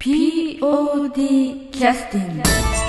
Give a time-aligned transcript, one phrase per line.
[0.00, 2.79] POD キャスティング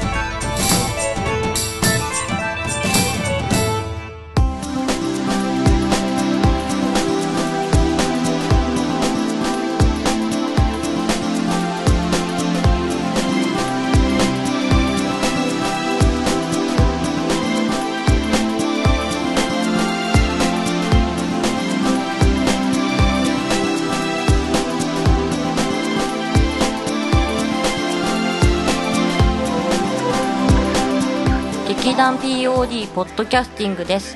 [32.62, 34.16] ポッドキャスティングです。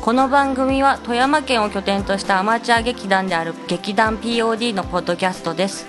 [0.00, 5.86] この番組は富山県を拠点としたアマチュア劇団である劇団 POD のポッドキャストです。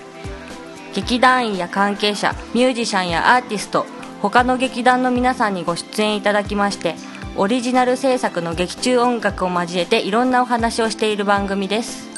[0.96, 3.86] 劇団員や関係者ミュージシャンやアーティスト
[4.20, 6.96] 他の劇団の皆さんにご出演いただきまして
[7.36, 12.08] オリジナル制作の劇中音楽を交えていろんなお話をしている番組です。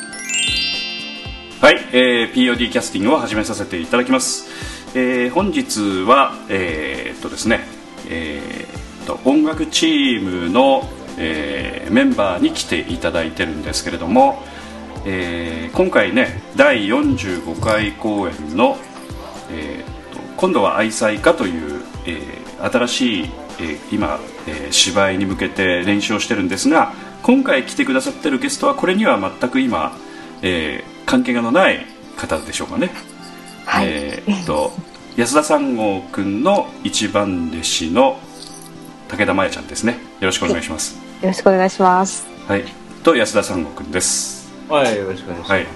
[1.60, 4.48] はい、えー、POD キャスティングを始めさせていただきます、
[4.98, 7.60] えー、本日はえー、っとですね、
[8.08, 8.66] え
[9.04, 10.88] と音楽チームの、
[11.18, 14.42] えーメンバーに来ていただいてるんですけれども、
[15.04, 18.76] えー今回ね第45回公演の、
[19.50, 19.94] えー
[20.36, 29.96] 今度は愛妻家という、えー新しい、えー今、えー芝居に向けて練習をしてるんですが今回来てくださってるゲストはこれには全く今、
[30.42, 31.84] えー関係がのない
[32.16, 32.90] 方でしょうかね、
[33.66, 33.86] はい。
[33.88, 34.72] えーっと
[35.16, 38.18] 安田三郷君の一番弟子の
[39.08, 39.92] 武田真弥ちゃんですね。
[40.20, 40.96] よろしくお願いします。
[41.22, 42.26] よろしくお願いします。
[42.48, 42.64] はい。
[43.02, 44.52] と安田三郷君です。
[44.68, 45.52] はい、よろしくお願いします。
[45.52, 45.66] はい。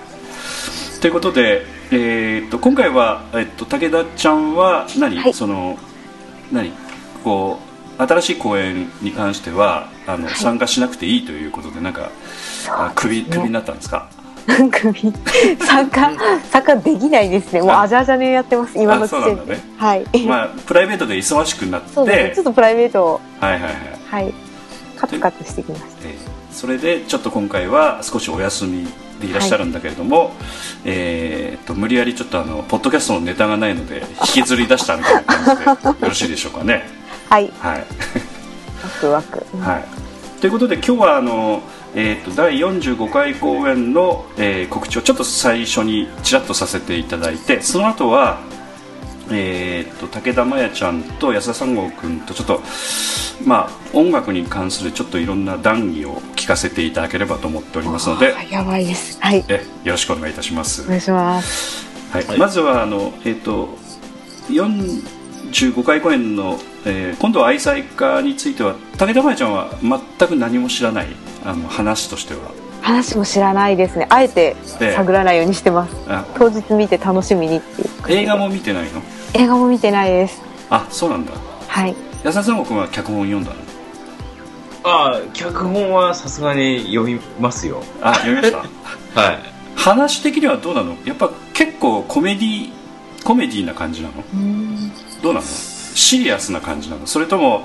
[1.01, 5.35] ということで、えーっと今回は、えっと、武田ちゃんは何、はい。
[5.35, 5.79] その
[6.51, 6.73] 何？
[7.23, 7.59] こ
[7.99, 12.11] う新しい公演に関してはあの、参加しなくていいということでなんか
[12.69, 14.09] あクビクビになったんですか？
[14.71, 15.13] 首
[15.61, 16.11] 参加
[16.51, 17.61] 参加できないですね。
[17.61, 18.79] もうああじゃあじゃねやってます。
[18.81, 19.59] 今の時点で。
[19.77, 20.07] はい。
[20.27, 22.35] まあプライベートで忙しくなってそうですね。
[22.35, 23.73] ちょっとプライベートをはいはいはい
[24.09, 24.35] はい
[24.97, 25.89] カツカツしてきました。
[26.09, 28.89] えーそれでちょっと今回は少しお休み
[29.21, 30.33] でいらっしゃるんだけれども、
[30.85, 34.03] えーっと無理やりちょっとあのポッドキャストのネタがないので
[34.35, 36.89] 引きずり出したみたいな感じでよろしいでしょうかね
[37.29, 37.53] はい。
[37.61, 37.85] はい、
[38.83, 39.47] ワクワク。
[39.61, 39.85] はい、
[40.41, 41.63] ということで今日はあの、
[42.01, 48.39] えーっと第45回公演の、えー告知をちょっと最初にちらっとさせていただいてその後は
[49.33, 52.63] えーっと武田真弥ちゃんと安田三郷君とちょっと
[53.45, 59.19] まあ音楽に関するちょっといろんな談義を聞かせていただければと思っておりますのであやばいです。
[59.21, 59.45] はい。
[59.49, 61.85] えよろしくお願いいたします、お願いします。
[62.13, 63.77] はいまずはあの、えーっと
[65.51, 71.07] 45回公演の、えー今度は愛妻家については武田真弥ちゃんは全く何も知らない
[71.45, 72.41] あの話としては
[72.83, 74.07] 話も知らないですね。
[74.09, 75.97] あえてええ探らないようにしてます。
[76.09, 77.89] あ当日見て楽しみにっていう。
[78.23, 79.03] 映画も見てないの？
[79.35, 80.41] 映画も見てないです。
[80.71, 81.33] あそうなんだ
[81.67, 81.95] はい。
[82.25, 83.57] 安田三郷君は脚本読んだの？
[84.85, 87.83] ああ、脚本はさすがに読みますよ。
[88.01, 88.59] あ読みました？
[89.21, 89.39] はい。
[89.77, 90.97] 話的にはどうなの？
[91.05, 92.71] やっぱ結構コメディ
[93.25, 94.15] コメディな感じなの？
[95.23, 95.47] どうなの？
[95.47, 97.07] シリアスな感じなの？
[97.07, 97.65] それとも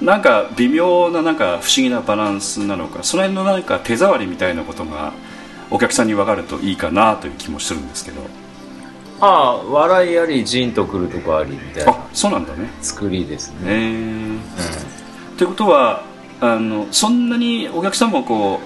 [0.00, 3.02] なんか微妙ななんか不思議なバランスなのか？
[3.02, 5.12] その辺のなんか手触りみたいなことが
[5.70, 8.20] お客さんに分かるといいかなという気もするんですけど。
[9.20, 11.92] ああ、笑いあり、ジーンとくるとこありみたいな。
[11.92, 12.68] あそうなんだね。
[12.82, 14.40] 作りですえね。
[15.34, 16.02] ー、ということは
[16.40, 18.60] あのそんなにお客さんもこ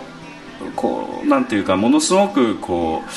[0.62, 3.10] うこうなんていうかものすごくこう、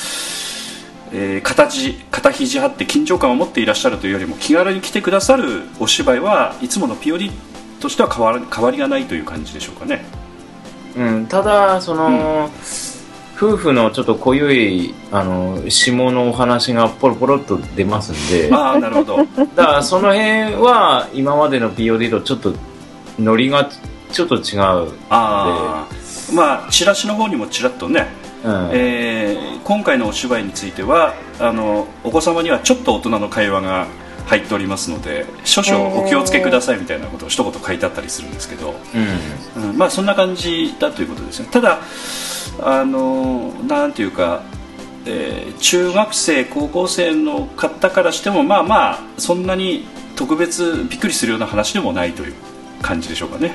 [1.12, 7.30] えー形肩肘張って緊張感を持っていらっしゃるというよりも気軽に来てくださるお芝居はいつもの POD
[7.80, 10.04] としては変わら変わりがないという感じでしょうかね
[10.96, 11.06] うん。
[11.06, 12.50] うん、ただ、その、
[13.36, 19.16] 夫婦のちょっと濃ゆい、あの、下のお話がポロポロっと出ますんで、だああなるほど
[19.56, 22.52] からその辺は今までの POD とちょっと
[23.18, 23.68] ノリが
[24.12, 24.40] ちょっと違う。
[24.58, 25.86] ああ
[26.34, 28.08] まあチラシの方にもちらっとね、
[28.44, 28.70] うん。
[28.72, 33.86] えー今回のお芝居についてはあのお子様にはちょっと大人の会話が
[34.26, 38.74] 入っておりますので少々お気をつけくださいみたいなことを一言書いてあったりするんですけど、
[39.56, 39.70] うん。
[39.70, 41.48] うんまあそんな感じだということですね。
[41.52, 41.80] ただ
[42.62, 44.42] あのなんていうか、
[45.06, 49.84] えー中学生高校生の方からしてもまあまあそんなに
[50.16, 52.34] 特別びっくりするような話でもないという
[52.82, 53.54] 感じでしょうかね。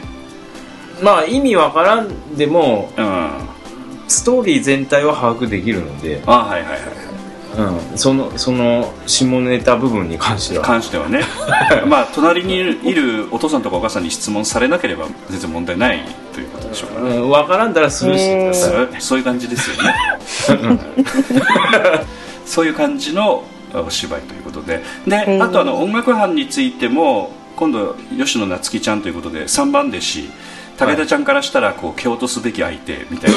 [1.02, 3.04] まあ意味わからんでも、うん。
[3.04, 3.55] あ
[4.08, 7.06] ストーリー全体は把握できるので、はいはいはい
[7.58, 10.66] うん、そのその下ネタ部分に関しては。
[10.66, 11.22] 関してはね。
[11.88, 16.04] まあ隣にいるお父さんとかお母さんに質問されなければ全然問題ない
[16.34, 19.96] ということでしょうかね、うん、分からんだらスルーしてください、そうそういう感じですよね。
[22.46, 23.44] そういう感じの
[23.74, 24.84] お芝居ということで。
[25.08, 30.30] でーあとあの音楽班についても今度吉野夏樹ちゃんということで3番弟子
[30.78, 33.32] 武田ちゃんからしたらこう蹴落とすべき相手みたい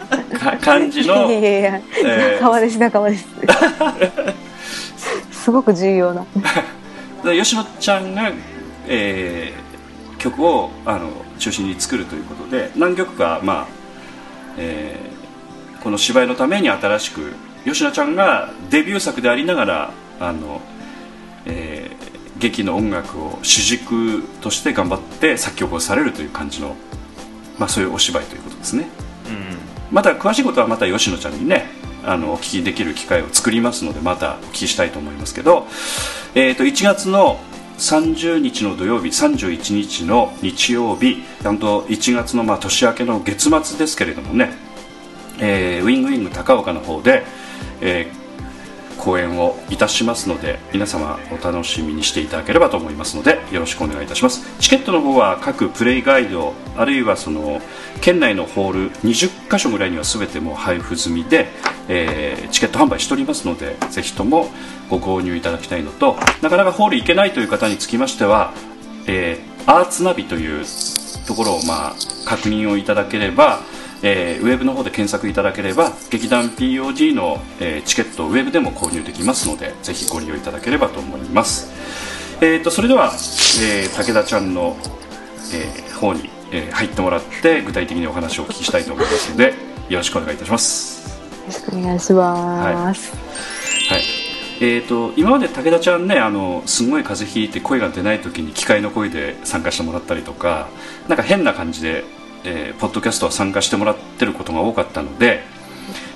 [0.38, 3.26] か感じのいやいやいやえー仲間です仲間です
[5.32, 6.24] すごく重要な
[7.24, 8.30] で吉野ちゃんが、
[8.88, 9.62] えー
[10.18, 11.10] 曲をあの
[11.40, 13.66] 中心に作るということで何曲か、まあ
[14.56, 17.32] えーこの芝居のために新しく
[17.64, 19.90] 吉野ちゃんがデビュー作でありながら
[20.20, 20.60] あの、
[21.44, 22.11] えー
[22.42, 26.74] 劇の音楽を主軸として頑張って作曲をされるという感じの、
[27.56, 28.88] まあ、そういうお芝居ということですね。
[29.92, 31.66] また詳しいことはまた吉野ちゃんにね
[32.02, 35.66] あのお聞きできる機会を作りますのでまたお聞きしたいと思いますけど、
[36.34, 37.38] えー、と1月の
[37.78, 44.52] 30日の土曜日31日の日曜日ちゃんと1月のまあ年明けの月末ですけれどもね、
[45.40, 47.22] えーウィングウィング高岡の方で、
[47.82, 48.21] えー
[49.02, 54.42] 公演をいたしますので皆様お楽しみにしていただければと思いますのでよろしくお願いいたします。
[54.60, 57.60] チケットの方は各プレイガイドあるいはその
[58.00, 61.48] 県内のホール20箇所ぐらいには全てもう配布済みで、
[61.88, 64.48] えーチケット販売しておりますのでぜひとも
[64.88, 68.52] ご購入いただきたいのとなかなかホール行けないという方につきましては、
[69.06, 70.64] えーアーツナビという
[71.26, 71.94] ところをまあ
[72.26, 73.60] 確認をいただければ、
[74.02, 81.70] えーウェブの方で検索いただければ劇団 POD の、えーチケットをウェブでも購入できますのでぜひご利用いただければと思います、
[82.40, 84.76] えー、とそれでは、えー武田ちゃんの、
[85.54, 89.54] えー方に、えー入ってもらって具体的にお話をお聞きしたいと思いますので
[89.88, 91.02] よろしくお願いいたします。
[91.42, 93.12] よろしくお願いします、
[93.90, 94.02] はい。
[94.60, 100.68] えー、と今まで武田ちゃんねあのすごい風邪ひいて声が出ない時に機械の声で参加してもらったりとか
[101.08, 102.04] なんか変な感じで、
[102.44, 105.42] えーポッドキャストは参加してもらってることが多かったので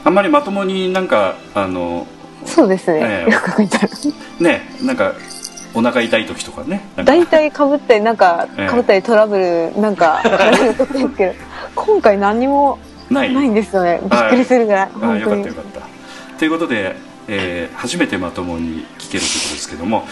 [0.05, 2.07] あんまりまともになんかあの
[2.45, 3.89] そうですね、ええよく考えたら。
[4.41, 5.15] ねなんか
[5.75, 8.67] お腹痛い時とかね大体かぶったりなんかええ。
[8.69, 11.35] かぶったりトラブルなんか 絡めることですけど
[11.75, 12.79] 今回何にも
[13.11, 13.33] ない。
[13.35, 14.01] んですよね。
[14.03, 14.89] びっくりするぐらい。
[15.03, 16.39] あよかったよかった。
[16.39, 16.97] ということで、
[17.29, 20.07] えー初めてまともに聞けるということですけども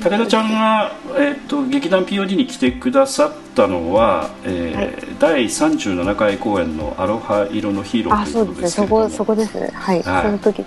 [0.00, 9.72] 武田ちゃんが、えー、と劇団 POD に来てくださったのは、えー第37回公演の「アロハ色のヒーロー」あといそううですねそことですけれどもこそこですね。
[9.74, 10.22] はい、はい。
[10.22, 10.64] その時。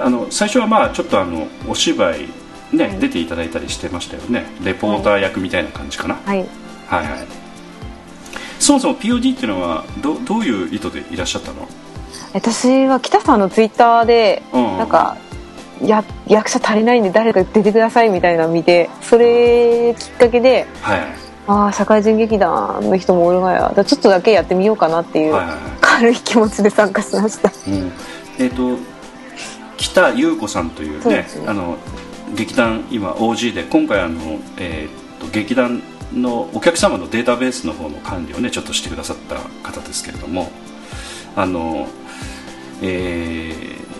[0.00, 2.28] あの最初はまあちょっとあのお芝居
[2.72, 2.98] ね、はい。
[2.98, 4.46] 出ていただいたりしてましたよね。
[4.64, 6.38] レポーター役みたいな感じかな、はい。
[6.38, 6.48] はい。
[6.88, 7.08] はい
[8.58, 11.68] そもそも POD っていうのはどどういう意図でいらっしゃったの？
[12.34, 14.78] 私は北さんのツイッターでうん。
[14.78, 15.16] なんか
[15.82, 21.00] や役者足りないんで誰か出てくださいみたいなの見てそれきっかけではい。
[21.46, 23.84] ああ社会人劇団の人もおるがや。
[23.84, 25.60] ちょっとだけやってみようかなっていうはいはいはい。
[25.80, 27.50] 軽い気持ちで参加しました。
[27.66, 27.92] うん。
[28.38, 28.76] えっ、と
[29.78, 31.26] 北優子さんというねね。
[31.46, 31.78] あの
[32.34, 35.82] 劇団今 OG で今回あの、えー、と劇団
[36.12, 39.36] のお客様のデータベースの方の管理をねちょっとしてくださった
[39.70, 40.50] 方ですけれども
[41.34, 41.86] あの
[42.82, 43.97] えーと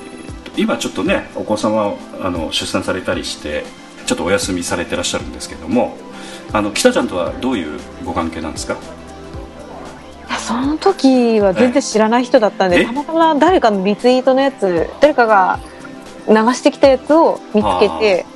[0.58, 3.64] 今ちょっとねお子様をあの出産されたりして
[4.06, 5.96] ちょっとお休みされてらっしゃるんですけども
[6.52, 8.74] あの北ちゃんとはどういうご関係なんですか？
[10.28, 12.78] いやその時は全然知らない人だったんえ？
[12.78, 15.60] でたまたま誰かのリツイートのやつ誰かが
[16.26, 18.26] 流してきたやつを見つけて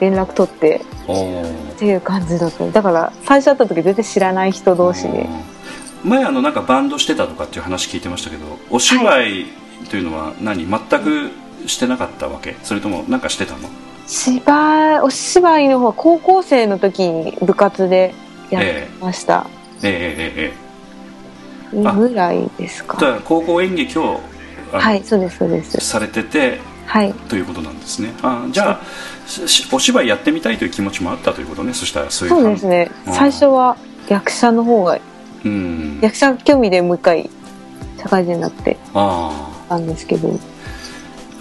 [0.00, 2.70] 連絡取ってっていう感じだった。
[2.70, 5.26] だから最初会った時全然知らない人同士で。
[6.04, 9.46] 前あのなんかバンドしてたとかっていう話聞いてましたけどお芝居
[9.88, 10.66] というのは何？
[10.66, 11.30] 全く
[11.66, 12.56] してなかったわけ？
[12.62, 13.68] それともなんかしてたの？
[14.06, 18.14] 芝居お芝居の方は高校生の時に部活で
[18.50, 19.46] やってました、
[19.82, 19.90] ええ。
[19.90, 20.52] え
[21.72, 24.20] えええあぐらいですだか高校演劇を
[24.72, 25.78] はいそうですそうです。
[25.80, 27.14] されててはい。
[27.14, 28.12] ということなんですね。
[28.22, 28.80] あじゃあ
[29.72, 31.72] お芝居やってみたいという気持ちもあったということね？
[31.72, 32.90] そしたらそういうそうですね。
[33.06, 33.76] うん最初は
[34.08, 34.98] 役者の方が
[35.44, 36.00] うん。
[36.02, 37.30] 役者興味でもう一回
[37.98, 39.48] 社会人になってあ。
[39.68, 40.28] たんですけど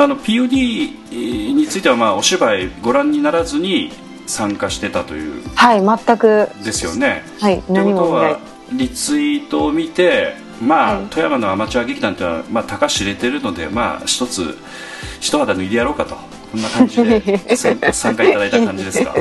[0.02, 3.92] ああの POD についてはまあお芝居ご覧にならずに
[4.26, 6.50] 参加してたというはい全く。
[6.64, 7.24] ですよね。
[7.40, 8.40] はいということは
[8.72, 11.06] リツイートを見てまあ、はい。
[11.08, 14.58] 富山のアマチュア劇団というのは、まあ、高知れてるのでまあ一つ
[15.20, 16.16] 一肌脱いでやろうかと。
[16.52, 19.16] こんな感じで参 参加いただいた感じですか。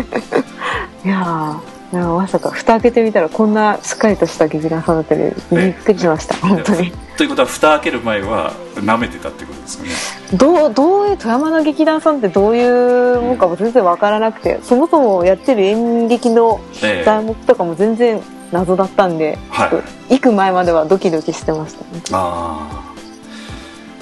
[1.05, 1.61] いや
[1.93, 6.93] まさか蓋開けてみたらこんなしっかりとした劇団さんだったりびっくりしました本当に。
[7.17, 9.91] ということは蓋開ける前は舐めてたってことですかね。
[10.39, 17.05] どうどういう富山の劇団さんってどういうもんかも全然わからなくてそもそもやってる演劇のええ。
[17.05, 19.71] 材木とかも全然謎だったんで、はい。
[19.71, 21.85] ちょっと行く前まではドキドキしてました、
[22.17, 22.95] ああ。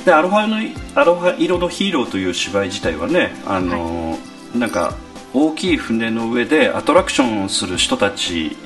[0.04, 0.56] でアロハの
[0.94, 4.16] アロハ色のヒーローという芝居自体はねあの、
[4.54, 4.94] なんか
[5.38, 8.56] 大きい船の上でアトラクションをする人たち、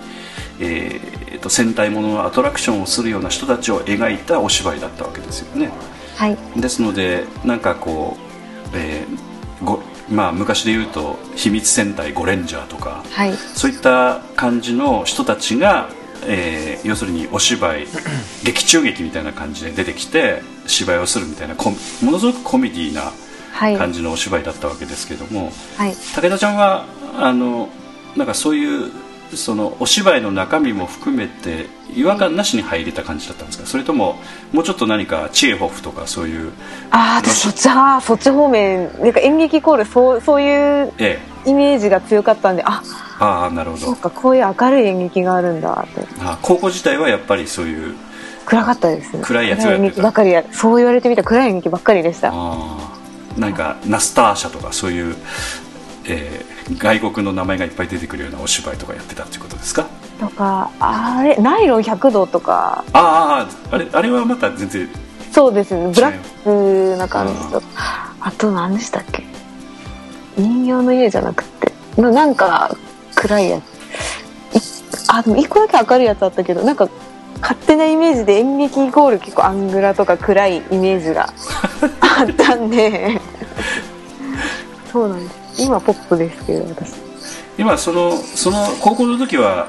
[0.61, 5.71] えーと戦隊もののアトラクションをするような人たちを描いたお芝居だったわけですよね。
[6.15, 6.37] はい。
[6.57, 13.33] ですのでなんかこう、えーごまあ、昔で言うと秘密戦隊ゴレンジャーとかはい。
[13.33, 15.89] そういった感じの人たちが、
[16.27, 17.87] えー要するにお芝居
[18.45, 21.73] 劇中劇みたいな感じで出てきて芝居をするみたいなも
[22.13, 23.13] のすごくコメディーなはい
[23.53, 25.95] 感じのお芝居だったわけですけども、はい。
[25.95, 26.85] 武田ちゃんは
[27.17, 27.69] あの
[28.17, 28.91] なんかそういう
[29.35, 33.67] そのお芝居の中身も含めて違和感なしに入れた感じだったんですか？
[33.67, 34.17] それとも
[34.53, 36.53] もうちょっと何かチエホフとかそういう
[36.91, 37.69] ああ私そっち
[38.07, 41.33] そっち方面なんか演劇イコールそうそういうええ。
[41.45, 42.83] イメージが強かったんであ
[43.19, 43.87] ああなるほど。
[43.87, 46.07] そうかこういう明るい演劇があるんだって。
[46.21, 47.97] あ高校自体はやっぱりそういう
[48.45, 49.19] 暗かったです。
[49.23, 50.53] 暗いやつをやってた。
[50.53, 52.29] そう言われてみたら暗い演劇ばっかりでした。
[52.29, 52.99] ああ
[53.37, 55.17] 何かナスターシャとかそういう、
[56.05, 59.85] えー外国の名前がいっぱい出てくるようなお芝居とかやってたっていうことですか？
[60.21, 62.85] とかあれナイロン100度とか。
[62.93, 64.89] あああああれあれはまた全然
[65.33, 65.91] そうですね。
[65.93, 67.61] ブラックな感じと。
[68.21, 69.25] あと何でしたっけ？
[70.37, 71.73] 人形の家じゃなくて。
[72.01, 72.75] ななんか
[73.17, 73.63] 暗いやつ。
[74.57, 74.61] い
[75.09, 76.89] あでも一個だけ明るいやつあったけどなんか
[77.43, 81.29] 勝手なイメージで演劇イコール結構アングラとか暗いイメージが
[82.01, 83.21] あったんで。
[84.91, 85.63] そうなんです。
[85.63, 86.93] 今ポップですけど私。
[87.59, 89.67] 今そのその高校の時は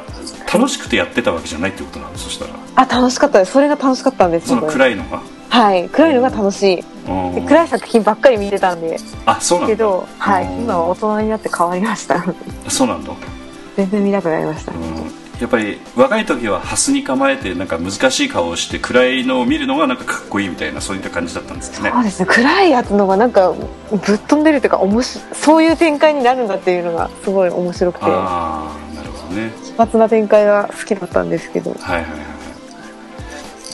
[0.53, 2.51] 楽しくてやってたわけじゃないってことなのそしたら。
[2.75, 3.51] あ楽しかったです。
[3.51, 5.21] それが楽しかったんですその暗いのが。
[5.49, 5.89] はい。
[5.89, 6.83] 暗いのが楽しい。
[7.47, 8.99] 暗い作品ばっかり見てたんで。
[9.25, 9.75] あそうなんだ。
[9.75, 10.63] けど、はい、うん。
[10.63, 12.23] 今は大人になって変わりました。
[12.67, 13.11] そうなんだ、
[13.75, 14.79] 全然見なくなりました、うん、
[15.41, 21.91] やっぱり若い時はハスに構えてなんか難しい顔をして暗いのを見るのがなんかかっこいいみたいなそういった感じだったんですね。
[21.91, 22.25] そうですね。
[22.27, 28.05] 暗いやつのがなんかぶっ飛んでるというかおもしそういう展開になるんだっていうのがすごい面白くて。
[28.05, 29.51] 奇ああなるほどね。
[29.77, 31.71] 抜な展開が好きだったんですけど。
[31.71, 32.33] はいはいはいはい。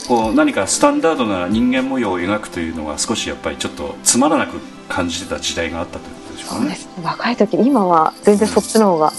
[0.07, 6.61] こう何かスタンダードな人間模様を描くというのが少しやっぱりちょっとつまらなく感じてた時代があったということでしょうかね。
[6.61, 6.91] そうですね。
[7.03, 9.13] 若い時今は全然そっちの方が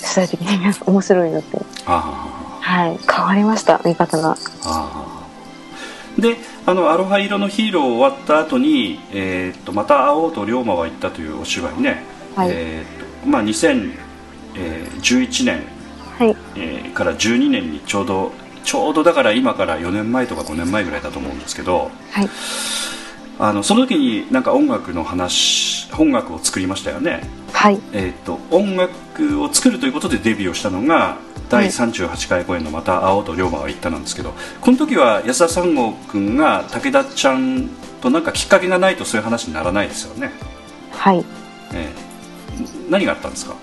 [0.00, 1.58] 主体的に面白いなって。
[1.86, 2.28] あ
[2.60, 2.98] はい。
[3.10, 4.36] 変わりました見方が。
[6.18, 12.04] であの「アロハ色のヒーロー」終わった後に、えーっとまた会おうと龍馬は言ったというお芝居ね、
[12.34, 12.48] はい。
[12.50, 15.62] えーっとまあ、2011年、
[16.18, 16.36] はい。
[16.56, 18.32] えーから12年にちょうど
[18.64, 21.90] ちょうどだから今から4年前とか5年前ぐらいだと思うんですけど。
[22.10, 22.28] はい
[23.42, 27.22] あのその時になんか音楽の話音楽を作りましたよね。
[27.54, 27.80] はい。
[27.92, 31.16] えー、と音楽を作るということでデビューをしたのが
[31.48, 37.70] 第38回公演の「また青と龍馬は言った」なんですけどこの時は安田三郷君が武田ちゃん
[38.02, 40.32] となんかきっかけがないとそういう話にならないですよね、
[40.92, 41.24] はい。
[41.72, 42.10] ええ。
[42.90, 43.54] 何があったんですか？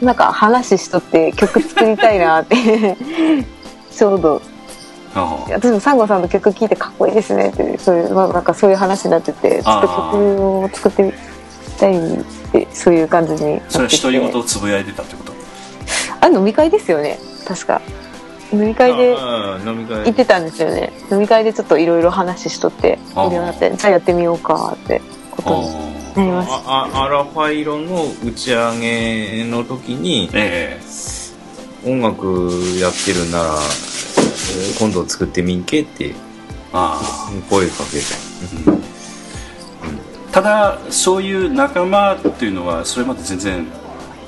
[0.00, 2.96] なんか話しとって曲作りたいなって。
[3.94, 4.40] ちょうど
[5.14, 11.12] 私もサンゴさんの曲聴いてかっこいいですねってそういう、まあ、なんかそういう話になっててちょっと曲を作ってみ
[11.78, 15.32] たいってそういう感じにそれは独り言をつぶやいてたってこと？
[16.20, 17.18] あ飲み会ですよね。
[17.46, 17.80] 確か。
[18.52, 20.92] 飲み会で行ってたんですよね。
[21.10, 25.00] 飲み会でちょっといろいろ話しとってあいろいろあってじゃあやってみようかって
[25.30, 25.68] ことに
[26.16, 27.04] あなりましああ。
[27.04, 31.88] アラファ色の打ち上げの時にええ。
[31.88, 32.26] 音楽
[32.80, 33.97] やってるならえー
[34.78, 36.14] 今度作ってみんけって
[36.72, 37.00] あ
[37.48, 43.66] 声かけた、あただそういう仲間っていうのはそれまで全然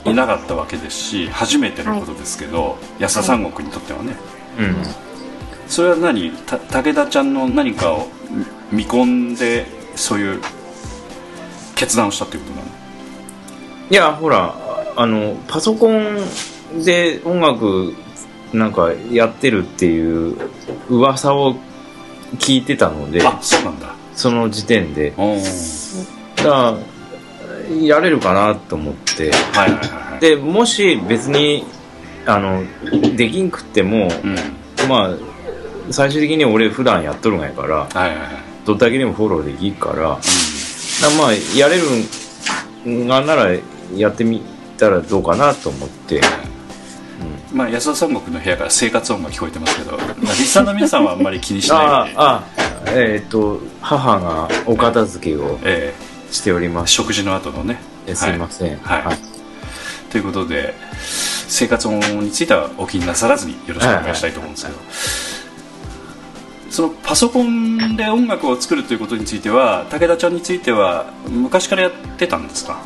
[0.05, 4.17] いなかったわけですし初めてのことですけど、安田三国にとってはね、
[4.59, 4.77] うん。
[5.69, 6.33] それは何？
[6.33, 8.09] た武田ちゃんの何かを
[8.73, 10.41] 見込んでそういう
[11.77, 12.69] 決断をしたっていうことなの？
[13.91, 14.55] いやほら
[14.97, 16.19] あのパソコン
[16.85, 17.95] で音楽
[18.53, 20.37] なんかやってるっていう
[20.89, 21.57] 噂を
[22.39, 23.95] 聞いてたのであそうなんだ。
[24.15, 25.13] その時点で。
[26.37, 26.77] だ
[27.81, 29.31] やれるかなと思って。
[29.31, 30.21] はいはいはいはい。
[30.21, 31.65] でもし別に
[32.27, 32.65] あの
[33.17, 34.37] できんくっても、うん。
[34.89, 35.11] まあ
[35.91, 38.17] 最終的に俺普段やっとるんやからはいはいはい。
[38.65, 40.17] どっだけでもフォローできるからだか
[41.03, 41.85] らまあやれる
[42.87, 43.49] んがなら
[43.97, 44.43] やってみ
[44.77, 46.21] たらどうかなと思って
[47.53, 52.61] まあ安田三国の部屋から生活音が聞こえてますけどまあリスナーの皆さんはあんまり気にしないで、 ああ
[52.93, 55.95] えっ、と母がお片付けをえ
[56.31, 56.91] しております。
[56.91, 57.81] ー食事の後のね。
[58.07, 58.79] えすいません。
[58.83, 59.19] はい、はい。
[60.11, 60.75] ということで
[61.49, 64.79] 生活音についてはお気になさらずによろしくお願いしたいと思うんですけど、
[66.71, 72.79] そのパソコンで音楽を作るということについては武田ちゃんについては昔からやってたんですか？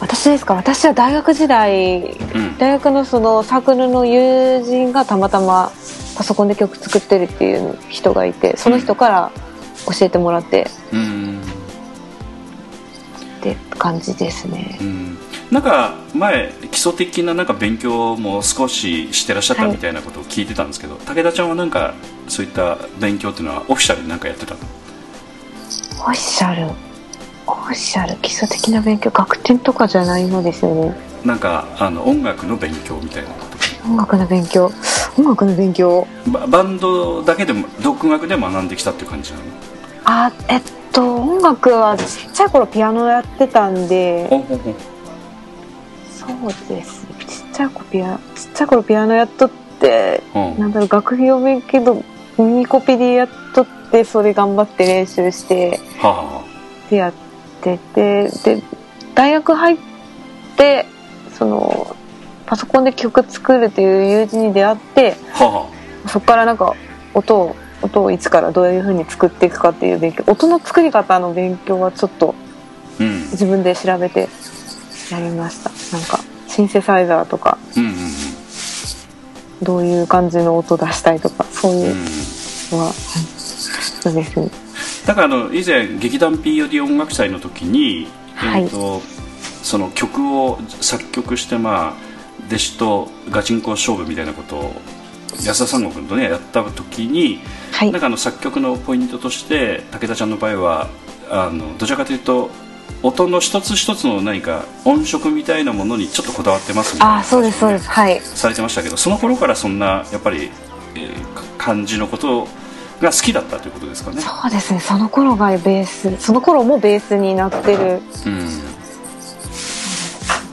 [0.00, 0.54] 私ですか？
[0.54, 2.58] 私は大学時代、ん。
[2.58, 5.72] 大学のそのサークルの友人がたまたま
[6.16, 9.32] パソコンで曲作ってるっていう人がいてその人から
[9.86, 10.66] 教えてもらって。
[10.92, 11.40] うん。
[13.38, 14.78] って感じですね。
[14.80, 15.18] うん。
[15.50, 19.72] なんか前基礎的ななんか勉強も少ししてらっしゃったはい。
[19.72, 21.94] みたいなことを聞いてたんですけど、武田ちゃんはなんか
[22.26, 24.60] そういった勉強っていうのはオフィシャルになんかやってたの？
[26.00, 26.72] オフィシャル
[27.50, 30.94] オフィシャル基礎的な勉強学点とかじゃないのですよね。
[31.24, 33.30] なんかあの音楽の勉強みたいな
[33.86, 34.70] 音楽の勉強。
[35.16, 39.44] 音楽の勉強ババンドだけでも独学で学んできたっていう感じなの？
[40.04, 40.62] あえっ
[40.92, 44.28] と音楽はちっちゃい頃ピアノやってたんで。
[46.10, 49.50] そうですちっちゃい頃ピアちっちゃい頃ピアノやっとっ
[49.80, 50.58] てうん。
[50.60, 52.04] なんだろう学費をめんけど
[52.36, 56.44] 耳コピでやっとってそれ頑張って練習してはあは
[56.90, 57.27] でやって
[57.58, 57.78] て
[58.44, 58.62] で
[59.14, 59.78] 大学入っ
[60.56, 60.86] て
[61.36, 61.96] その
[62.46, 65.54] パソコンで曲作るっていう友人に出会ってあはあ。
[65.64, 65.68] は
[66.08, 66.74] そこからなんか
[67.14, 72.34] 音を音を一からどういう風に作っていくかっていう勉強音の作り方の勉強はちょっと
[72.98, 74.28] 自分で調べて
[75.10, 75.70] やりました。
[75.96, 77.94] なんかシンセサイザーとかうんうん
[79.62, 81.98] どういう感じの音出したいとかそううんういうん
[82.72, 82.94] のは、はい。
[82.94, 84.67] そうですね
[85.08, 88.64] だからあの以前劇団 POD 音楽祭の時に、はい。
[88.64, 89.00] えーと
[89.62, 91.94] その曲を作曲してまあ
[92.46, 94.72] 弟子とガチンコ勝負みたいなことを
[95.44, 97.40] 安田三悟君とねやった時に、
[97.72, 97.90] はい。
[97.90, 100.88] なんかあの作曲のポイントとして武田ちゃんの場合は
[101.30, 102.50] あのどちらかというと
[103.02, 107.88] 音の一つ一つの何か音色みたいなものにちょっとこだわってますみたいなあそうですそうです。
[107.88, 108.20] はい。
[108.20, 110.50] されてましたけどその頃からそんなやっぱり、
[110.94, 112.46] えーか感じのこと
[113.00, 114.20] が好きだったということですかね。
[114.20, 114.80] そうですね。
[114.80, 118.00] その頃がベースその頃もベースになってる。
[118.26, 118.48] うん。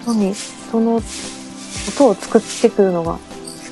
[0.08, 1.02] 音にその
[1.88, 3.20] 音を作ってくるのが好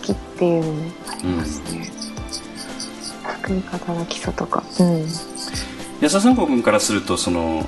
[0.02, 1.92] きっていうのもありますね、
[3.24, 4.64] 作り方の基礎とか。
[4.80, 5.06] うん。
[6.02, 7.66] 安田三悟君からするとその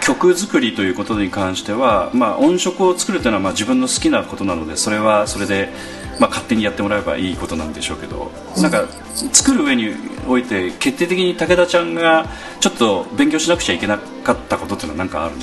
[0.00, 5.70] 曲作りということに関しては、まあ、音色を作るというのはまあ自分の好きなことなのでそれはそれで、
[6.18, 8.84] まあ、勝手にやってもらえばいいことなんでしょうけど、なんか
[9.32, 9.94] 作る上に
[10.26, 12.26] おいて決定的に武田ちゃんが
[12.60, 15.42] ちょっと勉強しなくちゃいけなかったことっていうのは何かあるの？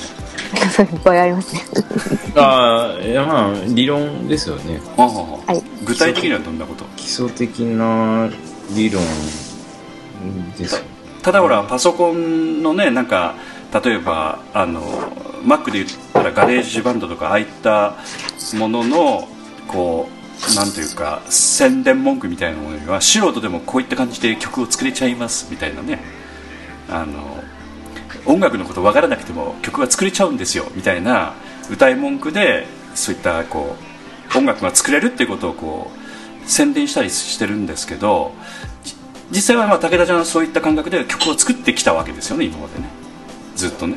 [0.70, 1.62] それいっぱいありますね。
[2.36, 4.80] ああいやまあ理論ですよね。
[4.96, 5.62] ああはい。
[5.84, 6.84] 具体的にはどんなこと？
[6.96, 8.30] 基礎的な
[8.74, 9.02] 理論
[10.58, 10.82] ですよ
[11.22, 13.34] ただほらパソコンのねなんか
[13.84, 14.82] 例えばあの
[15.44, 17.96] Mac で言ったら GarageBand とかああいった
[18.58, 19.28] ものの
[19.68, 20.15] こう
[20.54, 26.00] なんというか宣伝文句みたいなものには素人でもこういった感じで曲を作れちゃいますみたいなね。
[26.88, 27.42] あの
[28.26, 31.34] 音楽のこと分からなくても曲が作れちゃうんですよみたいな
[31.70, 33.76] 歌い文句でそういったこ
[34.34, 35.90] う音楽が作れるっていうことをこ
[36.44, 38.32] う宣伝したりしてるんですけど
[39.30, 42.88] 実際はまあ武田ちゃんはそういった感覚で曲を作ってきたわけですよね今までね。
[43.56, 43.96] ずっとね。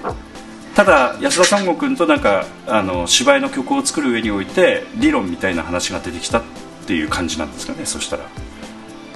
[0.79, 6.41] ただ安田三悟君となんかあの芝居の曲を作る上において理論みたいな話が出てきたっ
[6.87, 8.23] ていう感じなんですかねそしたら。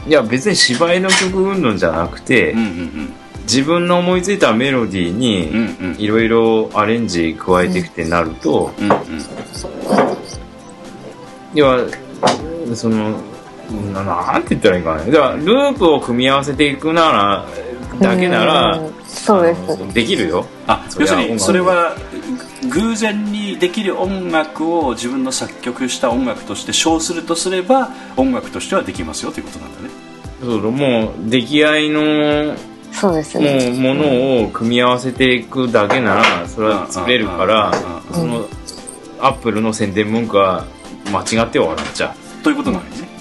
[0.05, 6.01] いや別に芝居の曲云々じゃなくて、うんうん自分の思いついたメロディーうんうにんうん。
[6.01, 8.99] いろいろアレンジ加えてきてなると、うんうん
[11.53, 11.79] 要は
[12.75, 13.21] その
[13.93, 15.05] ななんて言ったらいいかな。
[15.05, 17.45] だからループを組み合わせていくなら
[18.01, 19.93] だけならうんそうです。
[19.93, 20.45] できるよ。
[20.67, 21.95] あそれは要するにそれは
[22.69, 29.89] 偶然にできる音楽を自分の作曲した音楽として称するとすれば音楽としてはできますよということなんだね。
[30.41, 32.55] そうもう出来合いの
[32.91, 33.37] そうです。
[33.37, 37.71] もねうものを組み合わせていくだけならそれは作れるから
[38.09, 38.13] うん。
[38.13, 38.45] その
[39.21, 40.65] アップルの宣伝文句は
[41.13, 43.07] 間違っては笑っちゃということなんですね。
[43.07, 43.12] う、うん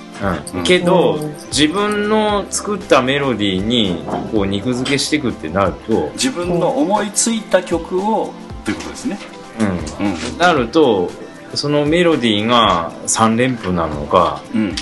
[0.65, 1.35] けどうん。
[1.47, 8.33] 自分の作ったメロディーにこう肉付けしていくってなると、自分の思いついた曲を
[8.65, 9.19] ということですね。
[9.61, 9.65] う
[10.03, 10.39] ん、うん。
[10.39, 11.11] なると
[11.55, 14.77] そのメロディーが3連符なのかうん。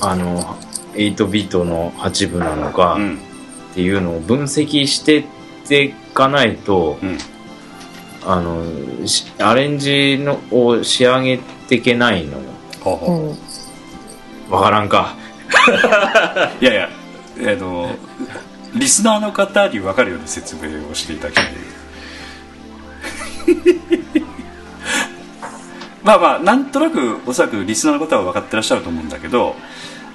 [0.00, 0.56] あの
[0.94, 3.18] 8ビートの8分なのかうん。
[3.72, 5.24] っていうのを分析してっ
[5.66, 7.18] ていかないと、うん。
[8.24, 12.56] あのしアレンジのを仕上げていけないのよ
[14.48, 15.14] ほううんわからんか。
[16.60, 16.88] いやいや
[17.38, 17.94] あの
[18.74, 21.46] リスナーの方に分かるように説明をしていただきたい。
[26.02, 29.56] まあまあなんとなくおそらくリスナーの方は分かってらっしゃると思うんだけど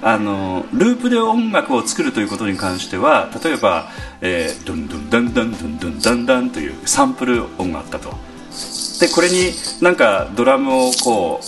[0.00, 3.90] あのループで音楽を作るということに関しては例えば、
[4.20, 8.14] えー、ドゥンドゥンダンダンドゥンドゥンダンダンというサンプル音があったと。
[9.00, 11.44] でこれになんかドラムをこう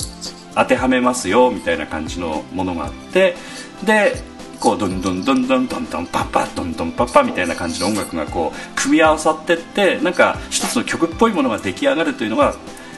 [0.54, 3.36] 当てはめますよみたいな感じのものがあって
[3.84, 4.14] で
[4.60, 12.54] こうドンドンドンドンドンドンパッパッドンドンパッパみたいな感じの音楽がこう組み合わさってってなんか一つの曲っぽいものが出来上がるというのが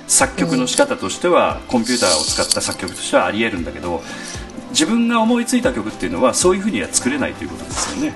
[0.07, 4.03] 作曲の仕方としては、コンピューターを使った作曲としてはありえるんだけど
[4.71, 8.15] 自分が思いついた曲っていうのはそういうふうには作れないということですよね。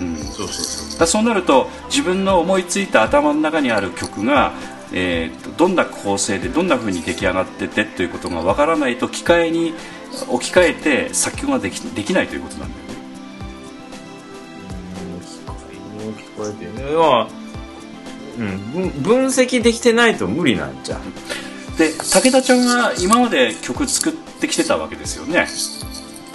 [0.00, 4.52] うんうん、そうそうそうだそうなると自分の思いついた頭の中にある曲が、
[4.92, 9.74] えーとどんな構成でどんな風に出来上がっててということがわからないと機械に
[10.28, 12.90] 置き換えて作曲ができできないということなんだよね。
[16.16, 17.28] 聞こえてねまあ
[18.38, 21.02] うん分分析できてないと無理なんじゃん
[21.76, 25.46] で武田ちゃんが今まで曲作ってきてたわけですよね、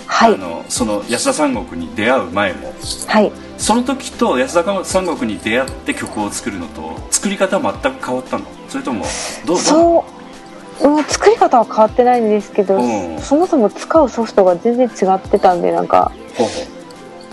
[0.08, 0.36] はい。
[0.36, 2.74] あのその安田三国に出会う前も。
[3.08, 3.32] はい。
[3.58, 8.46] その時と安田三国に出会って曲を作るのと作り方は全く変わったの？
[8.70, 9.06] それとも
[9.46, 10.06] どうそ
[10.82, 13.20] うもう作り方は変わってないんですけど、うん。
[13.22, 16.12] そもそも使うソフトが全然違ってたんでなんか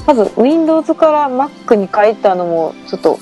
[0.06, 3.18] まず Windows から Mac に変えたのもちょっと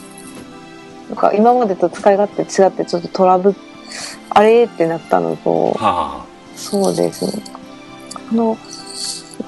[1.09, 3.55] なんか今までと使い勝手違ってちょっとトラブ
[4.29, 7.43] あれってなったのとうはそうですね。
[8.31, 8.57] あの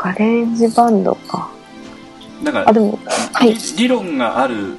[0.03, 1.51] GarageBand か。
[2.43, 2.99] あだからあでも
[3.33, 3.55] はい。
[3.55, 4.77] 理理論がある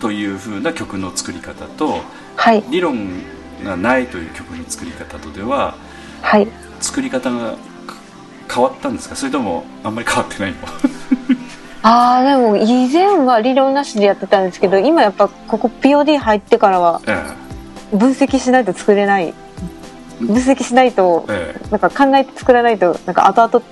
[0.00, 2.00] という風な曲の作り方と
[2.36, 2.62] はい。
[2.70, 3.08] 理論
[3.64, 5.74] がないという曲の作り方とでは
[6.22, 6.48] はい。
[6.80, 7.56] 作り方がか
[8.52, 9.16] 変わったんですか？
[9.16, 10.56] それともあんまり変わってないの？
[11.86, 17.22] ああでも以前は理論なしでやってたんですけど今やっぱここ POD 入ってからはえ。
[17.94, 19.34] 分析しないと作れない。
[20.20, 21.70] 分析しないとええ。
[21.70, 23.62] なんか考えて作らないとなんか後々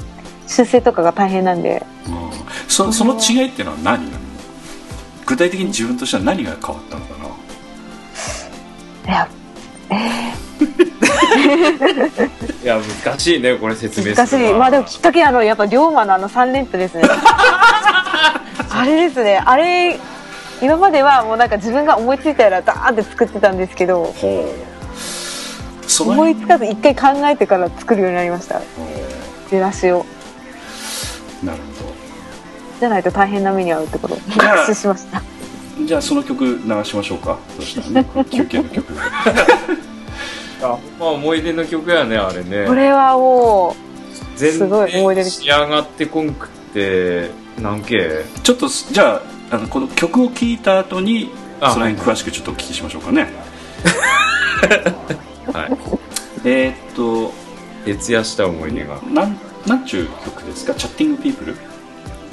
[0.53, 1.85] 修正とかが大変なんで。
[2.07, 2.31] えうん。
[2.69, 4.23] そその違いっていうのは何なの？
[5.27, 7.15] 具体的に自分としては何が変わったのか
[9.07, 9.13] な？
[9.13, 9.29] いや。
[12.63, 14.57] いや難しいねこれ説明難しするのは。
[14.57, 14.59] い。
[14.61, 17.03] まあでもきっかけあのやっぱ龍馬のあの3連符ですね。
[18.71, 19.43] あれですね。
[19.45, 19.99] あれ
[20.61, 24.15] 今まではもうなんか自分が思いついたらダーンって作ってたんですけど。
[26.01, 28.59] 思いつかず一回考えてから作るようになりました。
[28.59, 28.63] ほ
[29.51, 30.01] 出だしを。
[30.01, 30.05] う
[31.43, 31.93] なるほ
[32.81, 34.15] じゃないと大変な目に遭うってこと？
[34.15, 35.23] をゃあ学習しました。
[35.79, 37.39] どじゃあその曲流しましょうか。
[37.57, 38.93] そしたらね 休憩の曲
[40.63, 42.67] あまあ思い出の曲やねあれね。
[42.67, 43.75] これはも
[44.37, 48.25] 全すごい思い出然です仕上がってこんくってなんけ？
[48.43, 53.29] ちょっとじゃああのこの曲を聴いた後にあその辺詳しくちょっとお聞きしましょうかね。
[55.53, 55.77] はい。
[56.45, 57.33] えーっと
[57.85, 58.99] 徹夜した思い出が。
[59.13, 60.75] なんなんちゅう曲ですか？
[60.75, 61.57] チャッティングピープル、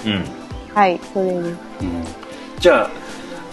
[0.05, 0.11] うん。
[0.21, 0.25] う
[0.73, 1.57] はいそれです。
[1.81, 2.03] うん、
[2.59, 2.89] じゃあ、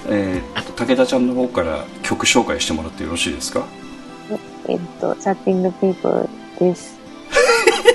[0.08, 3.64] えー武田ちゃんの方から曲紹介してもらってよろしいですか？
[4.68, 6.28] えっとチャッティングピープ
[6.60, 6.96] ルです。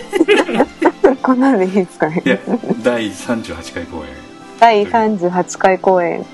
[1.22, 2.22] こんなのでいいですかね？
[2.26, 2.38] いや
[2.84, 4.04] 第38回公演。
[4.60, 6.26] 第38回公演。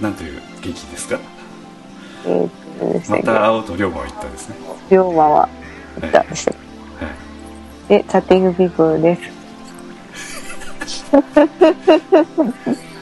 [0.00, 1.18] なんという劇ですか？
[2.26, 4.56] えーっとでしたまった青と龍馬は行ったですね。
[4.88, 5.48] け龍馬は
[6.00, 6.63] 行ったでしたっはい
[7.88, 9.22] けでチャッティングピープルです「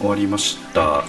[0.00, 1.04] 終わりました。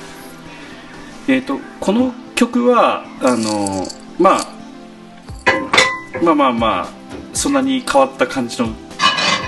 [1.27, 3.85] えっ、とこの曲はあの
[4.19, 4.57] まあ
[6.23, 6.87] まあまあまあ
[7.33, 8.69] そんなに変わった感じの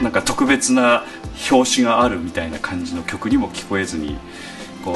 [0.01, 1.03] なんか特別な
[1.51, 4.17] 表紙があるみたいな感じの曲にも聞こえずに
[4.83, 4.93] こ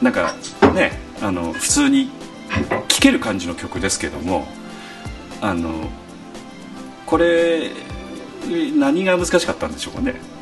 [0.00, 0.34] うなんか
[0.74, 2.10] ねあの普通に
[2.88, 4.46] 聴ける感じの曲ですけども
[5.40, 5.88] あの
[7.04, 7.70] これ
[8.76, 10.35] 何が難しかったんでしょうかね。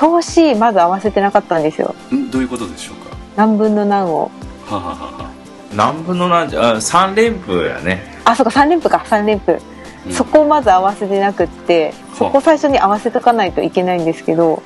[0.00, 1.94] 表紙まず合わせてなかったんですよ。
[2.12, 2.30] ん？
[2.30, 3.16] どういうことでしょうか？
[3.36, 4.30] 何分の何を。
[4.66, 5.30] はははは。
[5.74, 6.48] 何分の何？
[6.50, 8.02] じゃあ3連符やね。
[8.24, 9.04] あそっか3連符か。
[9.06, 9.58] 3連符、
[10.06, 10.12] うん。
[10.12, 14.62] そこをまず合わせてなくってそこ最初に合わせとかないといけないんですけど。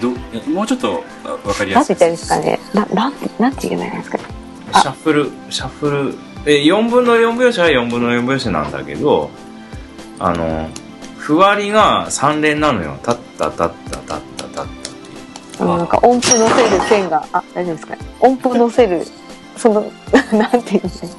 [0.00, 0.10] ど
[0.50, 1.96] もうちょっとあ分かりなんやすい。
[1.96, 2.86] て言ったらいいですかね。
[2.86, 4.24] ななんてなんて言えばいいんですかね。
[4.74, 6.14] シャッフルシャッフル。
[6.46, 9.30] え4分の4拍子は4分の4拍子なんだけど
[10.18, 10.70] あの
[11.20, 12.98] ふわりが3連なのよ。
[13.02, 15.12] タッタタッタタッタタッタってい
[15.58, 15.62] う。
[15.62, 17.96] あのなんか音符乗せる線があ大丈夫ですか？
[17.96, 19.04] ね音符乗せる
[19.56, 19.82] その
[20.32, 21.12] なんて言うんですかね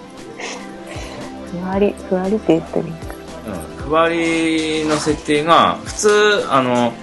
[1.51, 3.15] ふわりふわりって言ったらいいんですか。
[3.47, 6.93] うんふわりの設定が普通あの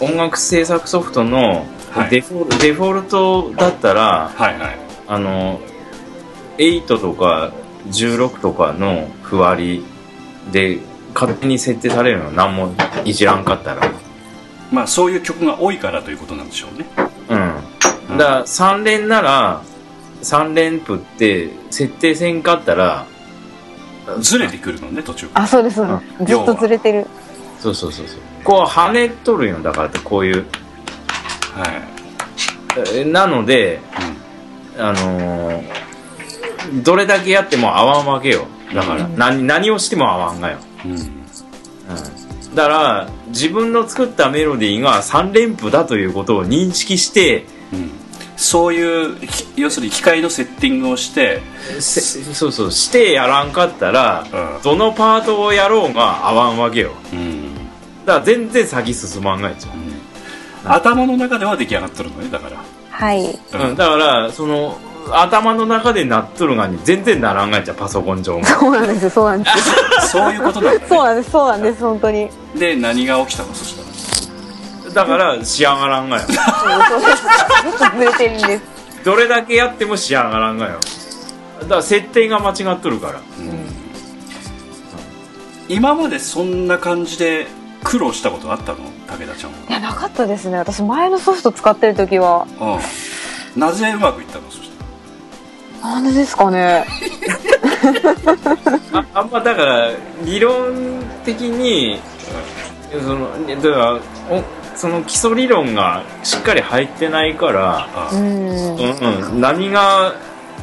[0.00, 2.10] 音楽制作ソフトのはい。
[2.10, 4.78] デフォル,、デフォルトだったらはいはい。
[5.06, 5.58] あの
[6.58, 7.52] 8とか
[7.88, 9.84] 16とかのふわり
[10.52, 10.78] で
[11.18, 12.72] 勝手に設定されるの何も
[13.04, 13.82] いじらんかったら。
[14.70, 16.86] まあそういう曲が多いからということなんでしょうね。
[18.08, 18.18] うん。
[18.18, 19.62] だから3連なら
[20.22, 23.06] 3連符って設定せんかったら
[24.20, 26.32] ずれてくるのね途中あそうですそうです。
[26.32, 27.06] ずっとずれてる。
[27.58, 28.20] そうそうそうそう。
[28.44, 30.46] こう跳ねとるよだからこういう。
[31.54, 33.80] はい、えなので
[34.78, 35.88] あのー
[36.84, 38.46] どれだけやっても合わんわけよ。
[38.74, 39.16] だから、うん。
[39.16, 40.58] 何何をしても合わんがよ、
[40.92, 40.98] うん。
[40.98, 41.00] うん。
[41.00, 47.98] うん、だから自分の作ったメロディーが3連符だということを認識してうん
[48.38, 51.42] そういうひ要するに機械のセッティングをして、
[51.80, 54.24] せそうそうしてやらんかったら
[54.56, 54.62] うん。
[54.62, 56.92] どのパートをやろうが合わんわけよ。
[57.12, 57.54] うん。
[58.06, 59.72] だから全然先進まんがやつよ、
[60.64, 63.24] 頭の中では出来上がっとるのねだから、はい。
[63.24, 64.78] うん、だからその
[65.12, 68.44] 頭の中でなっとるがに全然ならんがやっちゃパソコン上も。
[68.44, 69.74] そうなんですよそうなんですよ。
[70.08, 72.18] そういうことなんだそうなんですそうなんです本当に。
[72.24, 73.88] ねで何が起きたのそしたら。
[74.94, 76.22] だから仕上がらんがよ。
[76.22, 77.22] そうです
[77.78, 78.62] ずっとずれてるんです。
[79.04, 80.78] どれだけやっても仕上がらんがよ。
[81.62, 83.20] だから設定が間違っとるから。
[85.68, 87.46] 今までそんな感じで
[87.84, 88.78] 苦労したことあったの？
[89.06, 90.56] 武田ちゃんいやなかったですね。
[90.56, 92.46] 私前のソフト使ってる時は。
[92.58, 92.80] は、
[93.54, 94.50] うん、なぜうまくいったの？
[94.50, 94.67] そしたら
[95.82, 96.84] なんでですかね？
[98.92, 99.90] あ あんまだから
[100.24, 102.00] 理論的に
[102.90, 103.94] そのだから
[104.30, 104.42] お
[104.74, 108.20] その基礎理論がしっかり入ってないから、あうん。
[108.20, 110.14] うんうん、何が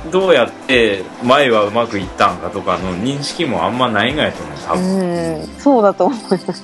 [0.10, 5.48] どうやって前はうまくいったんかとかの認識もあんまないがやと思う多分、うん。
[5.60, 6.64] そうだと思います。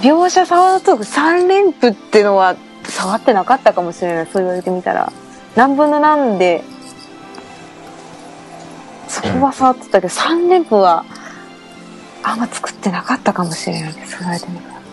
[0.00, 4.26] 描写触ると3連符っていうのは触ってなかったかもしれない。
[4.26, 5.12] そう言われてみたら
[5.56, 6.62] 何分の何で
[9.08, 11.04] そこは触ってたけど、3連符は
[12.22, 14.38] あんま作ってなかったかもしれないですたら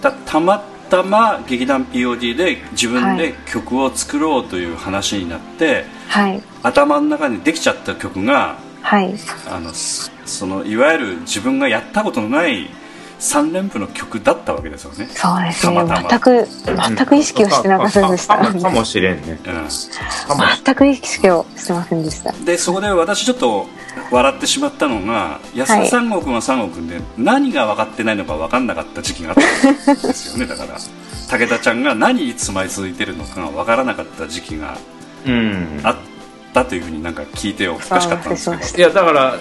[0.02, 3.34] たたまたま劇団 POD で自分ではい。
[3.47, 6.41] 曲を作ろうという話になって、はい。
[6.62, 9.15] 頭の中にできちゃった曲がはい。
[9.49, 12.69] あのそそのいわゆる自分がやったことのない
[13.24, 15.76] 3連符の曲だったわけですよね、そうですね。
[15.76, 16.10] たまたま。
[16.10, 16.48] 全く
[16.98, 18.38] 全く意識をしてなかったでした。
[18.38, 19.40] かかかもしれんね。
[20.66, 22.34] 全く意識をしてませんでした。
[22.34, 23.66] ん、でそこで私ちょっと
[24.12, 30.46] 笑ってしまったのが安田三郷君は三郷君で何が分かってないのか分かんなかった時期があったんですよね。
[30.54, 30.78] だから
[31.30, 34.78] 武田ちゃんが何につまり続いてるのかが分からなかった時期が
[35.26, 35.80] うん。
[35.84, 35.96] あっ
[36.54, 38.78] たというふうになんか聞いておかしかったんですけど。
[38.78, 39.36] いやだから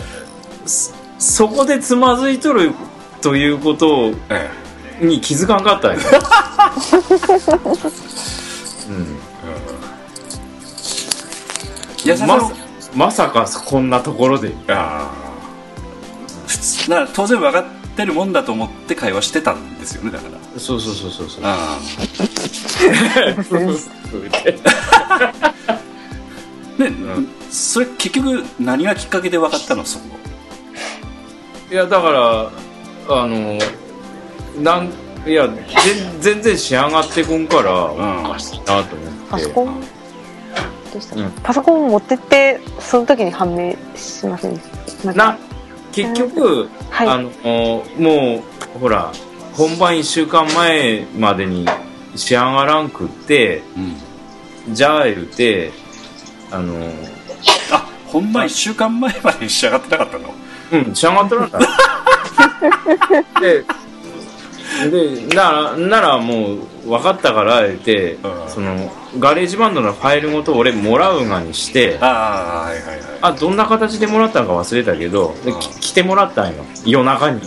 [0.67, 2.73] そそこでつまずいとる
[3.23, 4.51] ということえ
[5.01, 6.01] に気づかんかったんよ、
[8.89, 9.19] うん。
[12.05, 12.53] え安田さんまさ
[12.95, 14.53] まさかこんなところで。
[14.69, 15.23] あー
[16.47, 17.65] 普通な当然分かっ
[17.97, 20.61] てるもんだと思って会話してたんですよねだから。
[20.61, 21.45] そうそうそうそうそう。
[21.45, 21.81] ああ。
[26.83, 27.29] ね、ん。
[27.51, 30.05] それ結局何がきっかけで分かったのそこ
[31.71, 32.51] いやだから
[33.09, 33.59] あの
[34.63, 34.91] なん
[35.27, 38.25] いや全全然仕上がってこんからん。
[38.25, 38.95] おかしいなと思って
[39.31, 39.81] パソコン？
[40.93, 41.17] どうした？
[41.17, 41.31] のうん。
[41.43, 44.55] パソコン持ってってその時に判明しません？
[44.55, 45.39] でしたな
[45.93, 47.09] 結局、はい。
[47.09, 47.31] あの
[47.99, 48.43] も
[48.77, 49.13] うほら
[49.55, 51.67] 本番1週間前までに
[52.17, 53.63] 仕上がらんくって
[54.67, 54.75] うん。
[54.75, 55.71] じゃあ言うて
[56.51, 56.75] あの
[57.73, 60.35] あ本番1週間前までに仕上がってなかったの？
[60.73, 61.59] うん仕上がっとらんだ。
[63.41, 63.65] で
[64.91, 68.49] でならならもう分かったから言って、うん。
[68.49, 72.99] その GarageBand のファイルごと俺もらうがにしてああはいはいはい。
[73.21, 76.65] あどんな形でもらったのか忘れたけどで来てもらったんよ。
[76.85, 77.41] 夜中に。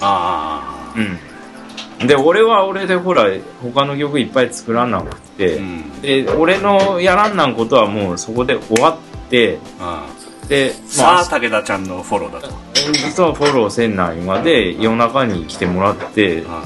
[0.00, 2.06] あうん。
[2.06, 3.26] で俺は俺でほら
[3.62, 6.00] 他の曲いっぱい作らんなくあて、うん。
[6.00, 10.06] で俺のやらんなんことはもうそこで終わってあ
[10.48, 12.54] であさあ武田ちゃんのフォローだと。
[12.92, 16.64] 実はフォローせんないまで夜中に来てもらってあ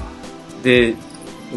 [0.63, 0.97] で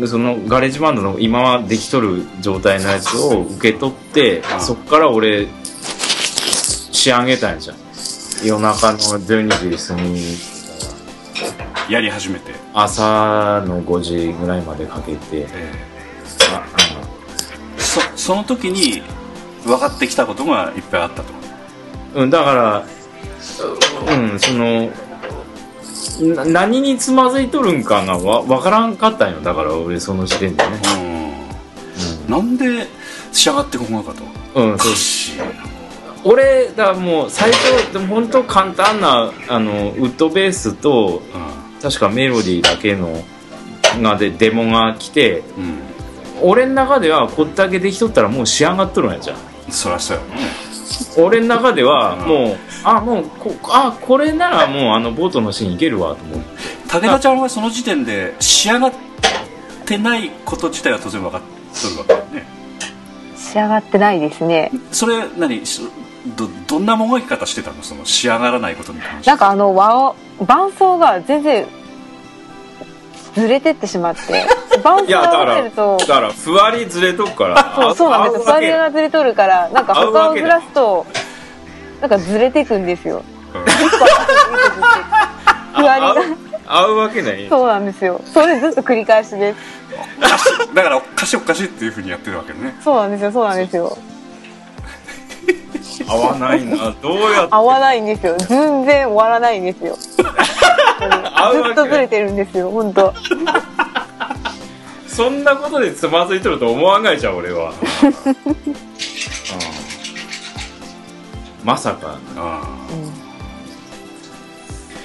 [0.06, 5.48] その GarageBand の今はできとる状態のやつを受け取ってあそっから俺
[6.92, 7.78] 仕上げたんじゃん。
[8.44, 15.20] 夜中の12時過ぎやり始めて、朝の5時ぐらいまでかけて。
[15.34, 15.74] え
[16.54, 16.64] あ
[17.78, 19.02] えそその時に
[19.66, 21.41] 分かってきたことがいっぱいあったと
[22.16, 22.54] うんだか
[24.08, 24.90] らうんその
[26.36, 30.80] な何につまずいとるんかがわ分からんかったんよだから俺その時点でね。
[32.28, 32.32] うん。
[32.32, 32.88] なんで
[33.32, 34.24] 仕上がってこなかと
[34.56, 34.92] うん、うん、おそう。
[34.92, 35.34] かし
[36.24, 41.22] 俺だもう最初でも本当簡単なあのウッドベースと
[41.82, 43.24] 確かメロディーだけの
[44.02, 49.38] がでデモが来てうん、うん、俺の中ではこっだけできとったらもう仕上がっとるんやじゃん。
[49.72, 50.71] そりゃそうやね
[51.18, 52.28] 俺の中ではうん。
[52.28, 56.46] もう、あもうこあこれならもうあのボートのシーンいけるわと思って
[56.88, 58.94] 武田ちゃんはその時点で仕上がっ
[59.86, 62.46] てないこと自体は当然分かっとるわけだよね。
[63.36, 64.72] 仕上がってないですね。
[64.92, 65.66] それ何？
[65.66, 65.82] し
[66.38, 67.82] どどんなもがき方してたの？
[67.84, 69.30] その仕上がらないことに関して。
[69.30, 71.66] なんかあの和を伴奏が全然
[73.36, 74.46] ずれてってしまって
[74.84, 75.98] 伴奏いやだかが合わると。
[76.00, 77.74] だからふわりずれとくから。
[77.76, 78.54] そうそうなんですよ。
[78.54, 78.68] 合うわけ。
[78.68, 81.06] ファリがずれとるからなんか他をずらすと
[82.02, 83.24] なんかずれていくんですよ。
[83.54, 86.16] うん一個ふわりが
[86.68, 87.48] 合うわけない。
[87.50, 88.22] そうなんですよ。
[88.26, 89.82] それずっと繰り返しです。
[90.74, 92.76] だからおかしいおかしいっていうふうにやってるわけね。
[92.84, 93.98] そうなんですよそうなんですよ
[96.08, 96.94] 合わないな。
[97.02, 97.56] どうやって？
[97.56, 98.36] 合わないんですよ。
[98.38, 99.98] 全然終わらないんですよ。
[101.36, 101.76] 合うわけ？
[101.76, 103.14] ずっとずれてるんですよ本当。
[105.08, 107.72] そんなことでつまずいとると思わんがいじゃん俺は、
[108.02, 108.26] うん。
[111.64, 112.62] まさかあ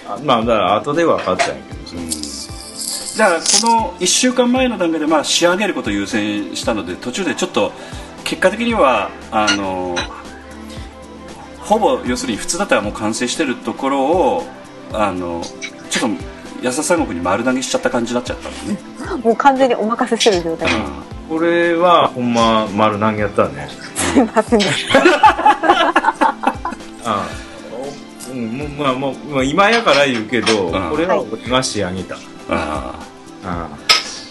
[0.08, 1.80] あまあだから後で分かったんやけど。
[1.98, 2.10] あうん。
[3.18, 7.72] だからこの1週間前の段階でまあ仕上げることを優先したので途中でちょっと
[8.24, 9.96] 結果的にはあの
[11.66, 14.44] ほぼ要するに普通だったらもう完成してるところを
[14.92, 15.42] あの
[15.90, 16.24] ちょっと
[16.62, 18.54] 安田三国に丸投げしちゃった感じになっちゃったの
[19.18, 20.68] ね、もう完全にお任せしてる状態。
[20.68, 20.80] です
[21.28, 25.02] これはほんま丸投げやったねすいませんでした
[27.04, 27.28] あ
[28.30, 28.76] うん。
[28.78, 30.90] まあもうもう今やから言うけど、うん。
[30.90, 32.16] これは俺が仕上げた、
[32.48, 32.94] あ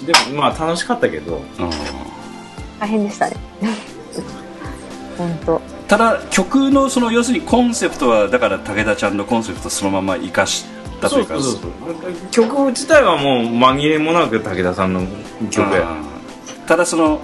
[0.01, 0.05] うん。
[0.05, 1.41] でもまあ楽しかったけど。
[1.59, 1.69] あうん。
[2.79, 3.35] 大変でしたね。
[5.17, 10.65] 本当ただ曲のその要するにコンセプトはだから武田ちゃんのコンセプトそのまま生かし
[11.01, 11.35] たというか。
[11.35, 11.71] そうそうそう。
[12.31, 15.05] 曲自体はもう紛れもなく武田さんの
[15.51, 16.15] 曲や、うん
[16.65, 17.21] ただその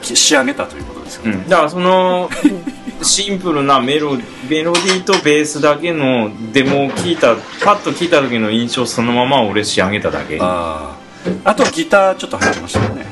[0.00, 2.28] き仕上げたということですよね、うん、だからその
[3.02, 4.16] シンプルなメロ
[4.48, 7.34] メロディーとベースだけのデモを聞いた
[7.64, 10.38] パッと聞いた時の印象そのまま俺仕上げただけ。
[10.40, 10.96] あ
[11.44, 11.50] あ。
[11.50, 13.06] あとギターちょっと入ってましたよね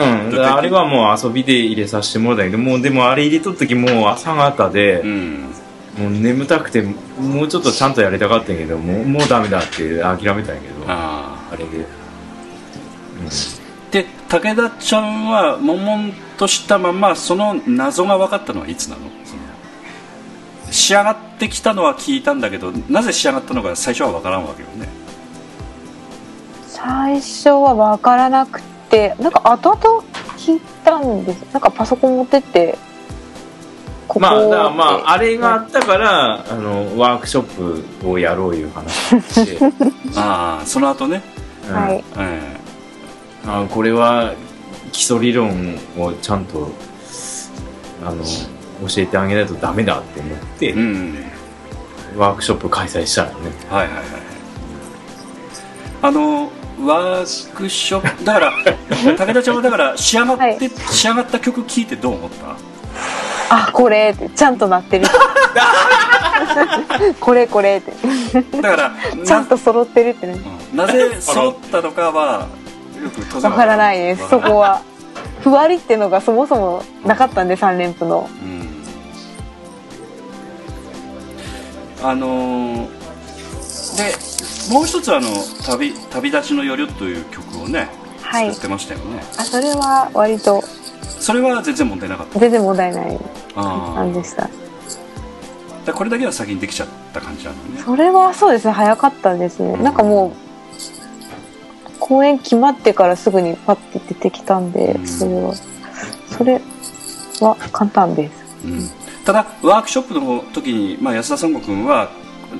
[0.00, 5.46] うん、あれはもう遊びで入れさせてもらったけどもうでもあれ入れとった時もう朝方でう、ん。
[5.98, 10.84] もう眠たくてもうちょっとちゃんとやりたかったんやけどもうもうダメだって諦めたんやけど。
[10.86, 11.84] あああれで、うん、
[13.90, 19.02] で武田ちゃんは悶々としたままその謎が分かったのはいつなの？
[19.24, 19.42] その
[20.70, 24.88] 仕上がってきたのは聞いたんだけどなぜ仕上がったのか最初は分からんわけよね。
[26.68, 30.04] 最初は分からなくてなんか後々
[30.36, 31.52] 聞いたんです。
[31.52, 32.76] なんかパソコン持ってって
[34.08, 34.20] ここ。
[34.20, 39.58] まあだまああれがあったからあのワークショップをやろういう話をして、
[40.16, 41.22] ああその後ね、
[41.68, 41.74] うん。
[41.74, 42.60] はいえ
[43.46, 44.34] あこれは
[44.92, 46.70] 基礎理論をちゃんと
[48.04, 48.22] あの
[48.86, 51.14] 教えてあげないとダメだって思って、えうん。
[52.16, 53.52] ワークショップ開催したのね。
[53.70, 54.04] はいはいはい。
[56.02, 56.50] あの
[56.86, 58.52] ワークショップだから
[59.16, 60.58] 武田ちゃんはだから仕上がって、はい。
[60.90, 62.30] 仕上がった曲聴いてどう思っ
[63.50, 63.56] た？
[63.66, 65.06] あこれってちゃんとなってる。
[67.20, 67.92] これこれって。
[68.60, 68.92] だから
[69.24, 70.38] ちゃんと揃ってるってね。
[70.72, 70.78] うん。
[70.78, 72.46] なぜ揃ったのかは
[73.02, 74.82] よくわからないですそこは。
[75.42, 78.28] ふわりってのがそもそもなかったんで3連符の。
[78.42, 78.68] うん。
[82.08, 82.99] あのー
[84.00, 85.28] でもう一つあの
[85.66, 87.88] 旅「旅立ちの夜」という曲をね
[88.22, 88.46] はい。
[88.48, 90.62] 作ってましたよね、あそれは割と
[91.18, 92.38] それは全然問題なかった。
[92.38, 93.18] 全然問題ない
[93.56, 94.44] あ感じでした。
[94.44, 97.82] ーでこれだけは先にできちゃった感じなのね。
[97.84, 99.76] それはそうですね早かったですね。
[99.78, 105.06] なんかもう公演決まってからすぐにパッて出てきたんでうん。
[105.06, 105.54] それは
[106.30, 106.60] それ
[107.40, 108.32] は簡単です。
[108.64, 108.90] うん。
[109.24, 112.10] ただワークショップの時に、まあ、安田三悟君は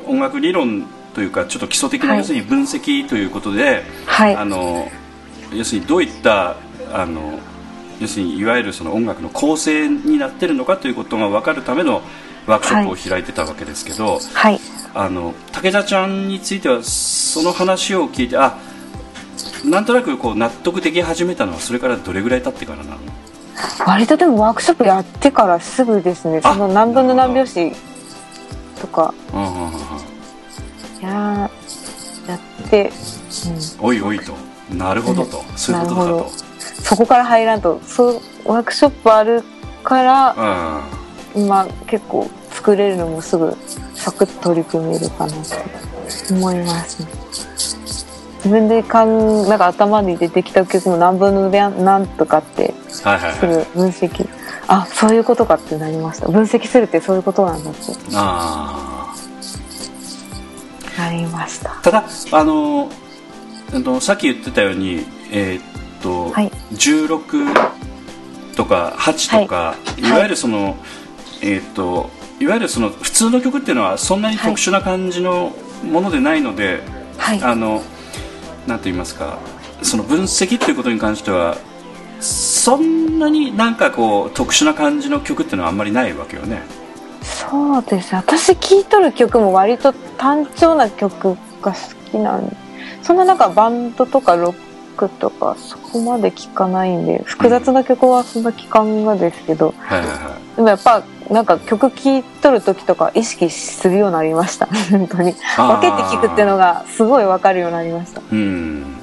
[0.07, 0.85] 音楽理論
[1.15, 2.19] というかちょっと基礎的な、はい。
[2.19, 4.37] 要するに分析ということで、はい。
[4.37, 4.89] あの
[5.53, 6.57] 要するにどういった
[6.93, 7.39] あの
[8.01, 12.03] 要するにいわゆるその音楽の構成になってるのかということが分かるための
[12.47, 14.61] ワークショップを開いてたわけですけど、はい。
[14.95, 18.59] あの武田ちゃんについてはその話を聞いてあ
[19.65, 22.99] なんとなくこう納得でき始めたのはそれからどれぐらい経ってからなの？
[23.87, 27.73] 割とでもワークショップやってからすぐですねあその何分の何拍子
[28.81, 29.71] とかうんうんうんうん
[31.03, 31.51] や
[32.29, 32.93] やって、
[33.81, 34.35] うん、おいおいと。
[34.75, 36.19] なるほどと、そういうことかと。
[36.25, 36.31] ほ
[36.83, 37.81] そこから入らんと。
[37.87, 39.43] そうワークショップある
[39.83, 40.83] から
[41.35, 41.43] うん。
[41.45, 43.57] 今結構作れるのもすぐ
[43.95, 45.39] サクッと取り組めるかなと
[46.35, 47.09] 思いますね。
[48.39, 52.75] 自分でかんなんか頭に出てきた曲も何分の何とかって
[53.05, 53.55] はいはいすはい。
[53.75, 54.29] ぐ分析。
[54.67, 56.29] あそういうことかってなりました。
[56.29, 57.81] 分析するってそういうことなんだって。
[58.15, 59.10] あ
[61.01, 61.71] なりました。
[61.71, 62.91] ーただあの
[64.01, 65.63] さっき言ってたようにえーっ
[66.03, 66.51] と、はい。
[66.73, 70.77] 16とか8とか、い、わゆるその、
[71.43, 76.81] えーっといわゆるその普通の曲っていうのはそんなに特殊な感じのものでないので、
[77.19, 77.43] はい。
[77.43, 77.83] あの
[78.67, 79.39] なんと言いますか
[79.83, 81.57] その分析っていうことに関しては
[82.21, 86.63] そんなになんかこう特殊な感じの曲っていうのはあんまりないわけよね
[87.23, 91.77] そうです私聴いとる曲も割と単調な曲が好
[92.11, 92.57] きなんで
[93.03, 94.55] そんななんかバンドとかロッ
[94.97, 100.57] クとかそこまで聴かないんで複雑な曲はそんな聴かんがですけどはいはいはい。
[100.57, 104.67] でもやっぱなんか曲聴いとる時とか意識するようになりました。
[104.91, 105.33] 本当に。
[105.57, 108.21] 分けて聴くっていうのがすごい分かるようになりました。
[108.31, 108.97] うん。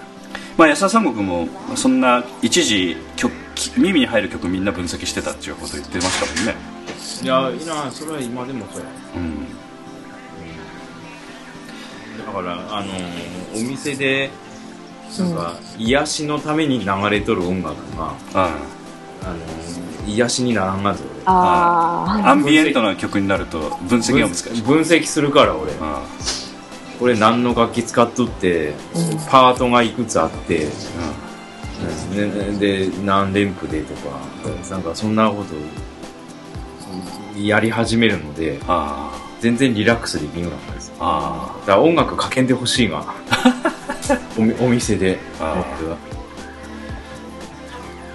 [0.57, 3.31] まあ安田三国もそんな一時曲
[3.77, 6.76] 耳に入る曲みんな分析してたっていうこと言ってましたもんね
[7.23, 8.87] いやいいなそれは今でもそうや。
[9.15, 9.47] うん。
[12.25, 12.93] だからあの
[13.55, 14.29] お店で
[15.17, 18.49] なんか、癒しのために流れとる音楽があ
[19.23, 19.33] あ。
[19.33, 19.37] の
[20.05, 21.03] 癒しにならんがぞ。
[21.25, 23.59] あアンビエントな曲になると
[23.89, 24.61] 分析俺が難しい。
[24.61, 25.73] 分析するから俺。
[25.81, 26.03] あ
[26.99, 28.73] これ何の楽器使っとって、
[29.29, 30.67] パートがいくつあって、
[32.15, 34.19] でで何連符でとか
[34.71, 35.53] なんかそんなこと
[37.37, 40.93] やり始めるのであ全然リラックスできなったんです。
[40.99, 43.05] あだから音楽かけんでほしいが
[44.37, 45.97] おみお店で僕は。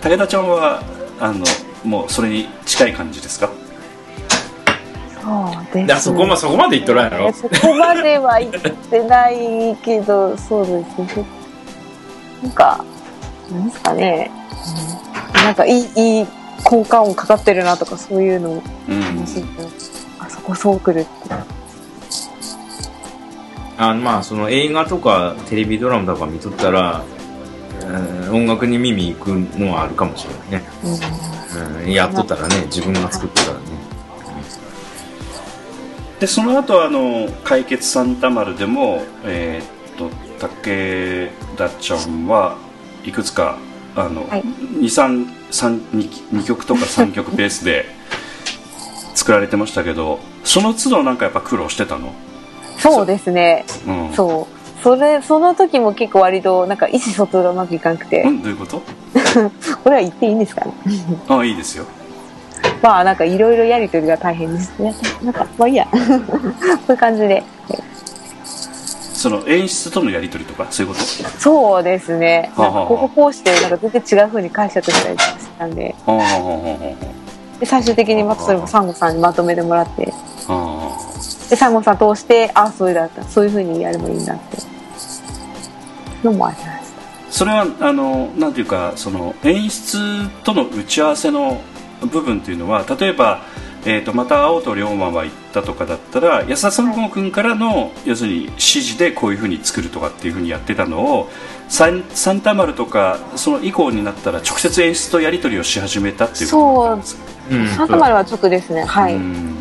[0.02, 0.82] 武田ちゃんは
[1.20, 1.44] あの
[1.84, 3.48] もうそれに近い感じですか？
[5.22, 7.32] そうです、そこまそこまで言っとらんやろ。
[7.32, 11.24] そこまでは言ってないけど、そうですね。
[12.42, 12.84] なんか、
[13.52, 14.32] なんですかね。
[15.36, 15.44] うん。
[15.44, 16.26] なんかいい、いい
[16.64, 19.16] 効果音かかってるなとか、そういうのをうん。
[19.16, 19.62] 楽しいと
[20.18, 21.08] あそこそうくるって。
[23.78, 27.22] あまあその映画とかテレビドラマとか見とったら、うん
[28.32, 30.88] 音楽に耳行くのはあるかもしれないね、う
[31.80, 31.82] ん。
[31.82, 33.64] うん、やっとったらね自分が作ってたらね。
[36.20, 40.08] でその後あの解決サンタマルでもえーっと
[40.38, 42.56] 武田ちゃんは
[43.04, 43.58] いくつか
[43.96, 47.84] あの、はい23 2, 2曲とか3曲ペースで
[49.14, 52.12] 作られてましたけど その都度なんかやっぱ苦労してたの？
[52.78, 53.64] そうですね。
[53.86, 54.82] うんそう。
[54.82, 58.82] それ、その時も結構割と、なんか意思疎通がうまくいかなくて、うんどういうこと？
[59.84, 60.72] これは言っていいんですかね？
[61.28, 61.84] ああいいですよ
[62.82, 64.72] まあなんかいろいろやりとりが大変です。
[64.80, 65.86] いやなんか、まあいいや。
[65.86, 65.98] こ
[66.88, 67.44] ういう感じで。
[69.22, 71.04] その演出とのやり取りとかそういうこと？
[71.38, 72.52] そうですね。
[72.58, 77.60] なんかこここうして、なんか全然違う風に解釈したりしたんで、あああああ。
[77.60, 80.12] で最終的にまたそれもサンゴさんにまとめてもらって、
[80.48, 81.48] あああ。
[81.48, 84.56] で、サンゴさん通して、あそういうだった、そういう風にやればいいんだって。
[86.24, 86.82] のもありました。
[87.30, 91.60] それはあのなんていうかその演出との打ち合わせの
[92.00, 93.40] 部分というのは例えば
[93.84, 101.28] えー、とまた青と龍馬は行ったとかだったら安田三郷君からの要するに指示でこういうふうに作るとかっていうふうにやってたのを
[101.68, 107.66] サンサンタマルとかその以降になったら直接演出とやり取りをし始めたっていうことなんですかうん。
[107.68, 108.84] サンタマルは直ですね。
[108.84, 109.56] はい、うん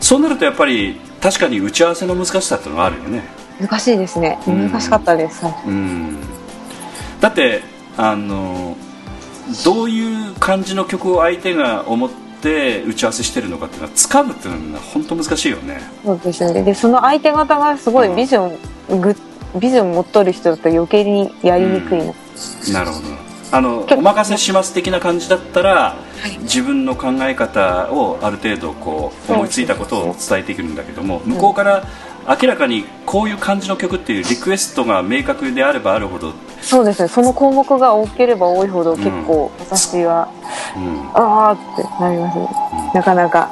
[0.00, 3.22] そうなるとやっぱり確かに打ち合わせの難しさっていうのがあるよね。
[3.60, 4.38] 難しいですね。
[4.48, 4.68] うん。
[4.68, 5.68] 難しかったです、はい。
[5.68, 6.16] うん。
[7.20, 7.62] だって
[7.96, 8.76] あの
[9.64, 15.80] どういう感じの曲を相手が思って打ち合わせしてるのかっていうのは掴むっていうのは本当難しいよね。
[16.04, 16.62] そうですね。
[16.62, 18.46] でその相手方がすごいビジョ
[18.94, 19.16] ンぐ
[19.60, 23.22] ビジョン持っとる人だと余計にやりにくいな、なるほど。
[23.54, 25.94] あのお任せします的な感じだったら、
[26.40, 31.84] 自分の考え方をある程度こう思いついたことを伝えていくんだけども向こうから
[32.28, 37.08] 明らかにこういう感じの曲っていうリクエストが明確であればあるほど、そうですね。
[37.08, 40.28] その項目が多ければ多いほど結構私は、
[40.76, 42.48] うん、ああってなりますね、
[42.94, 43.50] なかなか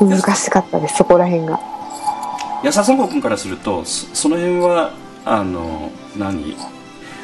[0.00, 0.96] 難しかったです。
[0.98, 1.60] そこら辺が。
[2.62, 4.92] 安田三郷君からするとそその辺は
[5.24, 6.56] あの何？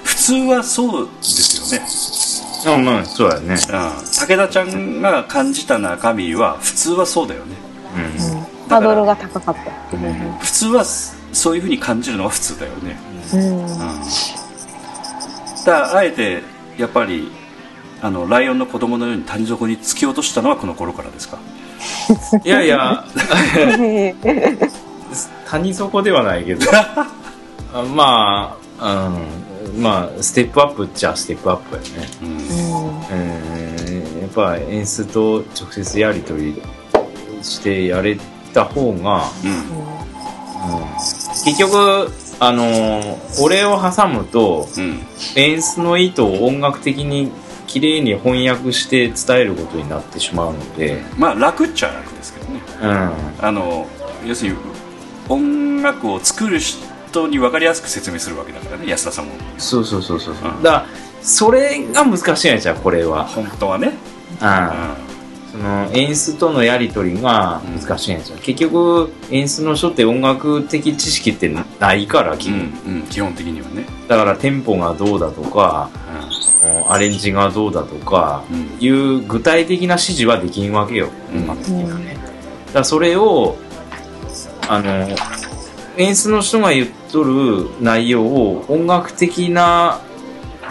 [0.03, 3.55] 普通はそうですよね、あまあそうだよね。
[3.55, 7.57] うん、武田ちゃんが感じた中身は普通はそうだよね。
[7.97, 9.55] うんハードルが高かっ
[9.91, 9.97] た。
[9.97, 12.97] うね普通はそういうふうに感じるのは普通だよね。
[13.33, 13.67] うん。
[13.67, 13.73] だ
[15.65, 16.43] からあえて
[16.79, 17.31] やっぱり
[18.03, 21.39] あのライオンの子供のように谷底に突き落としたのはこの頃からですか？
[22.45, 23.05] いやいや。
[25.47, 26.67] 谷底ではないけど。
[27.73, 29.09] あ まあ、
[29.75, 32.09] うん、まあステップアップっちゃステップアップやね。
[32.23, 32.29] うん。
[32.29, 34.21] うん。
[34.23, 36.63] やっぱ演出と直接やり取り
[37.43, 38.19] してやれ
[38.55, 39.85] た方が、うん。
[41.45, 45.01] 結局あの俺を挟むとうん。
[45.37, 47.31] 演出の意図を音楽的に
[47.67, 52.61] 綺麗に翻訳して伝えることになってしまうので、まあ楽っちゃ楽ですけどね。
[52.83, 53.87] うん、あの
[54.25, 54.59] 要するに
[55.29, 59.33] 音楽を作る人に分かりやすく説明するわけだからね安田さんも。
[59.59, 60.51] そうそうそうそうそう。
[60.51, 60.63] うん。
[60.63, 60.87] だから
[61.23, 63.93] それが難しいんやじゃんこれは、本当はね、
[64.41, 65.14] うん
[65.55, 71.49] その演出とのやり取りが難しいんですよ、結局演出の人って音楽的知識って
[71.79, 75.91] ないから基うん本、うん、基本的にはね、だからテンポがどうだとか
[76.89, 78.57] アレンジがどうだとかうん。
[78.57, 81.43] うんいう具体的な指示はできんわけよ、うん。
[81.43, 82.15] 音楽的にはね。
[82.67, 83.57] だからそれを
[84.69, 85.07] あの
[85.97, 90.01] 演出の人が言っとる内容を音楽的な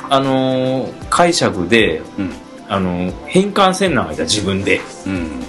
[0.10, 4.82] あの解釈でうんあの変換せんなあいた自分で。
[5.06, 5.44] うん。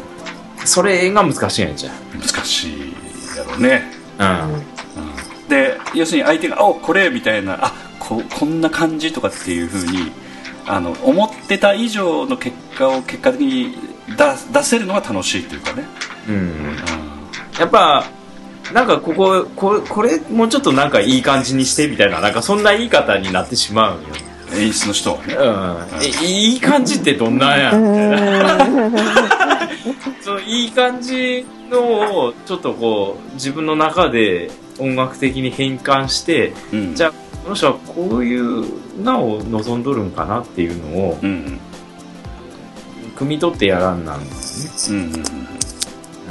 [0.65, 2.93] それが難しいんやじゃ難しい
[3.37, 3.85] やろうね、
[4.19, 4.63] ん。
[5.43, 10.11] うん、で要するに相手が「おこれ」みたいな「あここんな感じ」とかっていうふうに
[10.67, 13.77] あの思ってた以上の結果を結果的に
[14.09, 15.85] 出出せるのが楽しいっていうかね、
[16.29, 16.49] うん、うん、う
[17.59, 18.05] やっぱ
[18.73, 24.13] なんかここここれもうちょっとなんかいい感じにしてみたいななんかそんな言い方になってしまうんよん、
[24.57, 25.15] 演出の人。
[25.15, 25.21] うん、
[26.03, 27.71] えいい感じってどんなんや、
[30.21, 36.95] そのいい感じのをちょっとこう自分の中で音楽的に変換してうん。
[36.95, 37.13] じゃあ
[37.45, 41.61] この人はこういうなを望んどるんかなっていうのをうんうん。
[43.17, 45.21] 汲み取ってやらんなんですうんうんうんね、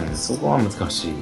[0.10, 1.14] うん、そこは難しい。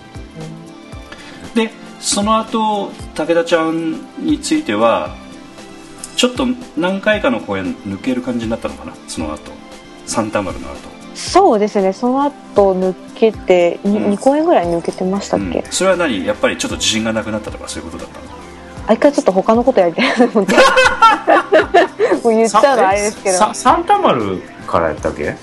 [1.55, 5.15] でその後武田ちゃんについては
[6.21, 6.45] ちょっと
[6.77, 8.93] 何回かの公演抜ける感じになったのかな？
[9.07, 9.51] その後。
[10.05, 10.77] サンタマルの後。
[11.15, 11.93] そうですね。
[11.93, 14.11] その後抜けて 2,、うん。
[14.11, 15.71] 二公演ぐらい抜けてましたっけ、うん。
[15.71, 16.23] それは何？
[16.23, 18.25] やっぱりちょっと自信がなくなったとかそういうことだったの？
[18.85, 20.55] あ一回ちょっと他のことやりたいなと思って。
[22.23, 23.37] もう言っちゃうのあれですけど。
[23.39, 25.35] さサンタマルからやったっけ？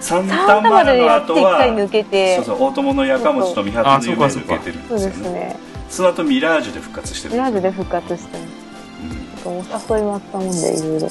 [0.00, 2.36] サンタマルの後は一回抜けて。
[2.36, 5.56] そうそう大友のやかもちと三あ発の夢そうか抜けてるんそうですよね。
[5.90, 8.38] その後ミラージュで復活してるミラージュで復活して
[9.44, 11.08] お誘いもあったもんでいろいろ。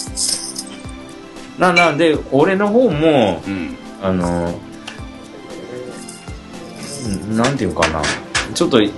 [1.58, 3.54] ななんで俺の方もうん。
[3.54, 4.54] うんあの
[7.06, 8.02] うんなんていうかな。
[8.54, 8.92] ちょっとい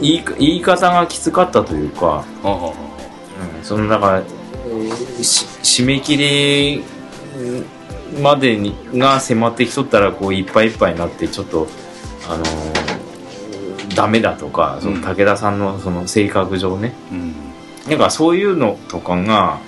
[0.00, 2.74] 言い言い方がきつかったというか、ほ
[3.58, 5.46] うん、そのだから、えーし
[5.82, 6.82] 締め切り
[7.38, 11.68] うんまでにが迫ってきとったらこういっぱいいっぱいになってちょっと
[12.28, 17.29] あのーダメだとかそのうん武田さんのその性格上ね、うん
[17.90, 19.58] なんかそういうのとかが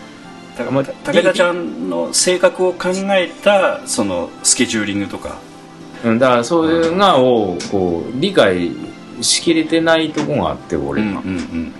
[0.57, 5.39] だから武田ちゃんの性格を考えたそのスケジューリングとか。
[6.05, 8.73] うんだからそういうのをこう理解
[9.21, 11.75] しきれてないとこがあって俺が、うんうんうん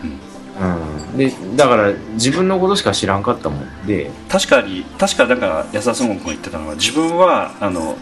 [0.63, 1.17] うんうん。
[1.19, 4.11] でだから自分のことしか知らんかったもんで。
[4.29, 7.97] 確かに確かなんか安田孫悟君が言ってたのは自分はあの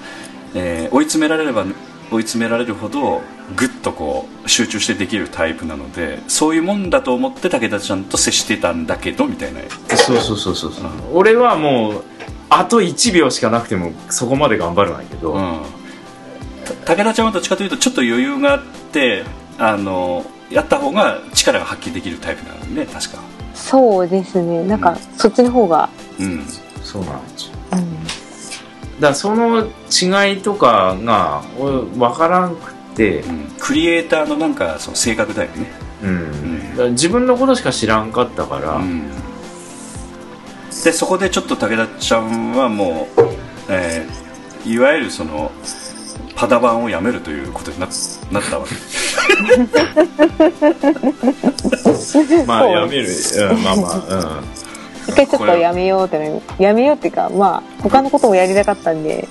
[0.55, 1.65] えー追い詰められれば
[2.11, 3.23] 追い詰められるほど
[3.57, 9.61] ぐっとこう集中してできるタイプなのでそういうもんだと思って武田ちゃんと接してたんだけどみたいな。
[9.97, 10.91] そうそうそうそうそう。
[11.13, 12.05] 俺はもう
[12.49, 15.61] あと1秒しかなくてもそこまで頑張るんやけど、うん。
[16.85, 19.25] た武田ちゃんはどっちかというとちょっと余裕があって
[19.59, 23.19] あのやった方が力が発揮できるタイプなのね確か。
[23.55, 24.65] そうですね。
[24.65, 24.97] なんか、うん。
[25.17, 25.89] そっちの方が、
[26.19, 26.45] うん。
[26.83, 27.55] そうなんですよ。
[27.73, 27.97] うん、
[29.01, 33.47] だその違いとかが俺分からんくって、うん。
[33.59, 35.67] クリエイターのなんかその性格だよね。
[36.03, 36.71] うん。
[36.73, 39.11] だから自分のことしか知らんかったから、うん。
[40.85, 43.21] でそこでちょっと武田ちゃんはもう、
[43.69, 44.31] えー
[44.67, 45.51] いわゆるその
[46.37, 47.87] パダ版をやめるということにな
[48.31, 48.75] なったわけ。
[52.47, 53.09] まあやめる、
[53.51, 54.43] うん、まあまあ
[55.11, 59.29] 一回ちょっとやめようってやめようっていうかまあ他のこともやりたかったんで、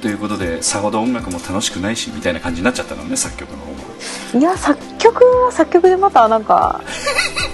[0.00, 3.78] ということでさほど音楽も楽しくないしみたいな感じになっちゃったのね作曲の方も。
[4.34, 6.80] いや作曲は作曲でまたなんか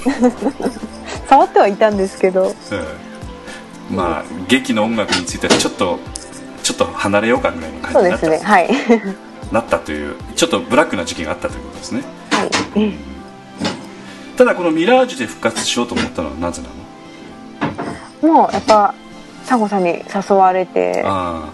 [1.29, 2.55] 触ってはいたんですけど。
[3.91, 3.97] うん。
[3.97, 5.99] まあ劇の音楽についてはちょっと
[6.63, 8.71] ちょっと離れようかぐらいのそうで感じになった,、すねはい。
[9.53, 12.03] なったというちょっとブラックな時期があったということですね。
[12.31, 13.14] はい
[14.37, 16.69] ただこのミラージュで復活しようと思ったのはなぜな
[18.29, 18.35] の？
[18.35, 18.95] もうやっぱ
[19.45, 21.03] サンゴさんに誘われて。
[21.05, 21.51] あ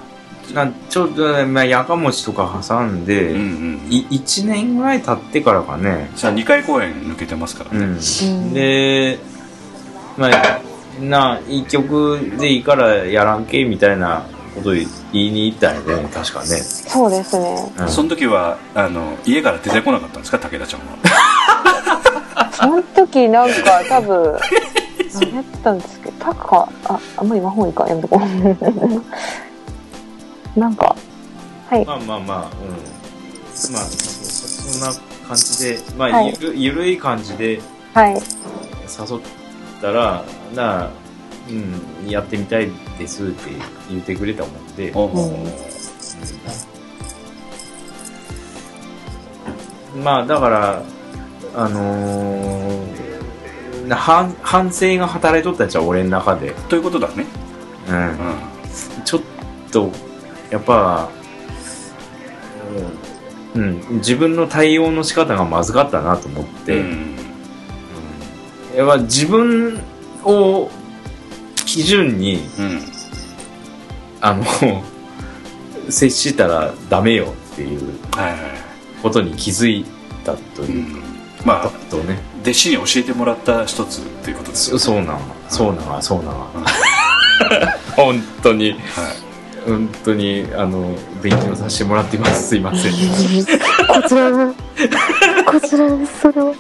[0.55, 3.81] なちょっとね、まあ、やかもちとか挟んで、あうんうん。
[3.89, 7.95] い1年ぐらい経ってからかね、じゃあ2回公演抜けてますからね、うん。
[7.95, 8.53] ん。
[8.53, 9.19] で
[10.19, 10.61] まあ
[11.01, 14.27] な一曲でいいからやらんけみたいな
[14.57, 17.73] こと言いに行ったんやね確かね、そうですね。
[17.79, 17.89] うん。
[17.89, 20.39] その時はあの家から出てこなかったんですか？
[20.41, 20.87] 武田ちゃんは
[22.61, 24.39] その時なんか多分
[25.15, 28.21] 何やったんですけどタカああんまり魔法いいかやめとこ
[30.57, 30.61] う。
[30.61, 30.97] なんか
[31.69, 31.85] はい。
[31.85, 32.71] まあまあまあうん。
[33.73, 34.93] まあそんな
[35.27, 36.35] 感じでまあ、はい。
[36.41, 37.61] ゆるゆるい感じで
[37.95, 38.15] はい。
[38.15, 38.21] 誘っ
[39.81, 40.91] たらな
[41.49, 43.51] うんやってみたいですって
[43.89, 44.93] 言ってくれたもんで、
[49.97, 50.83] まあだから
[51.55, 53.11] あのー
[53.91, 57.27] な反反省が働いとったんちゃう俺の中で、ということだね、
[57.89, 57.97] うん。
[57.97, 58.15] うん、
[59.05, 59.23] ちょっ
[59.73, 59.91] と
[60.49, 61.11] やっぱ、
[63.55, 67.17] うんうん、自分の対応の仕方がまずかったなと思って、うん。
[68.77, 69.81] やっぱ自分
[70.25, 70.71] を
[71.67, 72.81] 基準にうん。
[74.23, 74.45] あの
[75.89, 77.81] 接したらダメよっていう
[79.03, 79.85] ことに気づい
[80.25, 81.10] たとういうか、ん
[81.45, 82.19] まあとね。
[82.43, 86.35] 弟子に教えてもらった一つということですよそそうなんそうなんそうなん
[87.97, 88.73] 本当に。
[88.73, 88.81] はい。
[89.67, 92.49] 本当にあの勉強させてもらっています。
[92.49, 92.93] すいません。
[92.93, 94.61] こちらです
[95.45, 96.55] こちらですそれは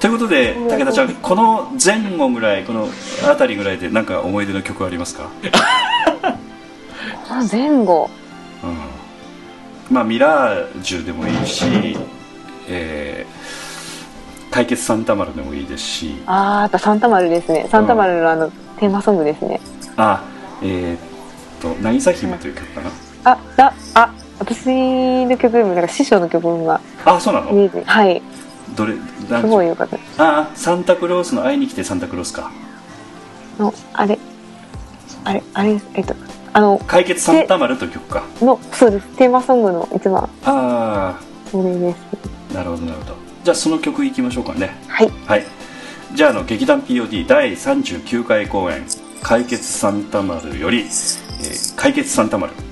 [0.00, 2.88] ということで武田ちゃんこの前後ぐらいこの
[3.26, 5.28] 辺りぐらいで何か思い出の曲ありますか、
[7.28, 8.08] この前後。
[8.62, 8.66] う
[9.92, 11.64] ん、まあミラージュでもいいし、
[12.68, 13.67] えー
[14.58, 16.16] 解決サンタマルでもいいですし。
[16.26, 17.68] あーあとサンタマルですね。
[17.70, 18.50] サンタマルのあの
[18.80, 19.60] テーマソングですね。
[19.96, 20.24] あ
[20.62, 20.98] えーっ
[21.60, 22.90] と「渚姫」という曲かな？
[23.32, 27.84] あだあ私の曲よりもなんか師匠の曲があそうなの？
[27.84, 28.20] はい。
[28.74, 28.94] どれ
[29.28, 30.40] すごいよかった。
[30.40, 32.50] あサンタクロースの「会いに来てサンタクロースか」
[33.60, 34.18] のあれ
[35.22, 36.16] あれあれえっと
[36.52, 38.24] あの解決サンタマルという曲か。
[38.40, 39.06] のそうです。
[39.16, 41.16] テーマソングの一番あ
[41.48, 41.98] それです。
[42.50, 44.70] あなるほどなるほどじゃあその曲いきましょうかね。
[44.88, 45.10] はい。
[45.26, 45.44] はい。
[46.14, 48.84] じゃああの劇団 POD 第39回公演
[49.22, 52.52] 「解決サンタマル」より、えー解決サンタマル」「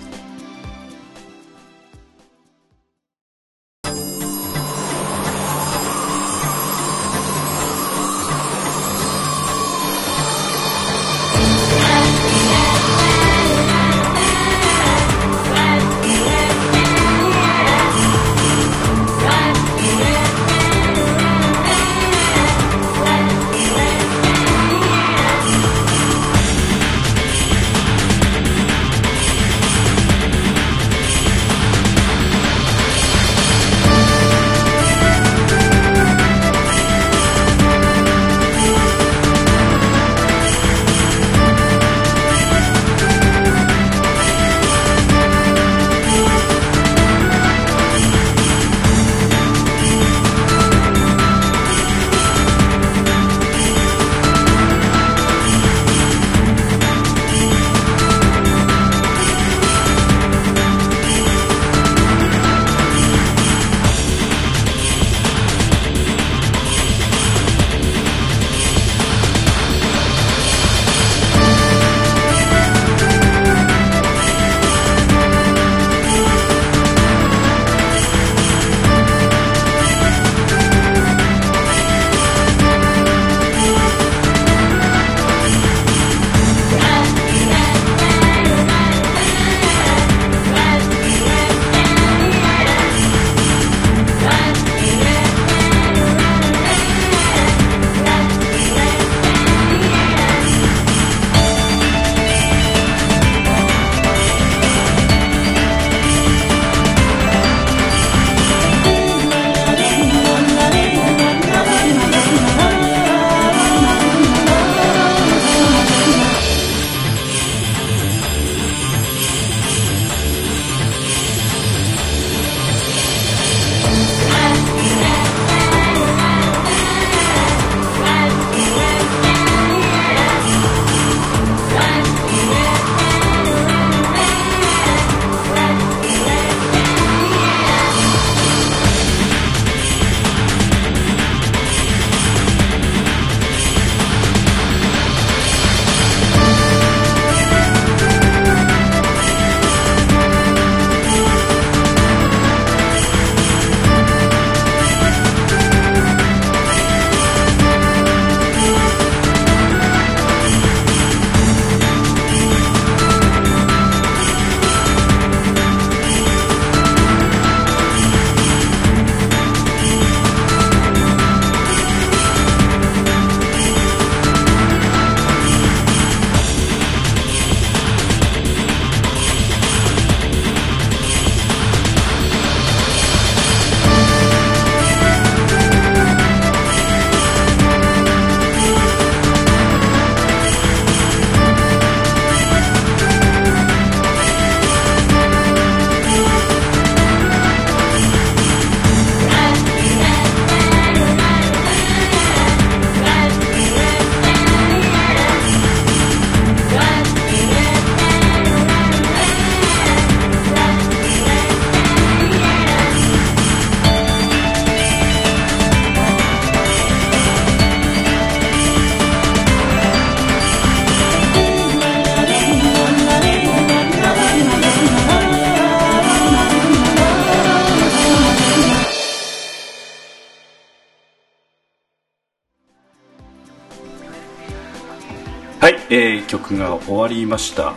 [235.91, 237.75] えー曲が終わりました。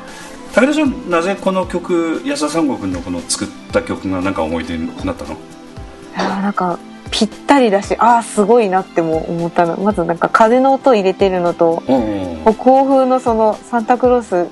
[0.56, 5.38] 武田さんなぜこの曲安田三郷君のこの作った曲がなんか思い出になったの？
[6.16, 6.80] あーなんか
[7.12, 9.78] ぴったりだしああすごいなっても思ったの。
[9.78, 14.48] まずなんか風の音入れてるのとうん北欧風のそのサンタクロース。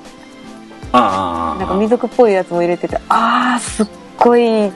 [0.92, 3.86] ああなんか民族っぽいやつも入れててああすっ
[4.16, 4.70] ごいあ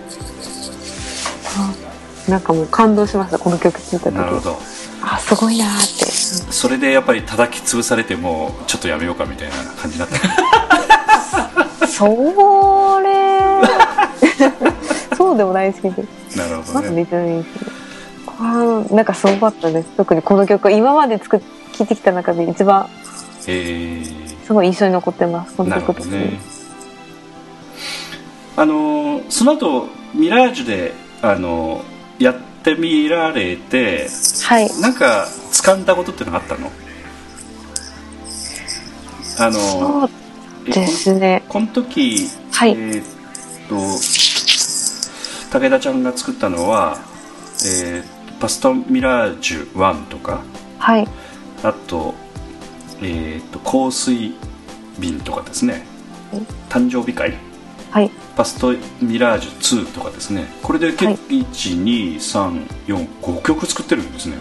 [2.29, 4.15] なんかもう感動しましたこの曲聴いた時。
[4.15, 4.59] なるほど。
[5.03, 11.87] あーすごいなーってそれでやっぱり叩き潰されてもちょっとやめようかみたいな感じになった。
[11.87, 13.13] それ。
[15.17, 16.03] そうでもないですけど。
[16.37, 17.05] なるほどね。
[17.05, 17.73] 別にいいですけど
[18.39, 19.89] あーなんかすごかったです。
[19.97, 21.41] 特にこの曲今まで作っ
[21.73, 22.89] 聴いてきた中で一番
[23.47, 24.03] え
[24.45, 25.55] すごい印象に残ってます。
[25.55, 26.41] この曲とほどね。
[28.57, 34.09] あのーその後ミラージュであのーやってみられて
[34.45, 34.71] はい。
[34.81, 36.71] なんか掴んだことってのがあったの？
[39.39, 40.11] あのそう
[40.69, 41.43] えですね。
[41.49, 42.73] このこの時、はい。
[42.73, 43.05] えーっ
[43.69, 46.99] と武田ちゃんが作ったのは、
[47.67, 50.43] えーパストミラージュ1とか
[50.79, 51.07] はい。
[51.63, 52.15] あと,、
[53.01, 54.35] えーっと香水
[54.99, 55.87] 瓶とかですね。
[56.69, 57.35] 誕生日会？
[57.91, 60.47] はいパストミラージュ2とかですね。
[60.63, 61.17] これで結はい。
[61.17, 64.37] 12345曲作ってるんですね。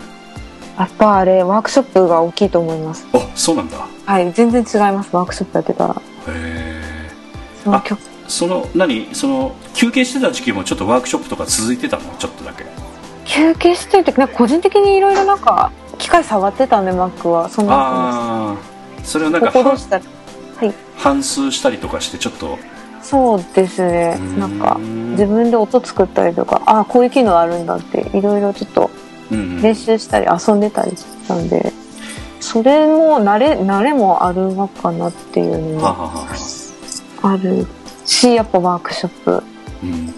[0.78, 3.06] やっぱあれワークショップが大きいと思います。
[3.14, 3.78] あそうなんだ。
[4.06, 7.12] はい全然違いますワークショップやってたらへえ
[7.64, 8.02] その曲。
[8.28, 9.14] その何？
[9.14, 12.04] その休憩してた時期もちょっとワークショップとか続いてたの？
[12.18, 12.66] ちょっとだけ。
[13.26, 17.50] 休憩してる時なんか個人的にいろいろなんか機械触ってたんで Mac は。
[17.50, 18.58] そんなああ
[19.04, 20.00] それをなんこかこどうした。
[20.00, 20.06] ら
[20.58, 20.74] はい。
[20.98, 22.58] 反数したりとかしてちょっと
[23.04, 24.18] そうですね。
[24.18, 24.40] うーん。
[24.40, 24.78] なんか
[25.12, 28.90] 自分で音作ったりとかああこういう機能あるんだっていろいろちょっと
[29.32, 29.62] うんうん。
[29.62, 31.74] 練習したり遊んでたりしたんで
[32.40, 36.28] それも慣れ慣れもあるのかなっていうのもは
[37.24, 37.68] ある
[38.06, 39.44] しやっぱワークショップ。
[39.84, 40.14] うん。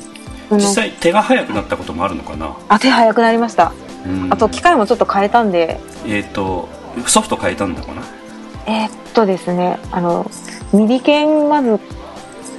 [0.57, 2.55] 実際手が速くなったこともあるのかな？
[2.69, 3.73] あ手早くなりました。
[4.05, 4.31] うん。
[4.31, 5.79] あと機械もちょっと変えたんで。
[6.05, 6.69] えっ、と
[7.07, 8.03] ソフト変えたんだかな？
[8.67, 10.29] えーっとですねあの
[10.71, 11.79] ミリケンまず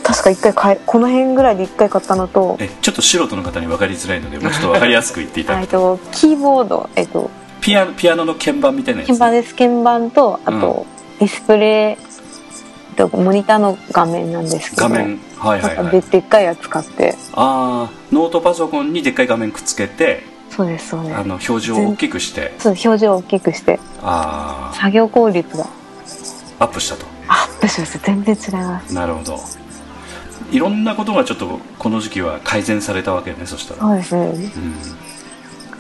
[0.05, 7.31] 確か一回買えこの辺ぐらいで一回買ったのとえちょっと素人の方に分かりづらいのでもうちょっと分かりやすく言っていただく ととキーボードえっと
[7.65, 9.09] ピアノピアノの鍵盤みたいなやつ？
[9.09, 9.55] 鍵盤です。
[9.55, 10.87] 鍵盤とあと、
[11.19, 11.97] ディスプレ
[12.93, 15.19] イとモニターの画面なんですけど画面。
[15.39, 15.91] はいはいはい。
[15.91, 17.15] ででっかいやつ買って。
[17.33, 21.17] ああノートパソコンにでっかい画面くっつけてそうですそうです。
[21.17, 22.55] あの表示を大きくして。
[22.59, 23.81] そう表情を大きくして。
[24.03, 25.65] あ作業効率が。
[25.65, 27.07] あアップしたと。
[27.29, 27.99] アップしました。
[28.01, 28.95] 全然違います。
[28.95, 29.41] なるほど
[30.51, 34.53] いろんなことがちょっとこの時期は改善されたわけねそしたら、そうですね。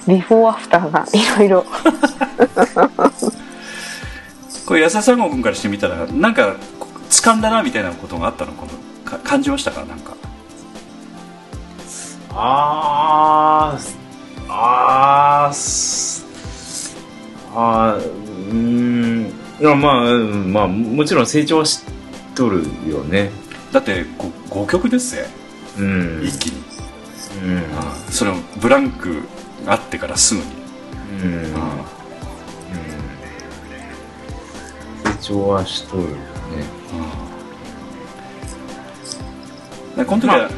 [0.07, 1.65] うん、ビフォーアフターがいろいろ。
[4.67, 6.57] これ安田三郷君からしてみたらなんか
[7.11, 8.53] 掴んだなみたいなことがあったの？
[8.53, 8.73] この
[9.11, 9.85] か感じましたか？
[9.85, 10.15] なんか。
[12.31, 13.95] あー
[14.49, 16.25] あーす
[17.55, 18.05] あー
[18.51, 19.33] うーん。
[19.61, 21.81] いやまあうんまあもちろん成長はし
[22.35, 23.31] とるよね
[23.75, 24.05] だって
[24.51, 25.27] 5, 曲ですぜ。
[25.77, 26.22] うん。
[26.25, 26.62] 一気に、
[27.43, 27.57] うん。
[27.57, 27.62] うん
[28.09, 29.22] それをブランク
[29.66, 30.47] あってからすぐに、
[31.25, 31.33] うん。
[31.33, 31.51] うん
[35.05, 36.14] 成長はしとるよね。
[39.97, 40.49] うん、この時は、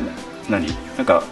[0.50, 0.66] 何？
[0.98, 1.22] なんか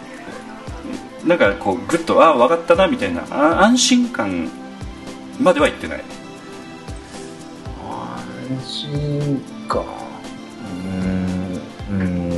[1.23, 4.49] なんかこうグッとああ分かったなみたいなあ安心感
[5.39, 6.03] までは言ってない。
[8.49, 9.81] 安心か。
[9.81, 10.04] うん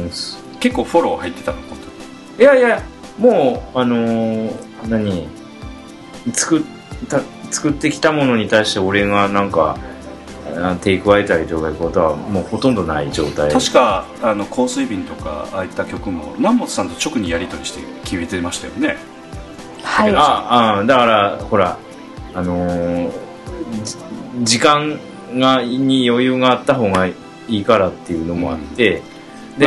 [0.07, 0.37] うんす。
[0.59, 1.61] 結構フォロー入ってたの？
[1.63, 2.81] この時いやいや
[3.17, 4.53] もうあのー
[4.87, 5.27] 何？
[6.33, 6.63] 作っ
[7.07, 9.77] た作ってきたものに対して俺がなんか
[10.55, 13.51] あ手加えたりとかいうことはもうほとんどない状態。
[13.51, 18.97] 確かあの香水瓶とかああいった曲も南本さんと直にやり取りして決めてましたよね。
[19.83, 20.15] はい。
[20.15, 21.77] ああだからほら
[22.33, 23.11] あのー
[23.83, 23.97] じ
[24.43, 24.99] 時間
[25.33, 27.13] がに余裕があった方がい
[27.47, 29.03] いからっていうのもあって、でだ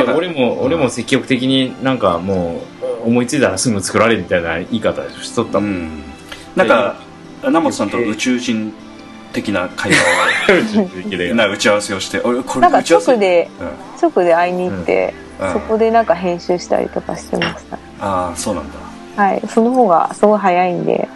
[0.04, 0.66] から俺も、うん。
[0.66, 2.62] 俺も積極的になんかも
[3.04, 6.02] う思いついたらすぐ作られるみたいな言い方しとったもん、うん。
[6.54, 6.96] なんか
[7.42, 8.72] 南本さんと宇宙人
[9.32, 9.98] 的な会話
[11.28, 11.34] を。
[11.34, 11.46] な。
[11.50, 13.12] 打ち合わせをして俺これなんか打ち合わせ？
[13.12, 14.08] 直でうん。
[14.08, 15.52] 直で会いに行って、うん。
[15.52, 17.78] そこでなんか編集したりとかしてました。
[18.00, 18.78] ああそうなんだ。
[19.22, 19.42] はい。
[19.48, 21.08] その方がすごい早いんで。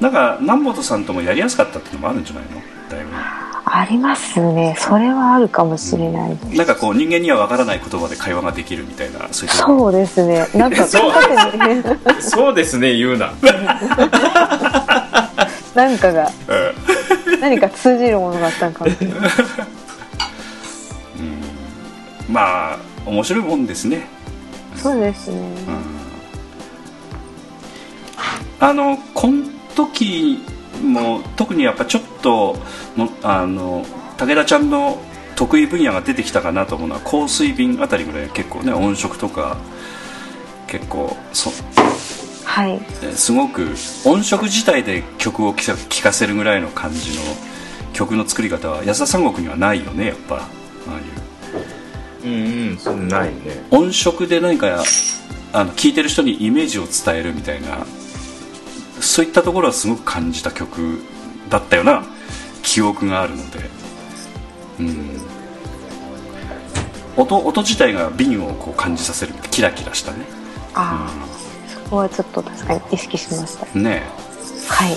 [0.00, 2.60] なんか南本さんともやりやすかったっていうのもあるんじゃないの？
[2.90, 3.10] だいぶ
[3.74, 4.76] ありますね。
[4.78, 10.46] それはあるかもしれないです、なんかこう人間にはわからない言葉で会話ができるみたいなそうですね。
[10.54, 11.12] なんかそう。
[12.54, 13.32] ですね言うな。
[15.74, 16.30] なんかが。
[16.48, 16.54] う
[17.36, 17.40] ん。
[17.40, 19.18] 何か通じるものがあったんかもしれない。
[22.28, 24.06] まあ面白いもんですね、
[24.76, 25.38] そうですね。
[25.38, 25.78] うん。
[28.60, 29.44] あのこの
[29.74, 30.44] 時
[30.82, 32.56] も特にやっぱちょっと
[32.96, 33.84] もあの
[34.18, 35.00] 武田ちゃんの
[35.36, 39.56] 得意分野が出てきたかなと思うのは香水瓶あたりぐらい結構ね音色とか
[40.66, 41.50] 結構そ
[42.44, 42.80] はい。
[43.02, 43.74] えすごく
[44.04, 47.22] 音色自体で曲を聴かせるぐらいの感じの
[47.92, 50.48] 曲の作り方は安田三国にはないよねやっぱあ
[50.88, 54.82] あいううんうんそれないね音色で何か
[55.52, 57.86] あの聴いてる人にイメージを伝えるみたいな
[59.02, 61.00] そういったところはすごく感じた曲
[61.50, 62.04] だったような
[62.62, 63.58] 記憶があるので、
[64.80, 65.20] うん、
[67.16, 70.24] 音音自体が瓶をこう感じさせるキラキラしたね、
[70.74, 73.66] ああ、そこはちょっと確かに意識しました。
[73.74, 74.02] うん、ね。
[74.68, 74.92] はい。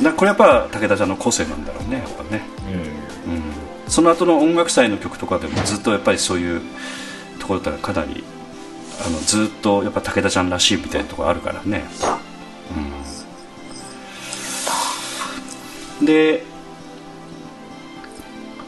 [0.00, 2.42] えだこれやっぱ武田ちゃんの個性なんだろうねやっぱね。
[3.26, 3.32] うん。
[3.32, 3.42] うん。
[3.88, 6.60] その後の音楽祭の曲とかでもずっとやっぱりそういう
[7.38, 8.22] ところだったらかなり
[9.04, 11.84] あのずっとやっぱ武田ちゃんらしいみたいなところあるからね、
[16.06, 16.44] で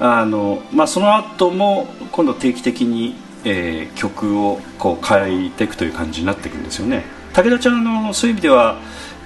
[0.01, 7.05] あのまあその後も今度定期的に、えー曲をこう変えていくという感じになっていくんですよね。
[7.33, 8.79] 武田ちゃんのそういう意味では、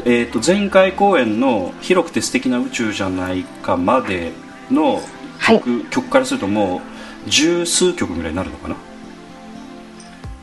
[0.05, 4.33] えー、と前回公演の「広くて素敵な宇宙じゃないか」まで
[4.71, 5.03] の
[5.47, 6.81] 曲,、曲からするとも
[7.27, 8.77] う十数曲ぐらいになるのかな？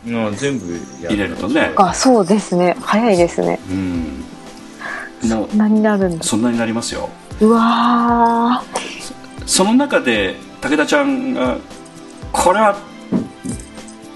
[0.05, 1.71] まあ全部や入れるとね。
[1.75, 2.75] あ、そうですね。
[2.79, 3.59] 早いですね。
[3.69, 4.23] うん。
[5.29, 6.23] もう何になるんだ。
[6.23, 7.09] そんなになりますよ
[7.41, 8.63] うわ
[9.45, 11.57] その中で武田ちゃんが
[12.31, 12.77] これは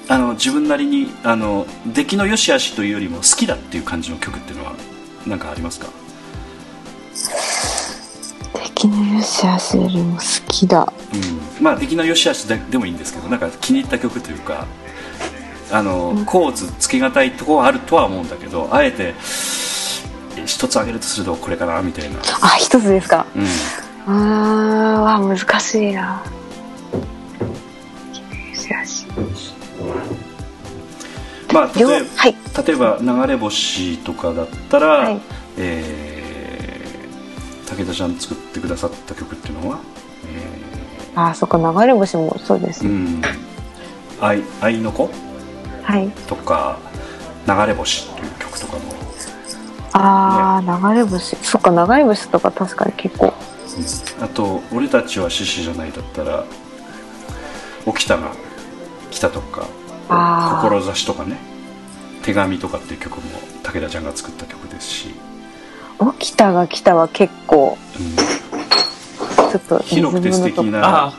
[0.10, 4.74] あの自分なりにあの出来の良し悪しというよりも好きだっていう感じの曲っていうのは
[5.26, 5.88] 何かありますか？
[5.88, 5.92] ー。
[8.76, 10.92] 敵のよしあしよりも好きだ。
[11.14, 14.68] うん、まあ出来の良し悪しででもいいんですけどなんか気に入った曲というか
[15.72, 19.14] あのコーツつけがたいところはあるとは思うんだけどあえてえ
[20.46, 23.26] 一つ挙げるとするとこれかなみたいな、あ、一つですか？
[24.08, 24.16] うん、
[24.98, 26.24] うわ、難しいな。
[31.54, 32.36] まあ例えはい。
[32.66, 35.22] 例えば流れ星とかだったら、はい
[35.58, 36.04] えー
[37.78, 39.80] 武田ちゃん作ってくださった曲っていうのは、
[41.16, 43.00] あ、そっか、流れ星もそうですえー、うね。
[43.20, 43.22] ん
[44.22, 45.10] 愛愛の子？
[45.82, 46.08] はい。
[46.28, 46.78] とか
[47.48, 48.80] 流れ星っていう曲とかも、
[49.94, 51.36] あー、流れ星。
[51.38, 53.28] そっか、流れ星とか確かに結構。
[53.28, 53.30] う
[54.22, 54.24] ん。
[54.24, 56.44] あと「俺たちは獅子じゃない」だったら
[57.86, 58.32] 沖田が
[59.12, 59.66] 来たとか。
[60.10, 61.38] 志とかね。
[62.24, 63.22] 手紙とかっていう曲も
[63.64, 65.08] 武田ちゃんが作った曲ですし、
[66.20, 68.16] 起きたが来たは結構、うん。
[69.52, 70.78] ちょっと広くて素敵のとこ。
[70.78, 71.14] なあ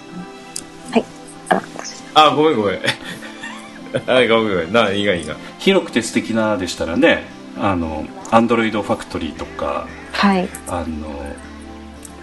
[2.14, 2.80] あ、あごめんごめん。
[4.06, 4.72] はいごめんごめん。
[4.72, 5.36] ないいがいいが。
[5.58, 7.26] 広くて素敵なでしたらね
[7.60, 8.04] あの
[8.34, 10.48] アンドロイドファクトリーとかはい。
[10.66, 11.08] あの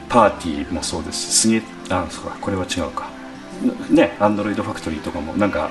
[0.09, 1.31] パーティーもそうです。
[1.31, 3.09] しすげあそうかこれは違うか。
[3.89, 5.69] ねアンドロイドファクトリーとかもなんか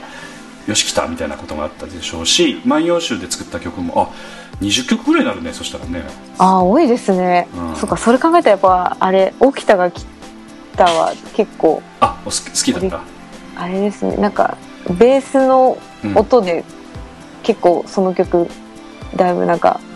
[0.66, 6.04] よし来たみたいなことがあったでしょうし「万葉集」で作った曲もあ20曲ぐらいになるねそしたらね。
[6.38, 7.46] あー、多いですね。
[7.54, 7.76] うん。
[7.76, 10.04] そっか、それ考えたらやっぱ、あれ、起きたが来
[10.76, 13.04] たは結構、あお好き好きだっ
[13.56, 13.62] た。
[13.62, 14.16] あれですね。
[14.16, 14.56] なんか、
[14.90, 16.16] ベースのうん。
[16.16, 16.64] 音で
[17.42, 18.48] 結構その曲、
[19.16, 19.89] だいぶなんか、うん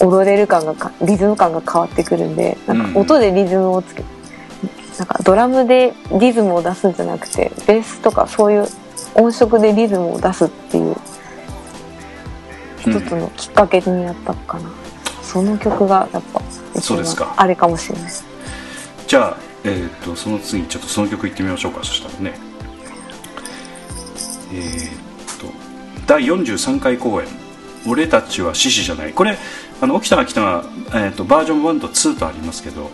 [0.00, 2.92] 踊れる感がかリズム感が変わってくるんでなんうん。
[2.94, 4.04] か音でリズムをつけ
[4.98, 8.66] なんかドラムでリズムを出すんじゃなくてベースとかそういう
[9.14, 10.96] 音色でリズムを出すっていう
[12.78, 14.70] 一つのきっかけになったかな、
[15.22, 16.40] その曲がやっぱ
[16.80, 17.34] そうですか。
[17.36, 18.12] あれかもしれない。
[19.08, 22.38] じゃあ、えー、とその次ちょっとその曲いってみましょうかそしたらね。
[24.52, 25.52] えー、と
[26.06, 27.26] 第43回公演
[27.86, 29.36] 「俺たちは獅子じゃない」これ
[29.80, 32.90] あの沖田が来たが、えー、とバージョン1と2とありますけど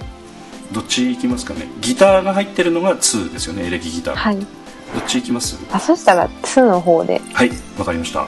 [0.72, 1.68] どっち行きますかね？
[1.80, 3.66] ギターが入ってるのが2ですよね？
[3.66, 4.36] エレキギター、はい。
[4.36, 4.46] どっ
[5.06, 5.58] ち行きます？
[5.72, 7.20] あそしたら2の方で。
[7.32, 8.26] はいわかりました。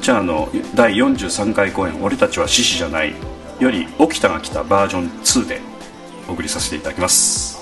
[0.00, 3.14] じゃああの第43回公演「俺たちは獅子じゃない」
[3.60, 5.60] より沖田が来たバージョン2で
[6.28, 7.61] お送りさせていただきます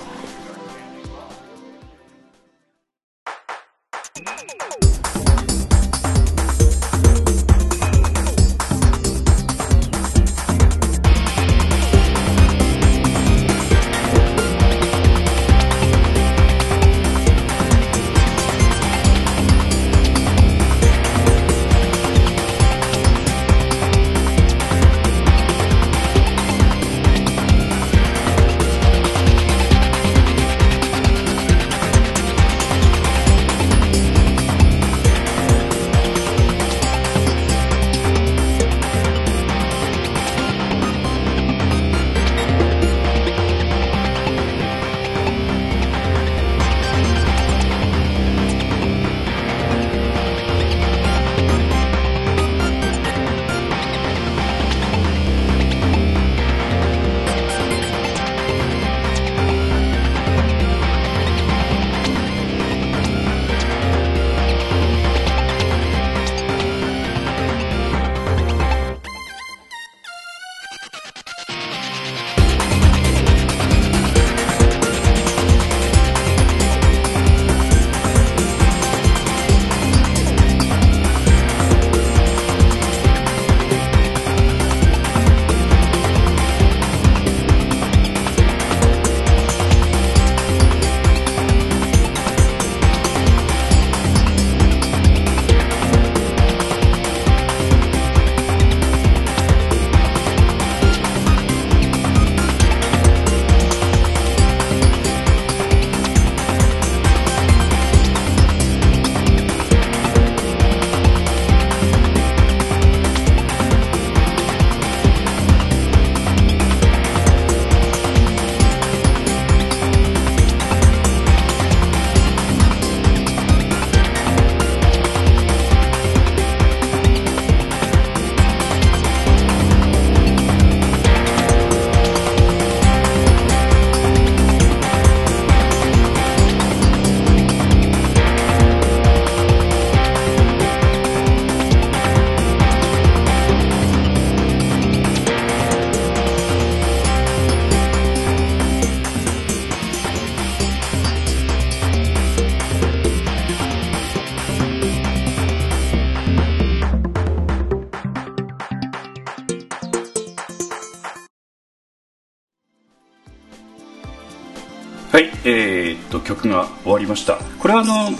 [166.49, 167.37] が終わりました。
[167.59, 168.11] これはあの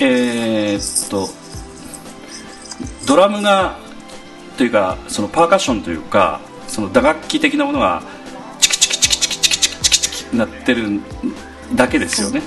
[0.00, 1.28] えーっと
[3.06, 3.78] ドラムが
[4.56, 8.02] というかそのパーカッションというかその打楽器的なものが
[8.60, 11.00] チキチキチキチキチキチキチキチキなってる
[11.74, 12.42] だけですよね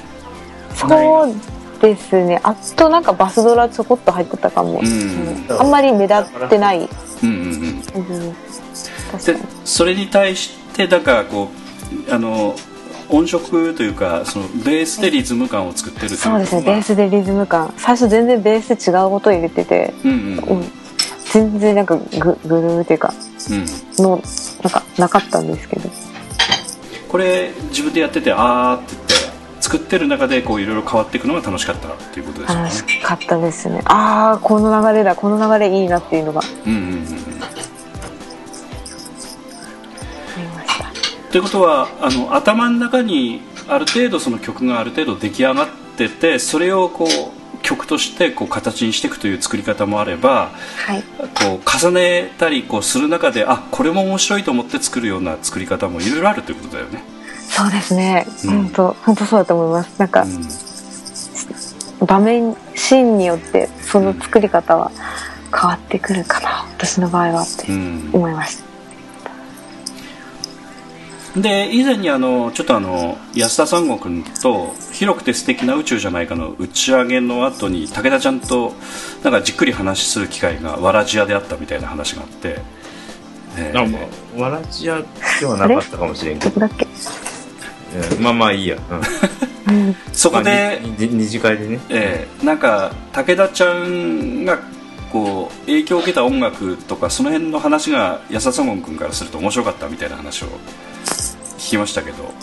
[0.75, 1.33] そう
[1.81, 6.15] ですねあとなんかバスドラちょこっと入ってたかも、んうんあんまり目立
[6.45, 8.37] ってない、うんうんうんうん、で
[9.65, 11.49] それに対してなんかこ
[12.07, 12.55] うあの
[13.09, 17.73] 音色というかそのベースでリズム感を作ってるそうですねベースでリズム感。
[17.77, 20.71] 最初全然ベースで違う音入れてて、うんうんうん、
[21.31, 23.13] 全然なんかググルーっていうか
[23.49, 24.03] うん。
[24.03, 24.21] の
[24.63, 25.89] なんかなかったんですけど。
[27.09, 29.13] これ自分でやっててあーって言って
[29.61, 32.63] 作ってる中でこういろいろ変わっていくのが楽しかったっていうことですよね。
[32.63, 33.81] 楽しかったですね。
[33.85, 36.41] ああこの流れだこの流れいいなっていうのが。
[36.65, 36.81] うんうんう
[37.19, 37.33] ん
[41.33, 45.67] ということはあの頭の中にある程度その曲がある程度出来上がっ
[45.97, 50.51] ててそれをこう曲としてこう形にしていくという作り方もあれば
[50.85, 51.01] はい。
[51.01, 57.03] こう重ねたりこうする中であこれも面白いと思って作るような作り方もいろいろあるということだよね。
[57.49, 58.27] そうですね。
[58.45, 58.63] うん。
[58.65, 59.99] 本当本当そうだと思います。
[59.99, 62.05] なんかうん。
[62.05, 64.91] 場面シーンによってその作り方は
[65.51, 68.11] 変わってくるかな私の場合はってうん。
[68.13, 68.72] 思いました
[71.35, 78.73] で以前にあのちょっとあの安田三悟君と「広くて素敵な宇宙じゃないか」の打ち上げの後に武田ちゃんと
[79.23, 82.59] なんかじっくり話する機会がわらじ屋であったみたいな話があって、
[83.57, 83.99] えーなんか、
[84.37, 85.01] わらじ屋
[85.39, 86.87] ではなかったかもしれんけど、どこだっけ
[88.15, 88.77] うんまあまあいいや。
[88.89, 88.99] うんう
[89.89, 91.79] ん そこで、二次会でね。
[91.89, 94.59] えーなんか武田ちゃんが
[95.13, 100.47] こう影響を受けた音楽とかその辺の話が安田三悟君からすると面白かったみたいな話を
[101.57, 102.33] 聞きましたけど。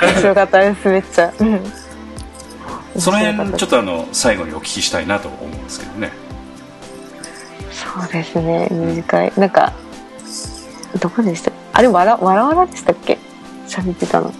[0.00, 1.60] 面白かったですめっちゃ、うん、
[3.00, 6.10] その辺ちょっっとあの最後にお聞きしたいなと思うんですけどね。
[7.70, 9.32] そうですね短い。
[9.36, 9.72] なんか
[11.00, 11.52] どこでした？
[11.72, 13.18] あれわらわらわらでしたっけ？
[13.68, 14.32] 喋ってたの。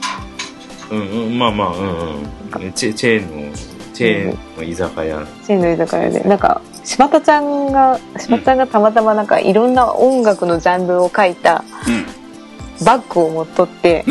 [0.91, 2.23] うんうん、まあまあ、うん
[2.65, 2.73] うん。
[2.73, 3.57] チェチェーンの、
[4.01, 5.27] チェーンの居酒屋。
[5.47, 6.21] チームの居酒屋で。
[6.21, 11.63] なんか柴田ちゃんが柴田ちゃんがたまたまなんかいろんな音楽のジャンルを書いた
[12.83, 14.07] バッグを持っとって。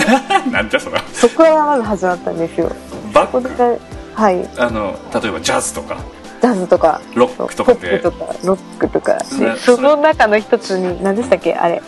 [0.46, 2.72] う んなんじゃそらそこからまず始まったんですよ。
[3.16, 3.80] バックそこで
[4.14, 4.48] はい。
[4.60, 4.94] あの
[5.24, 5.98] 例えばジャズとか？
[6.40, 7.02] ジャズとか。
[7.16, 9.18] ロックとかポでップとかロックとか。
[9.58, 11.56] その中の一つに何でしたっけ？
[11.56, 11.82] あれ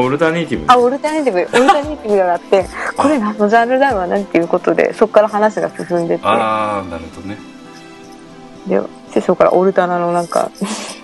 [0.00, 0.64] オルタネイティブ。
[0.68, 1.40] あオルタネイティブ。
[1.40, 2.66] オルタネイティブがあって
[2.96, 6.24] これ何のジャンルだろうなっていうことでそこから話が進んでって。
[6.26, 7.38] ああなるほどね。
[8.66, 8.80] で
[9.14, 10.50] でそこからオルタナのなんか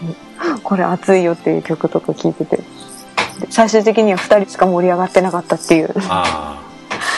[0.62, 2.56] これ熱いよっていう曲とか聴いてて。
[2.56, 2.62] で
[3.50, 5.90] 最終的には2人しか盛り上がってなかったっていう。
[6.08, 6.60] あ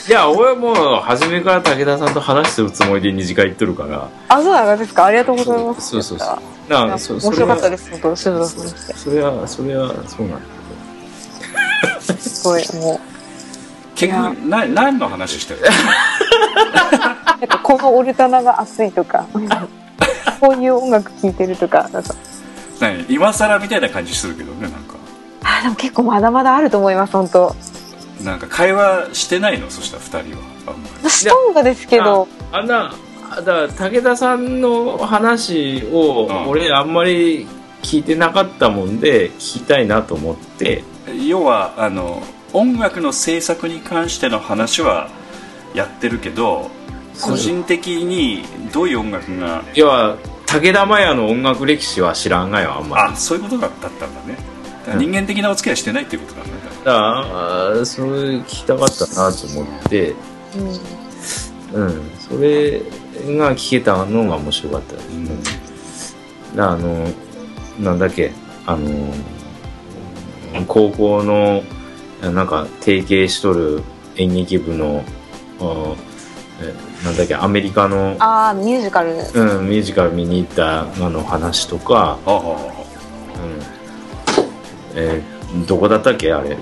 [0.08, 4.08] いや、俺はもう、初めから武田さんと話するつもりで二次会行ってるから。
[4.28, 5.06] あそうなんですか。
[5.06, 5.88] ありがとうございます。
[5.90, 6.38] そうそうそう。
[6.68, 7.70] 面白かったす。
[7.70, 7.90] です。
[7.90, 8.46] 本当それは、
[9.48, 10.53] それは、そうなんだ
[12.04, 13.00] すごいも
[13.94, 19.26] 結局な何の話してるうなんかこのオルタナが熱いとか。
[20.40, 21.88] こういう音楽聴いてるとか。
[21.90, 22.14] なんか
[22.80, 23.06] 何？
[23.08, 24.96] 今更みたいな感じするけどねなんか。
[25.42, 27.54] あでも結構まだまだあると思います本当。
[28.22, 29.70] なんか会話してないの？
[29.70, 30.42] そしたら2人は。
[30.66, 31.08] あんまり。
[31.08, 32.28] ストーンがですけど。
[32.52, 32.94] あんな、
[33.30, 36.48] あだから武田さんの話をうん。
[36.48, 37.46] 俺あんまり
[37.82, 40.84] 聞いてなかったもんで聞きたいなと思って、
[41.26, 42.22] 要はあの
[42.52, 45.10] 音楽の制作に関しての話は
[45.74, 46.70] やってるけど
[47.20, 50.16] 個人的にどういう音楽が要は
[50.46, 53.12] 武田麻也の音楽歴史は知らんがよあんまり。
[53.12, 54.36] あそういうことだったんだね。
[54.98, 56.60] 人間的なお付き合いしてないっていうことなんだね。
[56.84, 58.06] だからそれ
[58.38, 60.14] 聞きたかったなと思って。
[61.72, 61.86] うん。
[61.86, 62.10] うん。
[62.20, 62.80] それ
[63.36, 64.96] が聞けたのが面白かった。
[64.96, 65.28] ですね、
[66.54, 67.08] だからあの
[67.80, 68.32] なんだっけ
[68.66, 69.12] あの
[70.66, 71.62] 高校の
[72.22, 73.82] なんか提携しとる
[74.16, 75.04] 演劇部の
[75.60, 75.94] あ
[76.62, 79.10] えなんだっけアメリカの、ああミュージカル。
[79.12, 82.54] うん、ミュージカル見に行ったあの話とか、あああうん。
[84.94, 85.34] えー
[85.66, 86.56] どこだったっけあれ？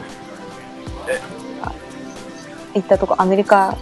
[2.75, 3.77] 行ったとこアメリカ。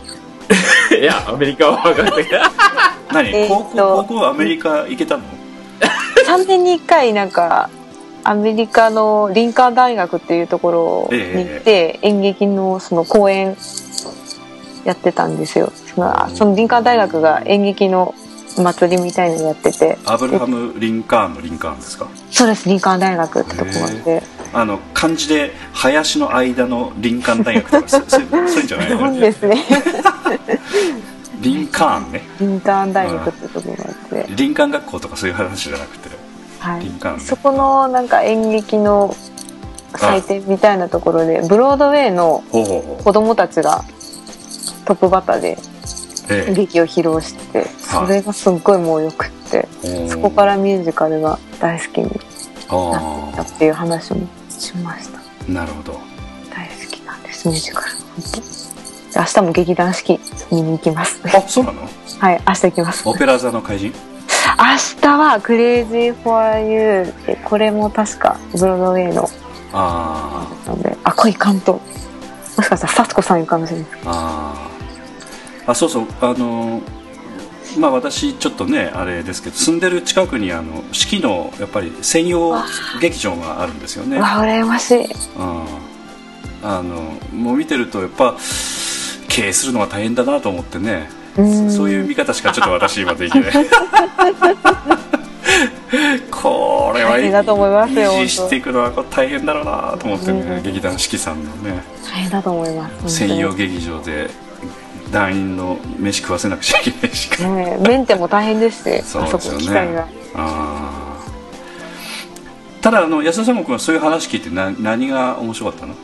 [1.01, 2.51] いやアメリカは分かったけどあ
[3.13, 5.23] 何、 えーっ高と校高校アメリカ行けたの
[6.27, 7.71] ？3年に1回なんか
[8.25, 13.57] アメリカのリンカーン大学っていうところに行って、演劇のその公演
[14.85, 15.73] やってたんですよ。
[15.95, 18.15] そのそのリンカーン大学が演劇の
[18.57, 19.99] 祭りみたいなのやってて。
[20.05, 22.09] アブラハム・リンカーンのリンカーンですか？
[22.31, 24.23] そうですリンカーン大学ってとこがあって
[24.53, 28.25] あの漢字で林の間の林間大学とかそ そうい
[28.61, 29.65] うんじゃないそうのですね。
[31.43, 32.23] 林間ね。
[32.41, 36.11] インターン大学ってとこがあって、林間学校とかそういう話じゃなくて
[36.61, 37.21] はい。
[37.21, 39.15] そこのなんか演劇の
[39.97, 42.45] 祭典みたいなところでブロードウェイの
[43.03, 43.83] 子供たちが
[44.85, 45.59] トップバッターで
[46.29, 46.55] ええ。
[46.55, 49.67] 劇を披露しててそれがすっごいもうよくって
[50.09, 55.19] そこからミュージカルが大好きになってたっていう話もしました。
[55.19, 55.93] あなるほど。
[56.55, 57.87] 大好きなんですミュージカル。
[59.17, 60.21] 明日も劇団四季
[60.53, 61.21] 見に行きます。
[61.25, 61.81] あそうなの？
[61.83, 63.09] はい明日行きます。
[63.09, 63.93] オペラ座の怪人？
[64.59, 69.29] 明日は「クレイジー・フォア・ユー」ってこれも確かブロードウェイの。
[69.73, 71.75] あなのであこれいかんと
[72.57, 73.87] もしかしたら幸子さんいいかもしれない。
[73.87, 75.71] ーあー。
[75.71, 76.07] あそうそう。
[76.21, 76.81] あの
[77.79, 82.55] まあ私ちょっとねあれですけど住んでる近くにあの四季のやっぱり専用
[83.01, 84.17] 劇場があるんですよね。
[84.17, 85.05] うわ羨ましい。
[85.05, 85.11] うん。
[86.63, 88.35] あのもう見てるとやっぱ
[89.29, 91.09] 経営するのは大変だなと思ってね。
[91.15, 93.53] うんそういう見方しかちょっと私今できない。
[96.31, 100.63] これは大変だと思いますよ維持していくのはこれ大変だろうなと思ってね、うん。
[100.63, 101.83] 劇団四季さんのね。
[102.05, 104.31] 大変だと思います専用劇場で
[105.11, 109.59] 団員の飯食わせなくちゃいけないしねえメンテも大変ですしそうあそですよね。
[109.59, 110.07] こ機械が。
[110.35, 112.83] あー。
[112.83, 115.95] ただあの安田さんもそういう話聞いてな何が面白かったの？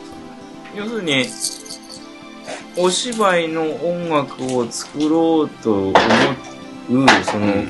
[0.75, 1.25] 要するに
[2.77, 5.93] お芝居の音楽を作ろうと思う
[7.23, 7.65] その、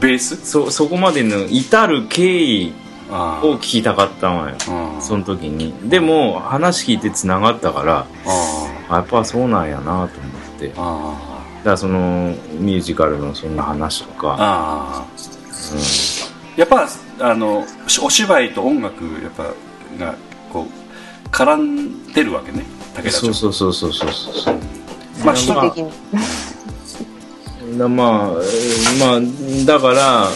[0.00, 0.36] ベース？
[0.44, 2.72] そそこまでの至る経緯
[3.10, 4.56] あを聞きたかったのよ。
[4.68, 5.72] あその時に。
[5.88, 8.06] でも話聞いてつながったからあ
[8.90, 8.96] あ。
[8.96, 10.08] やっぱそうなんやなと思っ
[10.58, 10.68] て。
[10.68, 15.06] だかあらそのミュージカルのそんな話とか、ああ。
[16.56, 16.88] やっぱ
[17.20, 19.44] あのしお芝居と音楽やっぱ
[19.98, 20.14] が
[20.52, 20.66] こ
[21.26, 22.64] う絡んでるわけね
[23.02, 23.10] 武田町。
[23.12, 24.54] そうそうそうそうそうそう。
[25.24, 25.92] まあ基本的に。
[27.78, 29.20] だ まあ、えーまあ、
[29.66, 30.28] だから、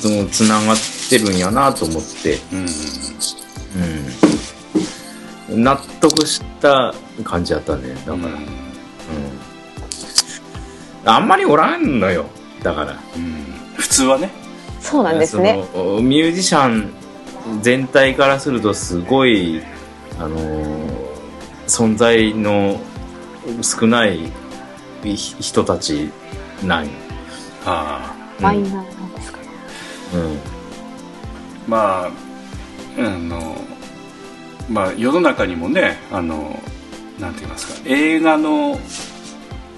[0.00, 0.76] その、つながっ
[1.08, 2.66] てるんやなと思って、うん。
[5.54, 5.62] うん。
[5.64, 6.94] 納得した
[7.24, 8.16] 感じだったね、だから。
[8.16, 8.22] うん。
[11.04, 12.26] あんまりおらんのよ、
[12.62, 12.96] だから。
[13.16, 13.44] うん。
[13.76, 14.30] 普通はね。
[14.80, 15.64] そうなんですね。
[15.72, 16.90] そのミュージシャン
[17.62, 19.62] 全体からするとすごい、
[20.18, 21.07] あのー
[21.68, 22.80] 存在の
[23.62, 24.32] 少ない
[25.04, 26.10] ひ人たち
[26.64, 26.90] なんよ。
[27.64, 28.42] ああ。
[28.42, 29.44] マイナーなんですかね。
[30.14, 30.38] うん。
[31.68, 32.10] まあ
[32.98, 33.56] あの
[34.68, 36.60] まあ世の中にもねあの
[37.18, 37.80] なんて言いますか。
[37.84, 38.78] 映画の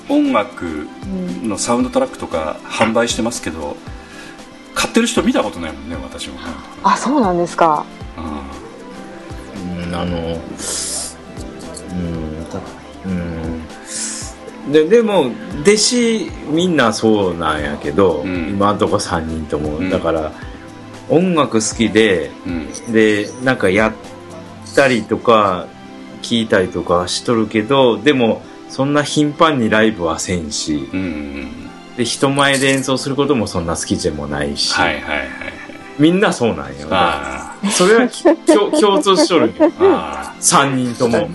[0.08, 0.88] 音楽
[1.42, 3.76] のサウンドトラックとか販売してますけど
[4.74, 6.46] 買ってる人見たことないもんね私もね、
[6.82, 7.84] あそうなんですか。
[8.16, 9.84] うん。
[9.84, 10.40] うんあの、
[11.92, 12.58] うん、た
[13.06, 14.72] うん。
[14.72, 15.30] で、でも、
[15.62, 18.50] 弟子みんなそうなんやけど、うん。
[18.50, 19.78] 今んとこ3人とも。
[19.78, 19.90] うん。
[19.90, 20.32] だから、
[21.08, 22.92] 音楽好きで、うん。
[22.92, 23.92] で、なんかやっ
[24.74, 25.66] たりとか、
[26.22, 35.28] 聞いたりとかしとるけど、でも、そんな頻繁にライブはせんし、うんうんで、人前で演奏することもそんな好きでもないし、はいはいはいはい。
[35.98, 36.88] みんなそうなんよ。
[36.90, 39.52] あそれはき共共通しとるよ。
[39.80, 41.18] ああ3人とも。
[41.18, 41.26] あ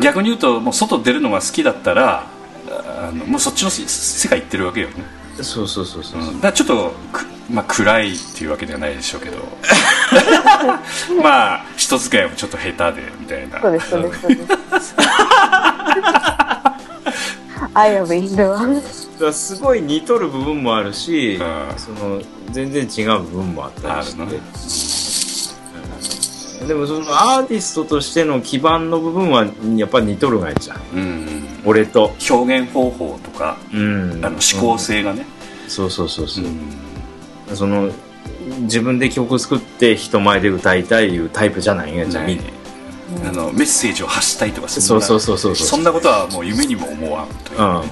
[0.00, 2.24] 逆に言うともう外出るのが好きだったら
[2.68, 4.94] あのもうそっちのせ世界行ってるわけよね、
[5.42, 6.24] そうそうそうそうう。
[6.32, 9.38] ん、だちょっとく、まあ、暗いっていうわけではないでしょうけど。
[11.22, 13.60] まあ人使いもちょっと下手でみたいな。
[13.60, 14.20] そうですそうです。
[14.20, 14.46] そうで
[19.32, 21.66] すすごい似とる部分もあるし、うん。
[21.76, 24.22] その全然違う部分もあったりして。
[24.22, 24.42] あるのうん
[26.66, 30.80] でもそのアーティストとしての基盤の部分はやっぱ似とるがいじゃん。
[30.94, 31.48] うん。
[31.64, 35.26] 俺と、表現方法とかうん、あの思考性がね、
[35.68, 36.44] そうそうそうそう。
[36.44, 36.48] う、
[37.52, 37.56] ん。
[37.56, 37.90] その
[38.62, 42.34] 自分で曲作って人前で歌いたいいうタイプじゃないんやじゃんみ。
[42.34, 42.38] ん
[43.22, 45.04] なあのメッセージを発したいとかそんな。
[45.04, 47.60] そうそうそうそうそんなことはもう夢にも思わんという。
[47.60, 47.82] うん。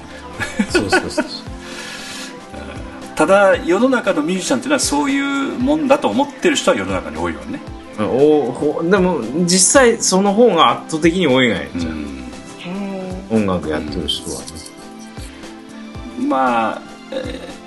[0.69, 1.25] そうそうそう
[3.15, 11.93] ただ世の中のミュージシャンっていうのはそういうもんだと思ってる人は世の中に多いよね、うんおほでも実際その方が圧倒的に多いがいじゃん、
[13.31, 13.47] うん。
[13.47, 14.45] 音楽やってる人はね、
[16.27, 17.57] まあ、えー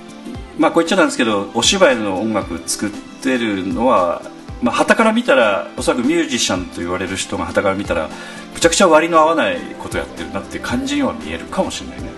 [0.61, 2.91] まあこう言っちゃなんですけどお芝居の音楽作っ
[3.23, 4.21] てるのは
[4.61, 8.11] まあ旗から見たらおそらくミュージシャンと言われる人が旗から見たら
[8.53, 12.11] むちゃくちゃ割の合わないことやってるなっていう感じには見えるかもしれないね、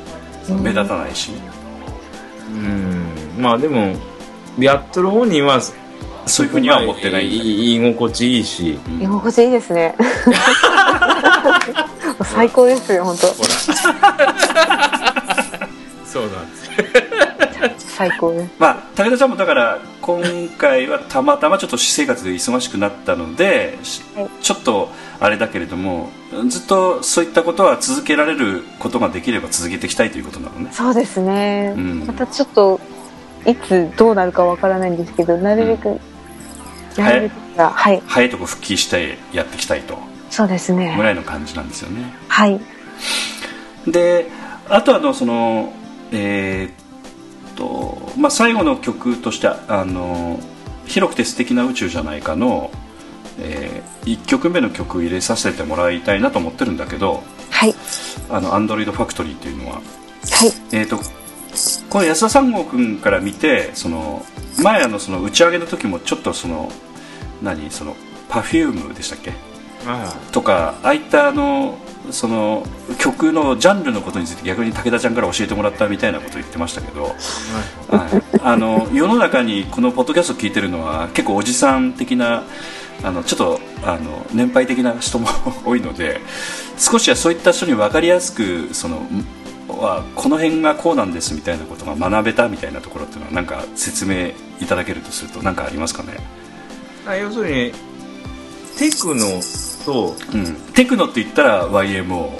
[0.60, 1.30] 目立たないし、
[2.50, 3.40] うん。
[3.40, 3.94] まあでも
[4.58, 5.60] やっとる本人は
[6.26, 8.78] そういうふうには思ってない居心地いいし。
[9.00, 9.94] 居心地いいですね。
[12.24, 13.26] 最高ですよ本当。
[16.06, 16.70] そうなんです。
[17.96, 18.50] 最高です。
[18.58, 20.22] まあ武田ちゃんもだから今
[20.58, 24.28] 回はたまたまちょっと私生活で忙しくなったので、しはい。
[24.40, 24.88] ちょっと
[25.20, 26.10] あれだけれども
[26.48, 30.70] ずっとそういったことは続けられることができれば続けていきたいということなのね。
[30.72, 32.04] そうですね、うん。
[32.06, 32.80] またちょっと
[33.46, 36.00] いつどうなるかわからないんですけどなるべく、なる
[36.96, 38.02] べくがはい。
[38.06, 39.98] 早いとこ復帰してやっていきたいと。
[40.30, 42.12] そうですぐねらいの感じなんですよね。
[42.28, 42.60] はい。
[43.86, 44.30] で
[44.68, 45.72] あとあのその
[46.12, 50.40] えーっとまあ最後の曲としてあの
[50.86, 52.70] 「広くて素敵な宇宙じゃないかの」
[53.38, 57.74] え1曲目の曲入れさせてもらいたいなと思ってるんだけどはい。
[58.30, 59.76] あの「アンドロイドファクトリーっていうのは。
[59.76, 59.82] はい。
[60.72, 60.98] えー、と
[61.90, 64.24] この安田三郷君から見てその
[64.62, 66.70] 前あのその打ち上げの時もちょっとその
[67.42, 67.94] 何その
[68.28, 69.32] Perfume でしたっけ？
[69.86, 71.76] あとかああいったあの
[72.10, 72.64] その
[72.98, 77.14] 曲のジャンルのことについて逆に武田ちゃんから教えてもらったみたいなこと言ってましたけど、はい、
[78.42, 82.44] あの世の中にこのポッドキャスト聞いてるのは結構おじさん的な
[83.04, 85.28] あのちょっとあの年配的な人も
[85.64, 86.20] 多いので
[86.78, 89.24] 少しはそういった人に分かりやすくそのん
[89.78, 94.28] はこの辺がこうなんですみたいなことが学べたみたいなところっていうのはなんか説明
[94.60, 96.14] いただけるとすると何かありますかね、
[97.06, 97.72] あ要するに
[98.78, 99.24] テクノ
[99.84, 102.30] とうん、テクノって言ったら YMO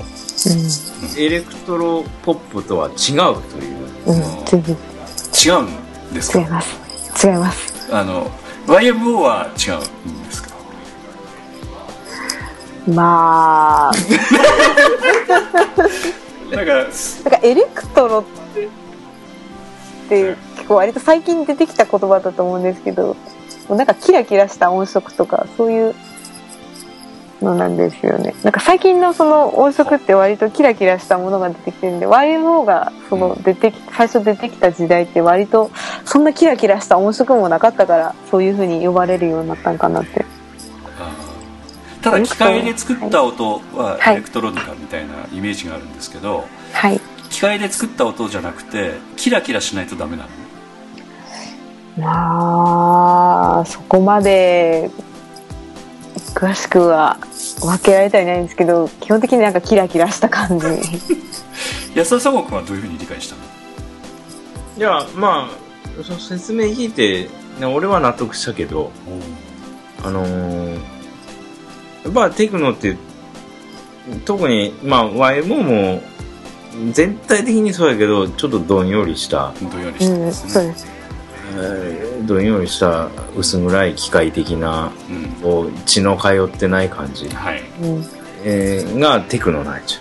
[1.18, 2.94] エレクトロポップとは違う
[3.50, 3.76] という。
[4.06, 4.20] うん、違
[5.60, 5.62] う
[6.10, 6.40] んですか？
[6.40, 7.26] 違います。
[7.26, 7.92] 違います。
[7.94, 8.30] あの
[8.66, 9.78] YMO は違う
[10.10, 10.50] んですか？
[12.88, 13.92] まあ
[16.52, 18.24] なんかなんかエレクトロっ
[20.08, 23.16] て結構割と最近出てきた言葉だと思うんですけど
[23.70, 25.94] なんかキラキラした音色とかそういう
[27.40, 28.34] のなんですよね。
[28.44, 35.70] なんか最近のその音色って割とキラキラしたものが出てきてるんで YMO がその出てき最初出てきた時代って割と
[36.04, 40.24] そんなキラキラした音色もなかったからそういう風に呼ばれるようになったんかなって
[42.02, 44.14] ただ機械で作った音ははい。
[44.14, 47.00] エレクトロニカみたいなイメージがあるんですけどはい。
[47.30, 50.28] 機械で作った音じゃなくてキラキラしないとダメなの？
[51.98, 54.90] まあそこまで
[56.34, 57.18] 詳しくは
[57.60, 60.66] 分けられたりないんですけど基本的になんかキラキラした感じ。
[61.94, 63.42] 安田三郷君はどういうふうに理解したの？
[64.78, 65.50] いやま
[66.00, 67.28] あその説明聞いて、
[67.60, 68.90] ね、俺は納得したけど
[70.02, 70.78] あのー
[72.04, 72.96] やっぱテクノって
[74.24, 76.02] 特にまあ YMO も
[76.92, 80.86] 全体的にそうやけどちょっとどんよりした、どんよりしてうんますね、そうです。
[81.54, 85.28] えーどんよりした薄暗い機械的なうん。
[85.42, 87.62] こう血の通ってない感じ、はい。
[87.82, 88.04] うん。
[88.44, 90.00] えーがテクノなんち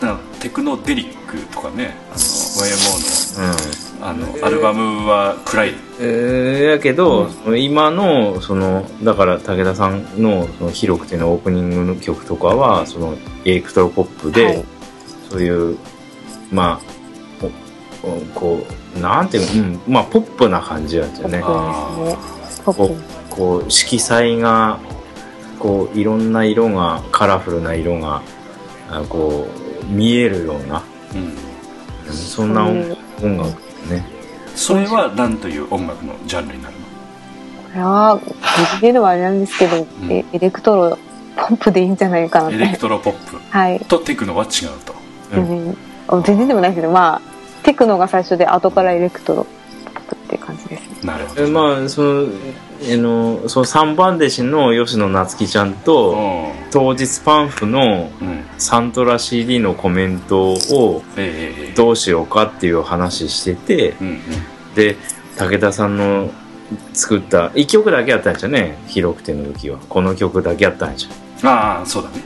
[0.00, 3.52] だから Technodelic とかねあの YMO ゃう、うん。
[3.52, 5.74] のあのアルバムは暗い。
[6.00, 13.14] えーやけど、その今のそのだから武田さんの「その広くて」のオープニングの曲とかはその
[13.44, 14.64] エレクトロポップで、はい。
[15.30, 15.78] そういう
[16.50, 16.92] まあ
[18.34, 18.66] こ
[18.96, 21.40] うなんていうの、うん、まあポップな感じなんですよね。
[21.40, 23.02] ポップですねポップ。
[23.30, 24.78] こう色彩が
[25.58, 28.20] こういろんな色がカラフルな色が
[28.90, 29.46] あこ
[29.80, 30.82] う見えるような。
[31.14, 31.20] うん
[32.08, 32.12] うん。
[32.12, 34.04] そんな音楽ね。
[34.54, 36.80] それは何という音楽のジャンルになるの？
[36.82, 39.86] これは自分ではあれなんですけど、ん。
[40.10, 40.98] えエレクトロ
[41.36, 43.38] ポップでいいんじゃないかなってエレクトロポップ。
[43.50, 43.80] はい。
[43.80, 44.94] とテクノは違うと。
[45.34, 45.46] うん。
[45.46, 45.76] 全然
[46.08, 47.22] あ全然でもないですけどまあ
[47.62, 50.96] テクノが最初で後からエレクトロポップって感じですね。
[51.04, 51.42] なるほど。
[51.42, 52.26] えまあその
[52.92, 56.16] あのその三番弟子の吉野夏樹ちゃんと
[56.70, 58.28] 当日パンフのうん。
[58.28, 61.02] うんサントラ CD のコメントを
[61.74, 64.18] どうしようかっていう話しててうんうん。
[64.76, 64.96] で
[65.36, 66.30] 武田さんの
[66.92, 69.78] 作った1曲だけやったんですよね広くての時は。
[69.88, 71.10] この曲だけやったんですよ
[71.42, 72.22] ああそうだね。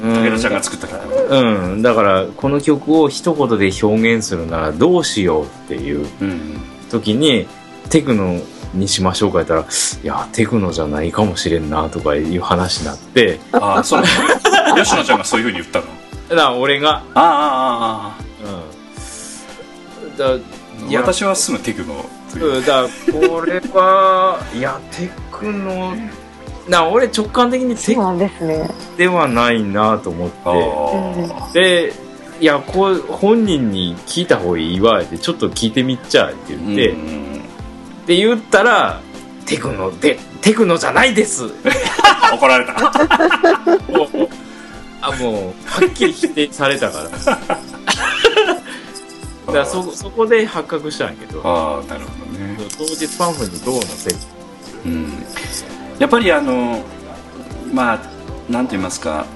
[0.00, 0.96] うん、武田ちゃんが作ったか
[1.30, 1.40] ら。
[1.40, 6.60] うん、だからこの曲を一言で表現するならどうしようっていううん。
[6.90, 7.46] 時に
[7.90, 8.40] テクノ
[8.74, 9.66] にしましょうか言ったらい
[10.06, 14.02] やテクノじゃないかもしれんなとかいう話になってああそう。
[14.76, 15.86] 吉野ちゃんがそういうふうに言ったの？
[16.28, 18.18] だから俺が、ああああ
[20.04, 21.00] うん、だああいや。
[21.00, 22.58] 私はすぐテクノという。
[22.58, 25.94] うんだこれはいやテクノ。
[26.68, 28.68] な俺直感的にテクそうなんですね。
[28.98, 30.36] ではないなと思って。
[30.44, 31.92] あで
[32.40, 37.27] いやこう本人に聞いた方がいいわってちょっと聞いてみっちゃってあ言って、うん
[38.08, 39.02] って言ったら
[39.44, 41.44] テクノでテクノじゃないです。
[42.32, 42.72] 怒られた。
[45.02, 47.10] あもうはっきり否定されたから。
[47.28, 47.36] だ
[49.52, 51.42] からそそこで発覚したんやけど。
[51.44, 52.56] ああなるほどね。
[52.78, 54.14] 当日パンフにどうのせい。
[54.86, 55.26] うん。
[55.98, 56.82] やっぱりあの
[57.74, 58.00] まあ
[58.50, 59.26] なんて言いますか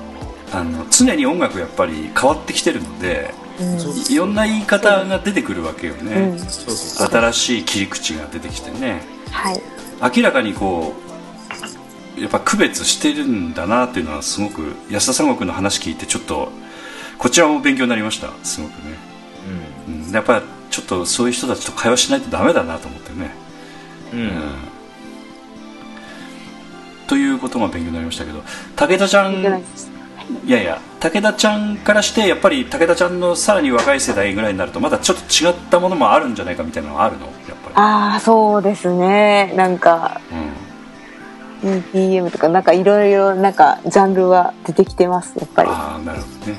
[0.51, 3.35] あの常に音楽やっぱり変わってきてるので
[4.11, 9.03] いいろんな言い方が出てくるわけよね、新しい切り口が出てきてね。
[9.31, 9.61] はい。
[10.17, 10.95] 明らかにこ
[12.17, 16.51] うやっぱ区別してるんだなっていうのはすごく安田三国の話聞いてちょっと
[17.19, 18.29] こちらも勉強になりました。
[18.43, 18.99] すごくね、
[19.89, 23.31] うん、やっぱちょっとそういう人たちと会話しないとダメだなと思ってね、
[24.13, 24.31] うん、うん。
[27.07, 28.43] ということが勉強になりましたけど
[28.77, 29.43] 武田ちゃん
[30.45, 37.27] いやいや武田ちゃんからしてやっぱり武田ちゃんのさらに若い世代ぐらいになるとまだちょっと違ったものもあるんじゃないかみたいなのがあるの？
[37.27, 39.53] やっぱああそうですね。
[39.57, 40.21] なんか
[41.63, 41.79] り、うん。
[41.93, 45.69] BPM とかなんかいろいろなんかジャンルは出てきてますやっぱり。
[45.71, 46.59] ああなるほどね。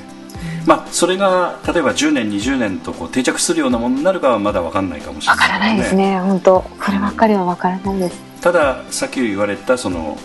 [0.65, 6.19] まあそれが例えば10年20年とこう定着するようなものになるかはまだ分かんないかもしれないわからないですね。
[6.19, 8.17] 本当こればっかりはわからないです。
[8.41, 10.17] たださっき言われたその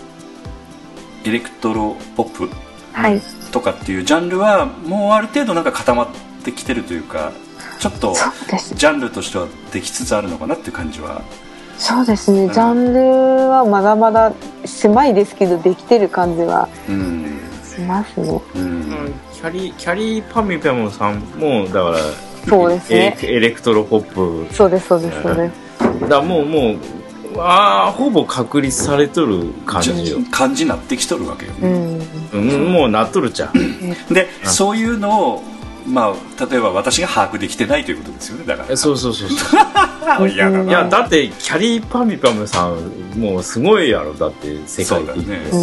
[1.25, 2.49] エレクトロポップ
[2.93, 3.21] はい。
[3.51, 6.07] とかっていうジャンルはもうある程度なんか固まっ
[6.43, 7.31] てきてるというか
[7.79, 8.13] ちょっと
[8.75, 11.21] ジャンルとしてはできつつあるのかなっていう感じは。
[11.77, 12.49] そうですね。
[12.49, 12.99] ジャンル
[13.49, 14.33] はまだまだ
[14.65, 17.39] 狭いですけどできてる感じはうん。
[17.63, 18.41] しますね。
[18.55, 19.13] うん。
[19.33, 21.97] きゃりーきゃりーぱみゅぱみゅさんもだから
[22.47, 23.17] そうですね。
[23.21, 24.53] エレクトロポップ。
[24.53, 26.09] そうですそうですそうです。
[26.09, 26.77] だもうもう
[27.41, 31.53] ああほぼ確立されとる感じよ、感じになってきとるわけよ。
[31.59, 32.01] うね、ん。
[32.33, 33.53] うん、もうなっとるじゃん。
[34.13, 35.43] でそういうのを
[35.85, 38.69] まあ例えば私が把握できてないということですよねだから。
[38.71, 39.57] えそうそうそうそ
[40.25, 40.29] う。
[40.29, 45.49] いやだってキャリーパミュパムさんもうすごいやろだって世界的に、そうだね。
[45.51, 45.57] う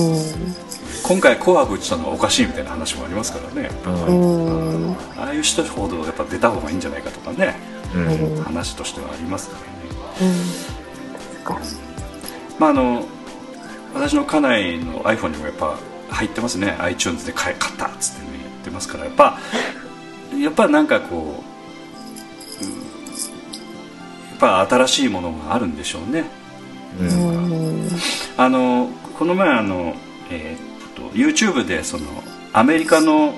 [0.50, 0.56] ん。
[1.02, 3.70] 今回「紅白」打ちたのはおかしいみたいな話もありますからね。
[3.86, 4.06] うん。
[4.06, 7.56] うんああいう人ほどやっぱ出た方がいいんじゃないかとかね。
[7.94, 8.42] うん。
[8.42, 9.56] 話としてはありますか
[10.20, 10.30] らね。
[10.30, 10.85] うん
[12.59, 13.05] まああの
[13.94, 15.78] 私の家内の iPhone にもやっぱ
[16.10, 16.77] 入ってますね。
[16.81, 19.05] iTunes で買え買ったっつってねやってますから。
[19.05, 19.39] やっぱ
[20.39, 21.43] やっぱなんかこ
[22.60, 22.77] ううんや
[24.36, 26.24] っぱ新しいものがあるんでしょうね。
[27.01, 27.09] うん。
[27.09, 27.89] うん
[28.36, 29.94] あのこの前あの、
[30.31, 32.05] えーっと YouTube でその
[32.52, 33.35] アメリカの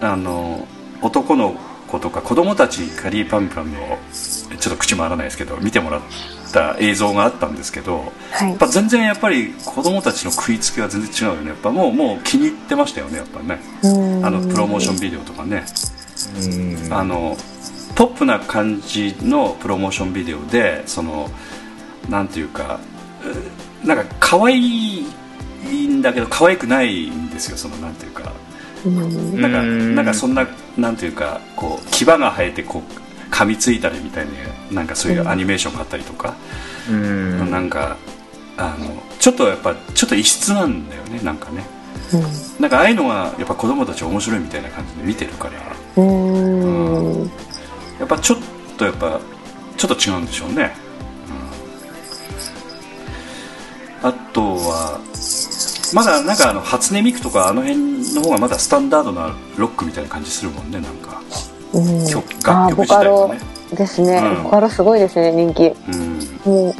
[0.00, 0.66] あの
[1.02, 1.54] 男の
[1.86, 3.98] 子とか子供たちカリーパンパンの
[4.58, 6.00] ちょっと口回らないですけど見てもらっ
[6.50, 8.50] た映像があったんですけどはい。
[8.50, 11.48] やっぱ全然やっぱり子供たちの食いつきは全然違うよね。
[11.48, 13.60] やっぱもうもう気に入ってましたよねやっぱね。
[13.82, 14.26] うん。
[14.26, 15.64] あのプロモーションビデオとかね。
[16.36, 16.92] うん。
[16.92, 17.36] あの
[17.94, 21.30] ポップな感じのプロモーションビデオでその
[22.08, 22.80] なんていうか
[23.84, 25.06] うなんか可愛い
[25.86, 28.32] んだけど可愛くないんですよそのなんていうか。
[28.84, 29.40] うん。
[29.40, 29.94] なんかうん。
[29.94, 30.46] なんかそんな
[30.76, 34.32] なんていうかこう牙が生えてこう噛みついたりみたいな
[34.72, 36.34] なんかそういうアニメーションがあったりとか、
[36.88, 37.50] うん。
[37.50, 37.96] なんか
[38.56, 41.64] あのちょっとやっぱちょっと異質なんだよねなんかね。
[42.12, 42.22] うん。
[42.60, 46.02] なんかああいうのがやっぱ子供たち面白いみたいな感じで見てるから。
[46.02, 47.30] うん。
[47.98, 48.38] やっぱちょっ
[48.76, 49.20] とやっぱ
[49.76, 50.72] ちょっと違うんでしょうね、
[54.02, 54.08] うん。
[54.08, 55.00] あとは
[55.94, 61.20] まだなんかあの初音ミクとかあの辺の方がまだスタンダードなロックみたいな感じするもんねなんか
[61.72, 62.06] うん。
[62.06, 63.40] 曲楽曲自体がね。
[63.72, 64.42] ですね、うん。
[64.44, 65.66] ボカロすごいですね人気。
[65.66, 66.18] うん。
[66.44, 66.74] もう。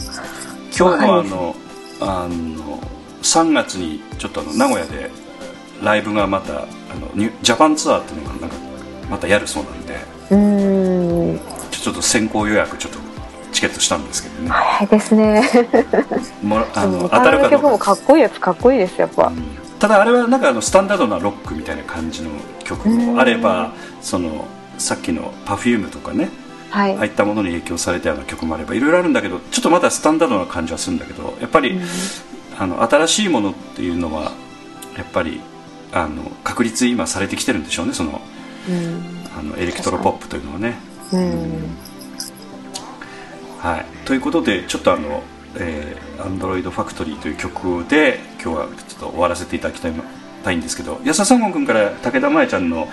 [0.76, 1.56] 今日もあの
[2.00, 2.78] あの
[3.22, 5.10] 3月にちょっとあの名古屋で
[5.82, 8.56] ライブがまたあのニュジャパンツアーっていうのがなんか
[9.10, 9.96] またやるそうなんで。
[10.30, 11.40] うん。
[11.70, 12.98] ちょっと先行予約ちょっと
[13.52, 14.50] チケットしたんですけどね。
[14.50, 15.42] 早いですね。
[16.42, 17.50] もら あの当たるかどうか。
[17.50, 19.26] 曲もかっこいいやつかっこいいですやっぱ。
[19.26, 19.60] うん。
[19.78, 22.30] ただあれはなんかあのスタンダードなロックみたいな感じの
[22.64, 23.72] 曲もあれば
[24.02, 24.44] その
[24.80, 26.30] さっきの Perfume とかね
[26.70, 31.80] はい、ああいったものに影響されたような曲もあればいろいろあるんだけどちょっとまだスタンダードな感じはするんだけどやっぱり、
[32.56, 34.30] あの新しいものっていうのは
[34.96, 35.40] やっぱり
[35.92, 38.20] あの確立今されてきてるんでしょうねその
[38.68, 39.20] うん。
[39.36, 40.76] あのエレクトロポップというのはね。
[41.12, 41.76] うん。
[43.58, 45.22] はい、ということでちょっとあの
[45.56, 49.92] 「えー、アンドロイドファクトリーという曲で今日はちょっと終わらせていただきたい
[50.44, 52.88] たいんですけど安田三郷君から武田真弥ちゃんの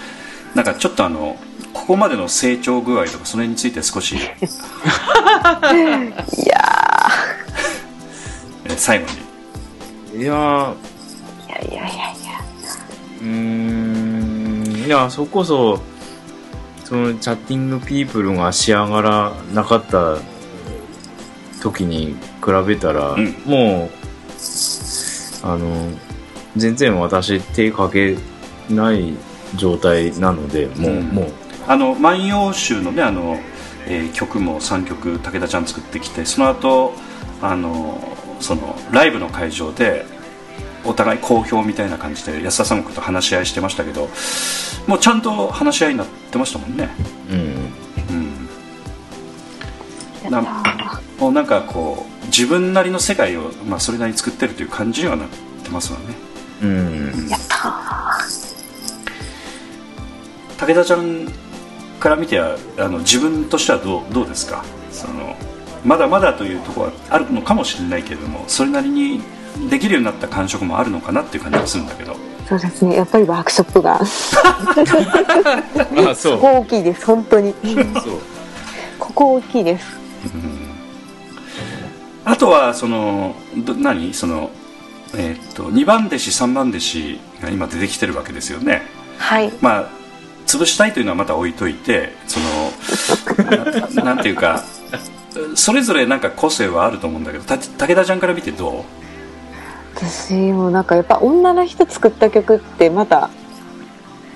[0.55, 1.37] なんかちょっとあの
[1.77, 4.35] ここまでの成長具合とかそれについて少し、いや
[8.65, 9.05] えー最後
[10.13, 10.23] に。
[10.23, 10.73] いや
[11.47, 11.91] いやいやいやいや。
[13.21, 14.85] うーん。
[14.85, 15.79] いやそこそ
[16.83, 20.17] そのチャッティングピープルが仕上がらなかった
[21.61, 23.33] 時に比べたら、うん。
[23.45, 23.89] もう
[25.43, 25.89] あの
[26.57, 28.17] 全然私手かけ
[28.69, 29.13] ない
[29.55, 31.03] 状態なのでもう、うん。
[31.09, 31.31] もう
[31.67, 33.39] あの「万葉集」のねあの、
[33.87, 36.93] えー曲も3曲武田ちゃん作ってきてその後
[37.41, 38.01] あの
[38.39, 40.05] そのライブの会場で
[40.83, 44.09] お互い好評みたいな感じで安田三国と話し合いしてましたけど
[44.87, 46.89] もうちゃんと話し合いになってましたもんね。
[47.29, 47.37] うん
[48.09, 48.49] うん。
[50.23, 55.27] やななんかこう自分なりの世界を、まあ、それなりに作ってるという感じにはなっ
[55.63, 56.05] てますわね。
[56.61, 57.29] うん。
[57.29, 58.17] やった
[60.65, 61.27] 武田ちゃん
[61.99, 64.63] から見てはあの自分としてはどうどうですか？
[64.91, 65.35] その
[65.85, 69.21] まだまだというところはあるのかもしれないけれどもそれなりに
[69.69, 72.15] できるようになった感触もあるのかなっていう感じがするんだけど。
[72.47, 72.95] そうですね。
[72.95, 73.99] やっぱりワークショップが。
[76.09, 76.39] あそう。
[76.41, 77.53] 大きいです本当に。
[78.99, 79.85] ここ大きいです。
[82.25, 84.13] あとはそのど何？
[84.13, 84.49] その、
[85.15, 88.83] えーっと2番弟子3番弟子が今出てきてるわけですよね。
[89.17, 89.51] はい。
[89.61, 89.89] まあ
[90.47, 94.63] 潰したいというのはまた置いといてそのな なんていうか
[95.55, 98.85] それぞれなんか個性はあると思うんだけどた武田ちゃんから見てど
[99.95, 103.29] 私もなんかやっぱ女の人作った曲ってまた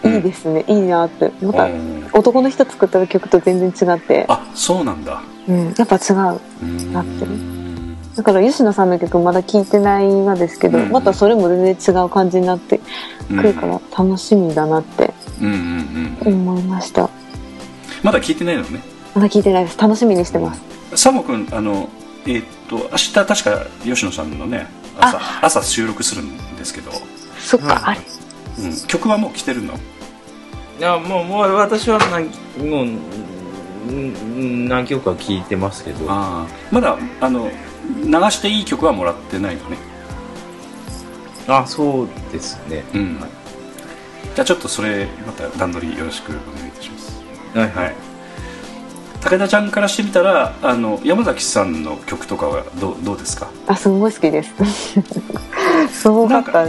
[0.04, 1.32] いいですね、いいなって。
[1.44, 2.10] まう、たうん。
[2.12, 5.22] 男の人作った曲と全然違って、あそうなんだ。
[5.48, 6.92] うん、やっぱ違う。
[6.92, 7.32] なってる。
[8.16, 10.90] だから吉野さんの曲まだ聴いてないんですけど、うん。
[10.90, 12.80] またそれも全然違う感じになって
[13.28, 17.10] くるから楽しみだなってうんうんうん思いました。
[18.04, 18.82] まだ聞いてないのね。
[19.16, 19.78] まだ聴いてないです。
[19.78, 20.62] 楽しみにしてます。
[20.96, 21.90] サモ君あの
[22.26, 24.68] えーっと明日確か吉野さんのね
[25.00, 26.92] 朝朝収録するんですけど、
[27.40, 27.98] そっか、はい。
[27.98, 28.66] あれ。
[28.66, 29.74] うん、曲はもう来てるの？
[29.74, 29.78] い
[30.82, 32.28] やもうもう私は何
[32.70, 32.88] もう
[33.90, 36.06] うん何曲か聴いてますけど。
[36.10, 36.48] ああ。
[36.72, 37.50] まだあの
[38.04, 39.78] 流していい曲はもらってないのね。
[41.48, 42.84] あそうですね。
[42.94, 43.20] うん
[44.36, 47.22] じゃあちょっとそれまた段取りよろしくお願いいたします。
[47.54, 47.96] はいはい。
[49.22, 53.50] 武田ちゃんからしてみたらあの山崎さんの曲とかはどうどうですか？
[53.68, 54.54] あすんごい好きです。
[55.92, 56.66] すごかった。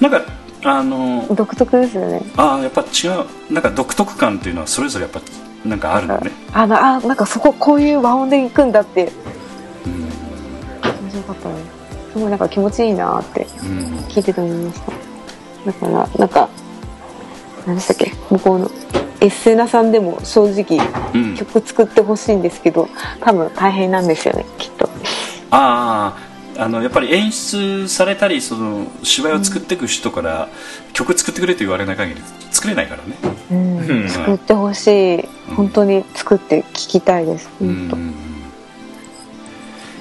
[0.00, 0.22] なんか
[0.64, 2.22] あの独特ですよね。
[2.36, 3.52] ああやっぱ違う。
[3.52, 5.20] なんか独特感っていうのはそれぞれやっぱ
[5.64, 6.30] なんかあるのね。
[6.52, 9.10] あなあなんかそここういう和音で行くんだって。
[9.86, 9.92] うん。
[9.92, 10.10] 面
[11.10, 11.54] 白かったね。
[12.12, 13.78] すごいなんか気持ちいいなってうん。
[14.08, 14.92] 聞いてて思いました。
[15.66, 16.48] だからなんか
[17.66, 18.12] 何でしたっけ？
[18.30, 18.70] 向こうの。
[19.20, 20.78] エッセナさんでも正直
[21.14, 21.34] うん。
[21.36, 22.88] 曲作ってほしいんですけど
[23.20, 24.88] 多分大変なんですよねきっと。
[25.50, 26.16] あ
[26.56, 30.48] ああのやっぱり演出されたりその芝居を作っていく人から、
[30.94, 33.14] 曲作ってくれと言われない限り作れないからね。
[33.50, 33.78] うん。
[33.78, 34.08] うん。
[34.08, 35.28] 作ってほしい。
[35.54, 37.88] 本当に作って聞きたいですうん。
[37.88, 38.14] 本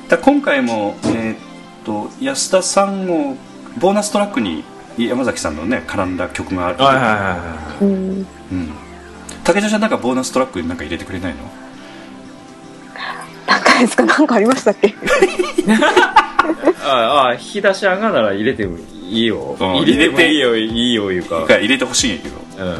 [0.07, 1.37] だ今回も、えーっ
[1.83, 3.09] と安田さん。
[3.09, 3.35] を
[3.77, 4.63] ボーナストラックに
[4.97, 7.93] 山崎さんのね絡んだ曲がある、はいはいはいは当うん。
[7.93, 8.71] うん、
[9.43, 11.39] 武田ちゃんなんかボーナストラックになんか入れてくれないの？
[13.47, 14.05] なんかですか？
[14.05, 14.87] なんかありましたっけ？
[14.87, 14.93] い
[16.87, 19.57] ああ引き出し上がなら入れてもいいよ。
[19.59, 20.93] うん入れてもいいよいい。
[20.93, 21.41] よいうか。
[21.41, 22.35] が入れてほしいんやけど、
[22.65, 22.73] うん。
[22.73, 22.79] うん、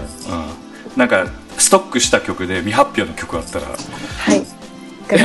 [0.96, 1.26] なんか
[1.58, 3.66] ストックした曲で未発表の曲あったら。
[3.68, 4.46] はい。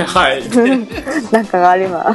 [0.06, 0.42] はい。
[1.32, 2.14] なんかがあれば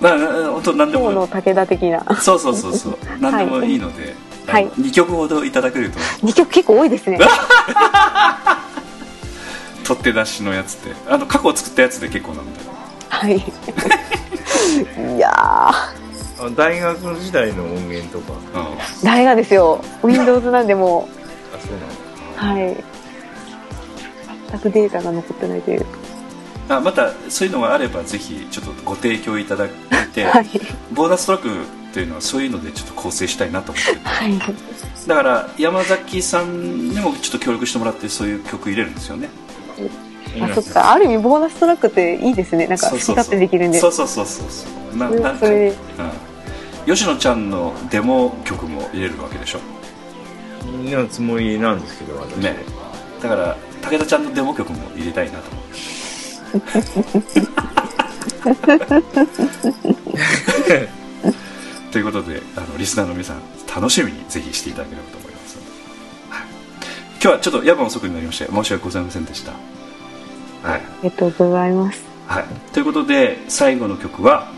[0.00, 4.14] なな本当何で今日のも武田的なそうそうそうそう何でもいいので、
[4.46, 7.18] はい2曲ほどいただけると2曲結構多いですね
[9.84, 12.60] 取って出しのやつであの過去作ったやつで結構なんだ
[13.10, 15.30] はいいや
[16.56, 18.38] 大学時代の音源とか
[19.02, 21.08] うん大がですよ Windows なんでも
[21.54, 21.72] あそう
[22.40, 22.76] なのうはい
[24.50, 25.86] 全くデータが残ってないという
[26.70, 29.70] あまたそういうのがあればぜひちょっとご提供いただい
[30.14, 30.46] て、はい。
[30.92, 31.48] ボーナストラック
[31.90, 33.92] っていうのはそういうのでちょっと構成したいなと思って。
[33.92, 34.38] るはい。
[35.08, 39.28] だから山崎さんにもちょっと協力してもらってそういう曲入れるんですよね。
[40.40, 40.92] あそっか。
[40.92, 42.68] ある意味ボーナストラックっていいですね。
[42.68, 43.78] なんか好き勝手できるんで。
[43.80, 44.46] そうそうそうそう。
[44.48, 45.72] そうななんか、うん、
[46.86, 49.60] 吉野ちゃんのデモ曲も入れるわけでしょ？
[50.62, 52.36] のつもりなんですけど私。
[52.36, 52.54] ね。
[53.20, 55.59] だから武田ちゃんのデモ曲も入れたいなと
[61.92, 63.40] ということであのリスナーの皆さん
[63.74, 65.58] 楽しみにぜひしていただければと思います。
[67.22, 69.52] 今日はちょっと夜分遅くになりまして申し訳ございませんでした。
[69.52, 69.58] は
[70.76, 70.80] い。
[70.80, 72.02] ありがとうございます。
[72.26, 74.52] はい、ということで最後の曲は、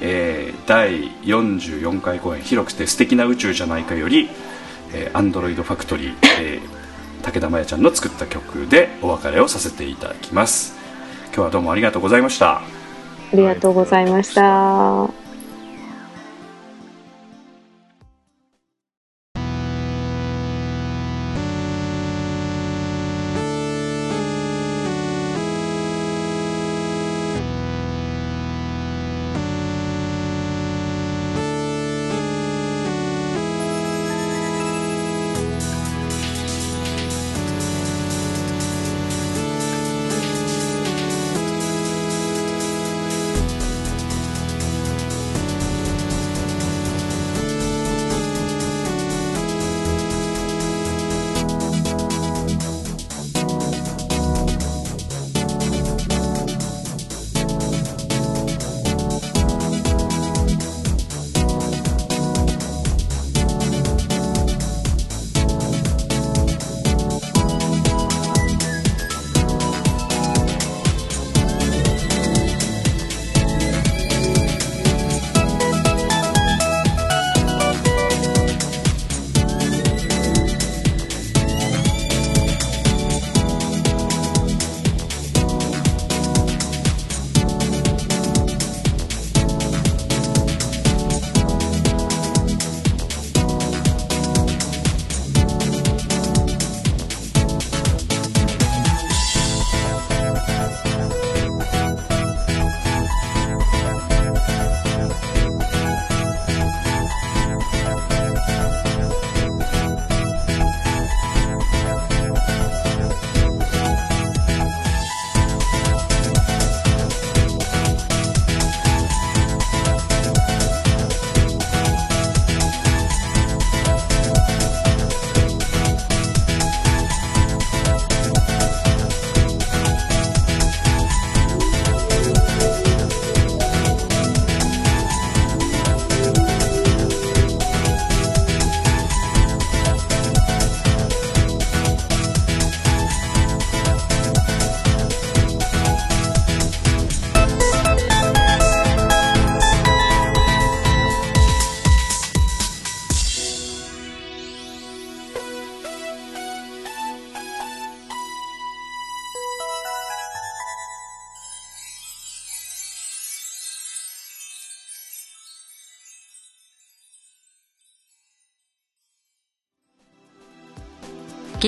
[0.00, 4.30] えー第44回公演「広くて素敵な宇宙じゃないか」より
[4.94, 6.82] 「えー、アンドロイドファクトリー」えー
[7.22, 10.74] 武田真弥ちゃんの作った曲でお別れをさせていただきます
[11.34, 12.62] 今日はどうもありがとうございましたあ
[13.32, 15.21] りがとうございました。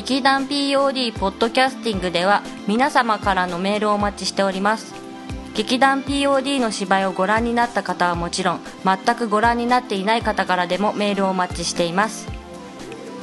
[0.04, 4.92] 劇団 POD ポッドキャスティングでは皆様からのメールをお待ちしております。
[5.54, 12.28] 劇団 POD の芝居をご覧になった方はもちろん全くご覧になっていない方からでもメールをお待ちしています。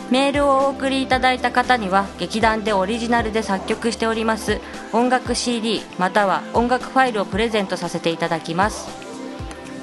[0.09, 4.59] メールをお送りいただいた方には劇団でオリジナルで作曲しております
[4.91, 8.89] 音楽 CD または音楽ファイルをプレゼントさせていただきます。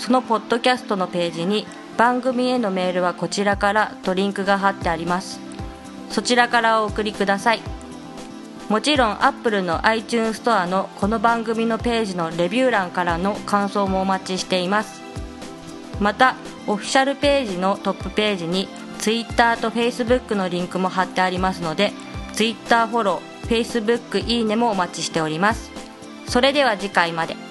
[0.00, 1.66] そのポッドキャストのページに
[1.98, 5.38] 番組へのメールはこちらからとリンクが貼ってあります。
[6.08, 7.60] そちらからお送りください。
[8.70, 15.02] もちろん Apple の iTunes ストアのこの番組のページのレビュー欄からの感想もお待ちしています。
[16.00, 16.34] また
[16.66, 18.68] オフィシャルページのトップページに
[19.00, 21.92] Twitter と Facebook のリンクも貼ってありますので
[22.32, 25.70] Twitter フォロー Facebook いいねもお待ちしております。
[26.26, 27.49] それでは次回まで。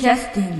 [0.00, 0.59] キャスティン